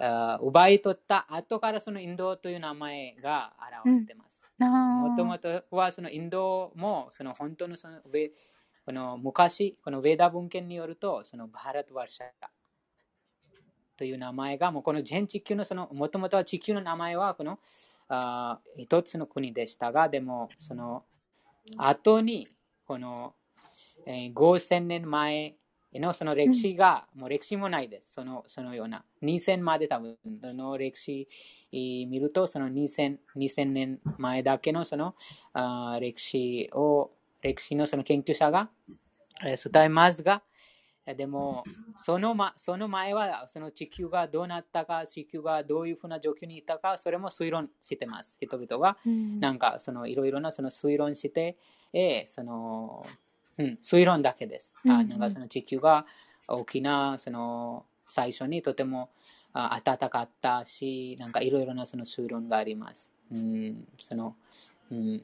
[0.00, 3.52] あ奪い取った後からそのインドという名前が
[3.84, 4.27] 現れてます。
[4.27, 4.27] あー
[4.58, 8.00] もともとはそのインドもその本当のその
[8.88, 12.24] この昔、このウェーダ文献によると、そのバハラトワルシャ
[13.98, 17.58] という名前が、もうこの全地球のその、もともとは地球の名前はこの
[18.08, 21.04] あ一つの国でしたが、でもその
[21.76, 22.46] 後に
[22.86, 23.34] この、
[24.06, 25.56] えー5000年前
[25.94, 28.12] のその歴史が、もう歴史もないです。
[28.12, 29.04] そのそのような。
[29.22, 31.26] 2000まで多分、その歴史
[31.72, 35.14] えー見ると、その2000 2000年前だけのその
[36.00, 37.10] 歴史を、
[37.42, 38.68] 歴史のその研究者が
[39.44, 40.42] えー伝えますが、
[41.06, 41.64] えーでも
[41.96, 48.36] その,、ま、その前はその地球がどうなったか、地球がどういうふうな状況にいたか、それも推論してます。
[48.38, 48.98] 人々が。
[49.06, 51.56] うんなんかそのいろいろなその推論して、
[51.94, 53.06] えーその
[53.58, 54.74] うん、推論だけです。
[54.84, 56.06] うんうんあなんかその地球が
[56.46, 59.10] 大きなその最初にとても
[59.52, 63.10] あ暖かかったし、なんかいろいろなその推論があります。
[63.30, 64.34] うん、その
[64.90, 65.22] うん、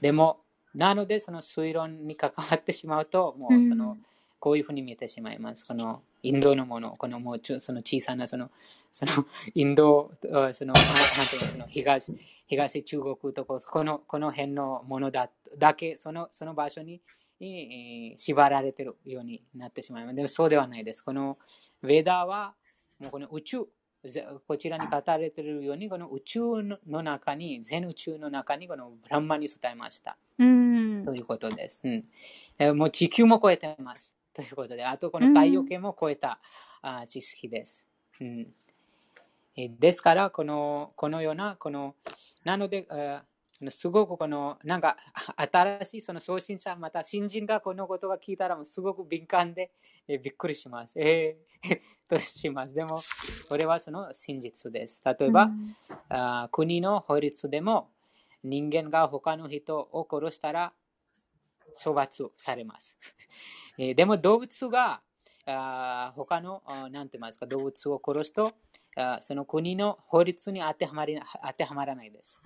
[0.00, 0.40] でも、
[0.74, 4.04] なのでその推論に関わってしまうと、もうその、うん
[4.40, 5.66] こういうふうに見えてしまいます。
[5.66, 8.50] このインドのもの、このもうその小さなその
[8.90, 10.94] そのインド、あそのなんなん
[11.28, 12.12] ていうのその東
[12.46, 17.00] 東中国とここのこの辺のものだだけそのその場所に、
[17.40, 20.16] えー縛られているようになってしまいます。
[20.16, 21.02] でもそうではないです。
[21.02, 21.38] この
[21.84, 22.54] ヴェダは
[22.98, 23.68] もうこの宇宙、
[24.04, 26.40] ぜこちらに語られているように、この宇宙
[26.86, 30.16] の中に、全宇宙の中にこのブランマに伝えました。
[30.38, 31.80] うんということです。
[31.84, 32.04] うん、
[32.58, 34.17] えーもう地球も超えてます。
[34.38, 36.38] ということで、あとこの太陽系も超えた、
[36.80, 37.84] あー知識です。
[38.20, 38.54] うん
[39.56, 41.96] えーですから、このこのような、この、
[42.44, 44.96] なので、あーすごくこの、なんか、
[45.36, 49.72] あ新しいその送信者、また新人がこのことが聞いたら、もうすごく敏感で、
[50.06, 51.00] えーびっくりします。
[51.00, 52.74] えー とします。
[52.76, 53.00] でも、
[53.48, 55.02] これはその真実です。
[55.04, 55.76] 例えば、うん
[56.10, 57.90] あー国の法律でも
[58.44, 60.72] 人間が他の人を殺したら
[61.84, 62.96] 処罰されます。
[63.78, 65.00] えーでも動物が
[65.46, 68.52] あー他のあーなんて言いますか動物を殺すと
[68.96, 72.36] あーその国の法律に当てはまり当てはまらないです。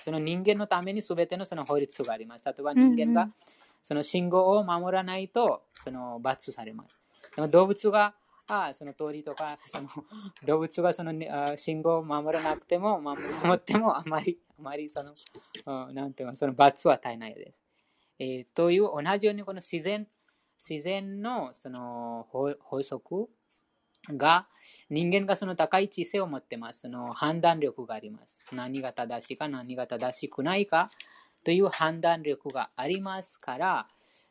[0.00, 2.44] その人間のために全てのその法律があります。
[2.44, 3.30] 例えば人間が
[3.82, 6.98] その信号を守らないとその罰されます。
[7.36, 8.14] でも動物が
[8.48, 9.88] あーその通りとかその
[10.46, 11.12] 動物がその
[11.56, 15.14] 信号を守らなくても守守ってもあまりあまりその
[15.88, 17.60] うんなんていうのその罰は与えないです。
[18.18, 20.06] えーという同じようにこの自然
[20.68, 23.28] 自然のその法則
[24.16, 24.46] が
[24.90, 26.80] 人間がその高い知性を持ってます。
[26.80, 28.40] その判断力があります。
[28.52, 30.90] 何が正しいか何が正しくないか
[31.44, 33.88] という判断力がありますから、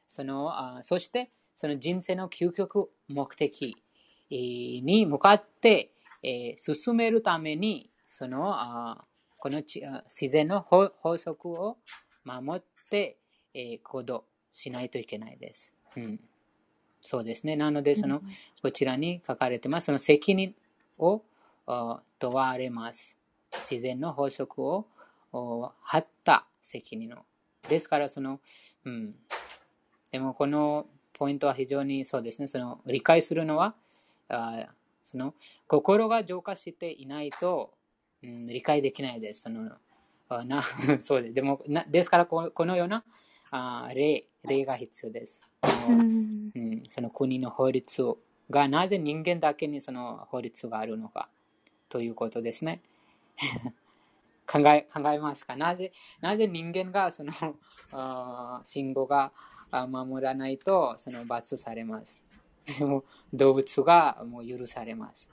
[0.08, 3.84] そのあそしてその人生の究極目的
[4.30, 5.92] に向かって、
[6.24, 9.04] えー進めるためにそのあ
[9.38, 11.78] この自然の法法則を
[12.24, 13.18] 守って、
[13.54, 15.71] えー行動しないといけないです。
[15.96, 16.20] うん、
[17.02, 17.56] そうですね。
[17.56, 18.22] なので、その、
[18.62, 19.86] こちらに書かれてます。
[19.86, 20.56] その責任
[20.98, 21.22] を
[21.68, 23.16] あ問われます。
[23.70, 24.88] 自然の法則を
[25.34, 27.26] お張った責任を。
[27.68, 28.40] ですから、その、
[28.86, 29.16] うん。
[30.12, 32.48] でも、このポイントは非常にそうですね。
[32.48, 33.76] その、理解するのは、
[34.30, 34.68] あ
[35.04, 35.34] その、
[35.68, 37.74] 心が浄化していないと、
[38.24, 39.42] うん、理解できないです。
[39.42, 39.72] その、
[40.30, 40.62] あな
[41.00, 41.34] そうです。
[41.34, 43.04] でもな、ですからこ、このような
[43.50, 45.42] あ例、例が必要です。
[45.64, 48.04] うんうん、その国の法律
[48.50, 51.30] がなぜ人間だけにその法律があるのか
[51.90, 52.82] ということですね。
[54.48, 55.56] 考え考えますか？
[55.56, 57.32] なぜなぜ人間がその
[58.64, 59.32] 信号が
[59.72, 62.22] あ守らないとその罰されます？
[63.34, 65.32] 動物がもう許されます。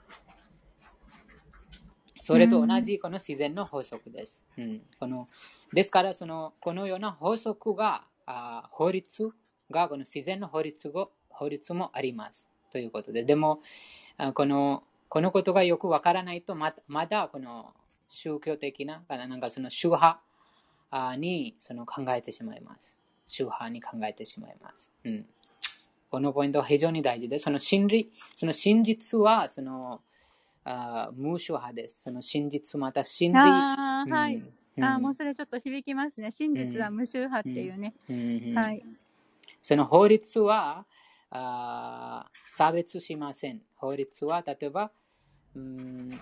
[2.21, 4.43] それと同じこの自然の法則です。
[4.57, 5.27] うん、この
[5.73, 9.31] ですからその、このような法則が、あ法律
[9.71, 12.47] が、この自然の法律が法律もあります。
[12.71, 13.61] ということで、でも、
[14.17, 17.73] あこのこのことがよくわからないとま、まだこの
[18.09, 20.21] 宗教的な、なんかその宗派
[20.91, 22.97] あにその考えてしまいます。
[23.25, 24.91] 宗派に考えてしまいます。
[25.03, 25.25] うん、
[26.09, 30.01] このポイントは非常に大事で、その真理、その真実はその
[30.63, 32.03] あ無宗派です。
[32.03, 33.39] その真実また真理。
[33.39, 34.35] あーはい。
[34.35, 36.31] うんあーもうそれちょっと響きますね。
[36.31, 37.93] 真実は無宗派っていうね。
[38.55, 38.83] はい。
[39.61, 40.85] その法律は
[41.31, 43.61] あー差別しません。
[43.75, 44.91] 法律は例えば、
[45.55, 46.21] ううん、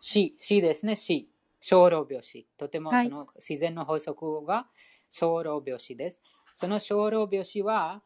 [0.00, 1.28] 死、死ですね、死。
[1.60, 2.46] 小老病死。
[2.56, 4.66] とてもはいその自然の法則が
[5.10, 6.20] 小老病死です。
[6.54, 8.02] その小老病死は、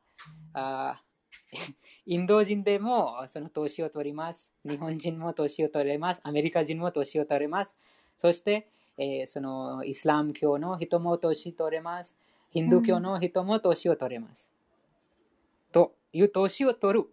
[0.54, 1.12] あー
[2.06, 4.48] インド人でもその年を取ります。
[4.64, 6.20] 日本人も年を取れます。
[6.24, 7.76] アメリカ人も年を取れます。
[8.16, 12.16] そして、えーそのイスラム教の人も年取れます。
[12.52, 14.48] ヒンドゥー教の人も年を取れます。
[15.72, 17.06] という年を取る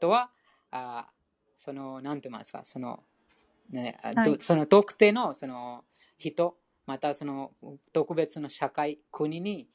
[0.00, 0.30] とは、
[0.70, 1.16] あー
[1.56, 3.02] その、なんて言いますか、その、
[3.70, 5.84] ね、あはいどその特定のその
[6.18, 7.52] 人、またその
[7.92, 9.66] 特別の社会、国に、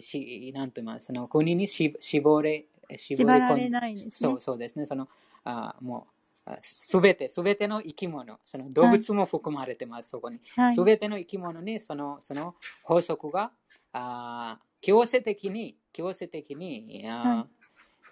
[0.00, 1.06] しなんて言います？
[1.06, 2.66] その国にし絞れ、
[2.96, 4.10] 絞り込んですね。
[4.10, 4.86] そうそうですね。
[4.86, 5.08] その
[5.44, 6.06] あも
[6.46, 10.40] うすべて、すべての生き物、その動物も含まれてます、そこに。
[10.56, 13.50] はいすべての生き物にそのその法則が
[13.94, 17.46] あー強制的に、強制的に、あ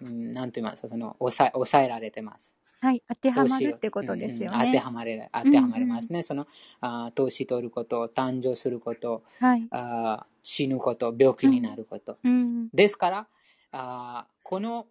[0.01, 2.55] ーうんなんて言いますか、その抑え抑えられてます。
[2.81, 3.03] はい。
[3.07, 4.79] 当てはまるってことですようんうん当てね。
[4.79, 6.23] はまれ当てはまりますね。
[6.23, 6.47] その
[6.81, 9.67] あー投資取ること、誕生すること、はい。
[9.71, 12.17] あー死ぬこと、病気になること。
[12.23, 12.69] うん。
[12.73, 13.27] ですから、
[13.71, 14.87] あーこの、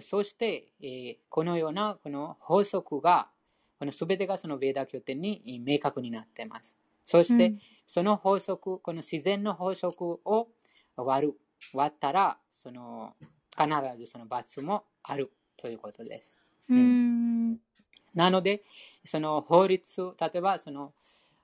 [0.00, 3.28] そして、えーこのようなこの法則が、
[3.78, 6.76] このすべてがそのベーダ経典にえー明確になっています。
[7.04, 7.58] そして、うん
[7.92, 10.48] その法則、この自然の法則を
[10.96, 11.34] 割る、
[11.74, 13.14] 割ったら、その
[13.54, 13.68] 必
[13.98, 16.38] ずその罰もあるということです。
[16.70, 17.58] うん。
[18.14, 18.62] なので、
[19.04, 20.94] その法律、例えばその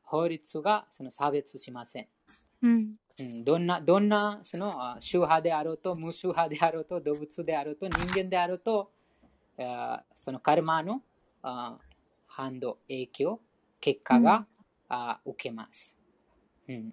[0.02, 2.08] 法律がその差別しません。
[2.62, 2.94] うん。
[3.18, 8.90] うん、どんな、どんな、その、あ宗派であろうと、無宗派であろうと、動物であろうと、人間であろうと、
[9.58, 11.02] あそのカルマの
[11.42, 11.78] あ
[12.26, 13.40] 反動、影響、
[13.80, 14.46] 結果が、
[14.88, 15.96] あ受けます、
[16.68, 16.92] うん。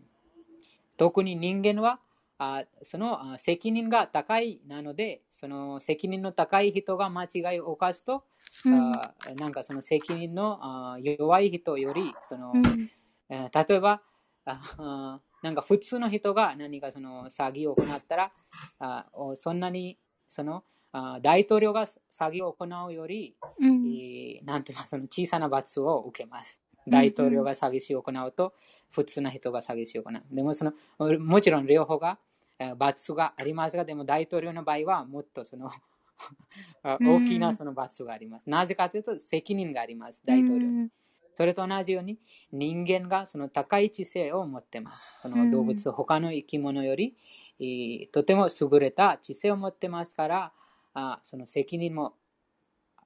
[0.97, 1.99] 特に人間は、
[2.37, 8.23] あそのあ責任が高いなので、その責任の高い人が間違いを犯すと、
[8.65, 8.93] うん。
[8.93, 10.59] あなんかその責任の
[10.93, 12.89] あ弱い人より、その、うん。
[13.29, 14.01] えー例えば
[14.45, 18.31] ああなんか普通の人が何かその詐欺を行ったら
[18.79, 19.97] あおそんなに
[20.27, 21.99] そのあ大統領が詐
[22.29, 23.87] 欺を行うより、うん。
[23.87, 26.59] えーなんていうかその小さな罰を受けます。
[26.87, 28.53] うん大統領が詐欺師を行うと、
[28.91, 30.23] 普通な人が詐欺師を行う。
[30.35, 30.73] でもその
[31.19, 32.19] もちろん両方が
[32.59, 35.71] えー罰がありますが、でも大統領の場合はもっとその
[36.83, 38.49] 大きなその罰があります。
[38.49, 40.73] なぜかというと責任があります、大統領に。
[40.73, 40.89] うん
[41.37, 42.17] それと同じように
[42.53, 45.13] 人間がその高い知性を持っています。
[45.21, 47.17] こうんの動物、他の生き物より、
[47.59, 50.53] えーとても優れた知性を持ってますから、
[50.93, 52.15] あその責任も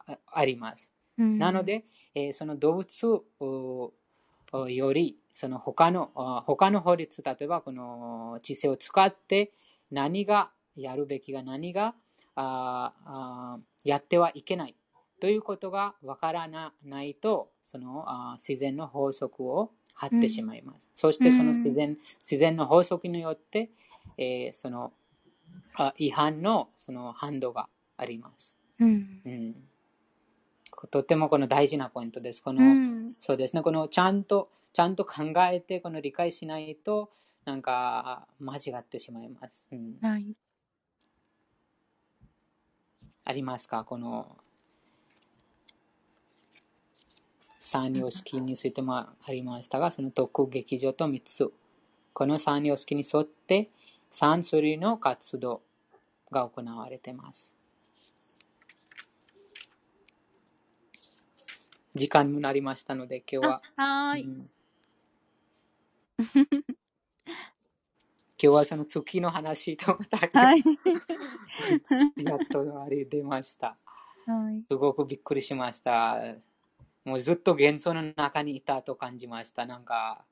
[0.06, 0.91] ああります。
[1.20, 1.86] うんなので、
[2.16, 3.94] えーその動物お
[4.52, 9.52] おより、その他のあ他の法律、例えばこの知性を使って
[9.91, 11.94] 何がやるべきが何が
[12.36, 14.76] ああやってはいけない
[15.20, 20.90] ということがわからないと、そのあ自然の法則を張ってしまいます。
[20.96, 23.70] そしてその自然自然の法則によって、
[24.18, 24.94] えーその
[25.76, 28.56] あ違反のその反動があります。
[28.80, 29.22] うん。
[29.26, 29.69] うん、
[30.88, 32.41] とてもこの大事なポイントです。
[32.41, 33.15] この、うん。
[33.19, 37.11] そうですね、このちゃんと、ちゃんと考えて、この理解しないと、
[37.45, 39.65] なんか間違ってしまいます。
[39.72, 40.26] うん、はい。
[43.26, 43.84] ありますか？
[43.84, 44.38] この
[47.60, 51.51] 三様式についてもありましたが、その特劇場と3つ。
[52.14, 53.69] この三様式に沿って
[54.11, 55.61] 3種類の活動
[56.31, 57.53] が行われています。
[61.95, 63.61] 時間になりましたので、今日は。
[63.78, 64.24] あはーい。
[64.24, 64.49] うん
[68.41, 70.64] 今日はその月の話と大はい。
[72.24, 73.76] やっとあれ出ました。
[74.26, 74.64] はい。
[74.72, 76.22] すごくびっくりしました。
[77.03, 79.66] もうずっと幻想の中にいたと感じました。
[79.66, 80.24] なんか、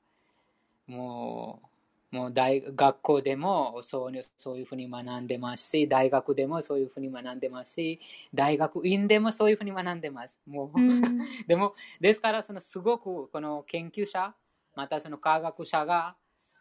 [0.86, 1.67] もう、
[2.10, 8.00] もう大学校でもそうそういうふうに学んでますし、大学でもそういうふうに学んでますし、
[8.32, 10.40] 大学院でもそういうふうに学んでます。
[10.46, 11.02] もう、うん。
[11.46, 14.34] でも、ですから、そのすごくこの研究者、
[14.74, 16.16] またその科学者が、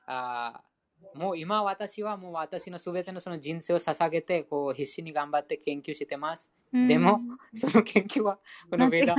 [0.05, 0.67] あー
[1.13, 6.49] もう今私はもう私のすべてのその人生を捧げてこう必死に頑張って研究してます。
[6.73, 7.21] でも
[7.53, 8.39] その研究は
[8.69, 9.15] このベーダ。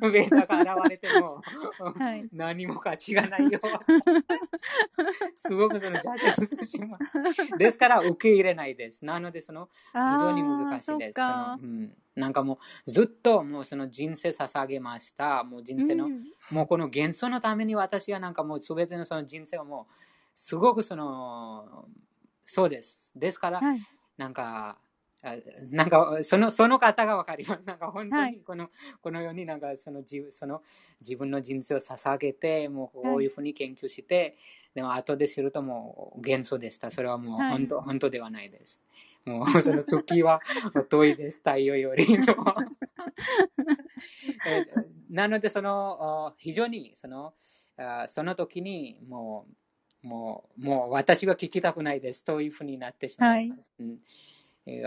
[0.00, 1.42] ベーダが現れても
[1.98, 2.28] はい。
[2.32, 3.60] 何も価値がないよ。
[5.34, 7.58] すごくその挫折してしまう。
[7.58, 9.04] ですから受け入れないです。
[9.04, 11.14] なのでその非常に難しいです。
[11.14, 15.44] そのかうん、なんかもうずっともうその人生捧げました。
[15.44, 19.94] もう人生の、うんもうこの幻想のために私はなんかもう全てのその人生をもう
[20.34, 21.88] すごくその
[22.44, 23.12] そうです。
[23.14, 23.78] ですからはい。
[24.16, 24.87] なんかあ
[25.70, 27.62] なんかそのその方がわかります。
[27.66, 28.70] なんか本当はいにこの,、
[29.02, 30.62] このようになんかその自その
[31.00, 34.36] 自分の人生を捧げて、もうこういうふうに研究して、
[34.74, 36.90] でも後で知るともう幻想でした。
[36.90, 38.80] それはもうはい本当,、本当ではないです。
[39.24, 40.40] もう その月は
[40.88, 42.24] 遠いです、太陽よりも。
[44.46, 44.66] え
[45.10, 47.34] なので、そのあ非常にその
[47.76, 49.46] あその時にも
[50.04, 53.74] うもうもう私は聞きたくないですというふうになってしまいます。
[53.80, 53.98] うんえー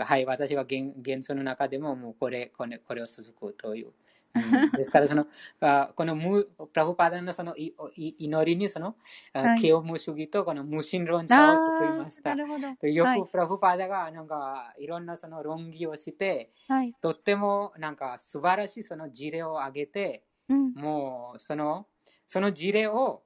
[0.00, 3.86] はい、私は幻幻想の中でももうこれこれこれを続くという。
[3.86, 3.92] うん
[4.72, 5.26] ですからその、
[5.60, 8.96] あこのムプラブパダのそのいい祈りにその、
[9.32, 12.36] あはいケオム主義とこの無神論者を救いましたな。
[12.36, 12.88] るほど。
[12.88, 16.94] よはいくプラブパダがなんかいろんなその論議をして、はい。
[17.00, 20.72] とってもなんか素晴らしいその事例を挙げて、うん。
[20.74, 21.86] もうその
[22.26, 23.22] その事例を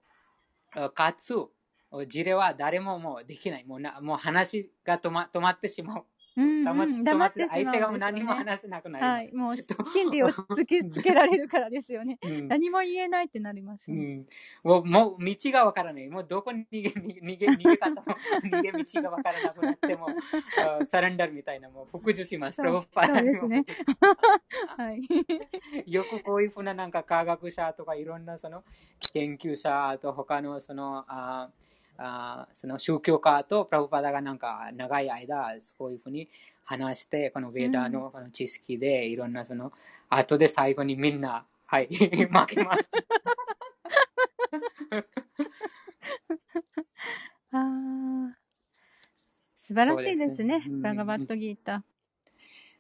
[0.73, 1.35] あかつ
[2.09, 3.65] 事例は誰ももうできない。
[3.65, 6.05] もうなもう話が止ま止まってしまう。
[6.37, 7.99] うん、うん、黙っっててしまうん相手がですよね。
[7.99, 9.13] 何も話せなくなります。
[9.13, 9.33] はい。
[9.33, 9.57] もう、
[9.93, 12.19] 真理を突き つけられるからですよね。
[12.23, 14.25] うん何も言えないってなりますよね。
[14.65, 16.09] うん、もうもう道がわからない。
[16.09, 18.03] もうどこに逃げ逃げ逃げ方も
[18.43, 20.09] 逃げ道がわからなくなっても
[20.81, 22.57] あサレンダーみたいなもう復讐します。
[22.57, 23.65] そうそうですね
[24.77, 25.03] はい。
[25.87, 28.65] よくこういうふうななんか科学者とかいろんなその
[29.13, 31.51] 研究者あと他のそのあ
[31.99, 36.29] あその宗教家とプラブパダがなんか長い間こういうふうに
[36.65, 39.73] 話してこのベーダーのこの知識でいろんなその
[40.11, 42.07] 後で最後にみんなはい 負
[42.47, 42.81] けます。
[47.53, 48.37] ああ。
[49.57, 50.61] 素晴らしいですね。
[50.61, 51.83] ねうんバガバットギータ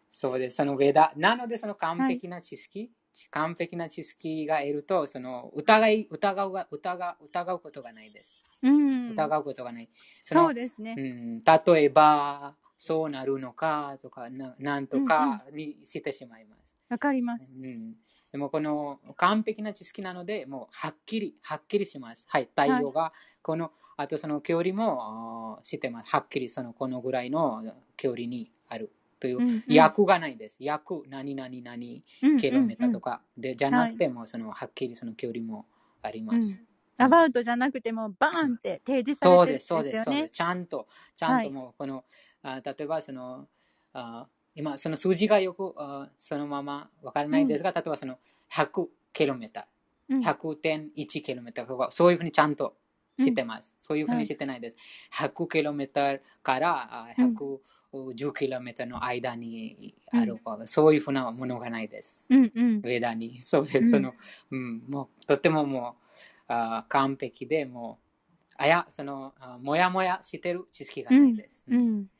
[0.09, 0.57] そうです。
[0.57, 2.93] そのベーダなのでその完璧な知識、
[3.31, 8.37] 完璧な知識が得るとその疑い疑うが疑う疑うことがないです。
[8.62, 8.69] ー。
[8.69, 9.11] うん。
[9.12, 9.89] 疑うことがない。
[10.23, 11.01] そのそうですねう。
[11.01, 16.77] ん、例えば、そうなるのかとか、ななんとかにしてしまいます。
[16.89, 17.51] わかります。
[17.53, 17.95] うん、
[18.33, 22.27] でも、この完璧な知識なので、もうはっきり、はっきりします。
[22.28, 23.12] はい、太陽が、
[23.43, 26.11] この、あとその距離もあー知ってます。
[26.11, 27.65] はっきりそのこのぐらいの
[27.97, 30.59] 距離にあるという、うんうん訳がないです。
[30.62, 33.11] 訳、何々何うんキロメーターとか。
[33.12, 35.66] か、で、じゃなくても、そのはっきりその距離も
[36.03, 36.61] あります。
[36.98, 40.32] アバウトじゃなくても、バーンって提示されてるんそうです、そうですそうよねです。。
[40.32, 42.05] ちゃんと、ちゃんともう、この、
[42.43, 43.48] あ例えばその、
[43.93, 48.18] あ今、その数字がよくあそのままわからないですが、例えばその
[48.51, 49.68] 100キロメータ
[50.09, 52.77] うんー、100.1キロメーターとか、そういうふうにちゃんと
[53.18, 53.74] 知ってます。
[53.81, 54.77] そういうふうに知ってないです。
[55.12, 62.27] 100キロメーターからあ110キロメーターの間にある、そういうふうなものがないです。
[62.31, 62.77] うんうん。
[62.78, 63.40] ウェダに。
[63.43, 63.78] そうです。
[63.78, 64.14] うんその、
[64.51, 66.06] うん、もう、とってももう、
[66.48, 71.64] あ完璧で、もう、あや、その、あもやもやしてる知識がないです。
[71.68, 72.10] ううんん。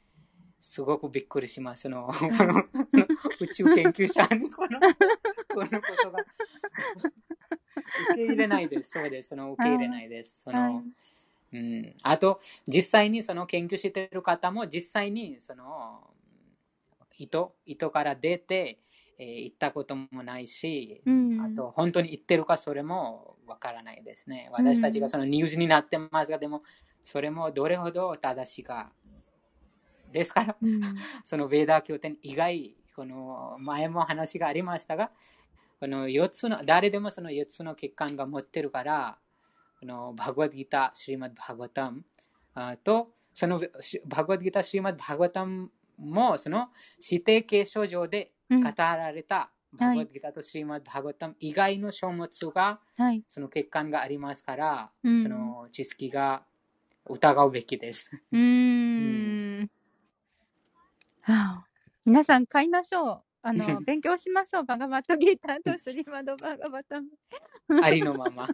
[0.61, 1.83] すごくびっくりします。
[1.83, 2.65] その、 この
[3.41, 4.81] 宇宙研究者にこの、
[5.55, 6.25] このことが、
[8.13, 8.91] 受け入れないです。
[8.91, 9.29] そうです。
[9.29, 10.43] その、受け入れないです。
[10.43, 10.85] その、はい
[11.53, 16.11] うん、あと、実際にその研究している方も、実際にその
[17.19, 18.81] 糸糸から出て、
[19.19, 24.49] えー行ったこともないし、うんあと、本当に行ってるかそれもわからないですね。
[24.53, 26.63] 私たちがそのニュースになってますが、でも、
[27.03, 28.93] それもどれほど正しいか。
[30.13, 30.81] ですから、うん
[31.25, 35.11] そのベーダー経典以外、この前も話がありましたが、
[35.81, 39.19] この4つの、誰でもその4つの血管が持ってるから、
[39.81, 42.05] このバグワッドギター、シリマッド・バグワタム
[42.55, 53.23] あと、そのしバグワッドギター、シリマッド・バグワタムも、その指定継承上でうん語られた、バグワッドギターとシリマッド・バグワタム以外の書物が、はい。
[53.29, 56.45] その血管がありますから、うんその知識が
[57.09, 58.11] 疑うべきです。
[58.33, 59.71] うーん。
[61.23, 61.67] はあ、
[62.05, 63.23] 皆さん買いましょう。
[63.43, 64.65] あの、 勉強しましょう。
[64.65, 67.09] バガバットギーターとスリマドバガバタム。
[67.83, 68.49] ありのまま。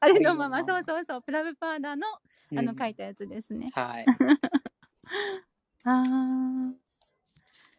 [0.00, 1.22] ありのままそうそうそう。
[1.22, 2.06] プラブパーダーの、
[2.56, 3.68] あの、うん書いたやつですね。
[3.72, 4.06] はい。
[5.84, 6.85] ああ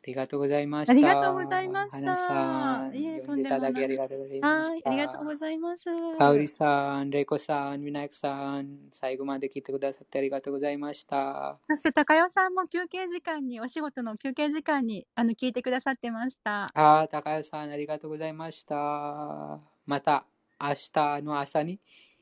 [0.08, 0.92] りがとうございました。
[0.94, 4.48] ありがとうございました花さん、いえ読んでいただきありがとうございあ。
[4.48, 4.74] ました。
[4.74, 4.84] はい。
[4.86, 5.84] ありがとうございます。
[6.18, 11.60] かおりさん、れいこさん、みなやくさん、最後まで聞いてくださってありがとうございました。
[11.70, 16.74] そして、高代さんも休憩時間に、お仕事の休憩時間に、あの、聞いてくださってました。
[16.74, 19.60] あー、高谷さん、ありがとうございました。
[19.86, 20.26] また、
[20.60, 21.80] 明日の朝に、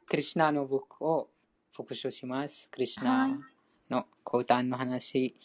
[0.07, 1.29] クリシナのブックを
[1.75, 2.69] 復習します。
[2.69, 3.39] クリシはいナ
[3.89, 5.35] の講談の話。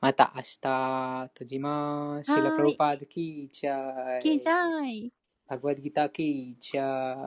[0.00, 2.26] また明日閉じます。
[2.26, 4.22] シはいラプロパードキーチャイ。
[4.22, 5.12] キージャイ。
[5.48, 7.26] バグワッドギターキーチャは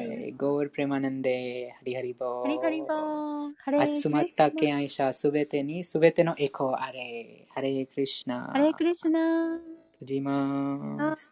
[0.00, 2.46] ー、ゴールプレマナンデ、ハリハリボー。
[2.46, 3.52] ハリハリボー。
[3.62, 7.46] ハリス集まった敬愛者すべてにすべてのエコーあれ。
[7.54, 8.50] ハレークリシナ。
[8.52, 9.58] ハレークリスナー。
[10.00, 11.30] 閉じます。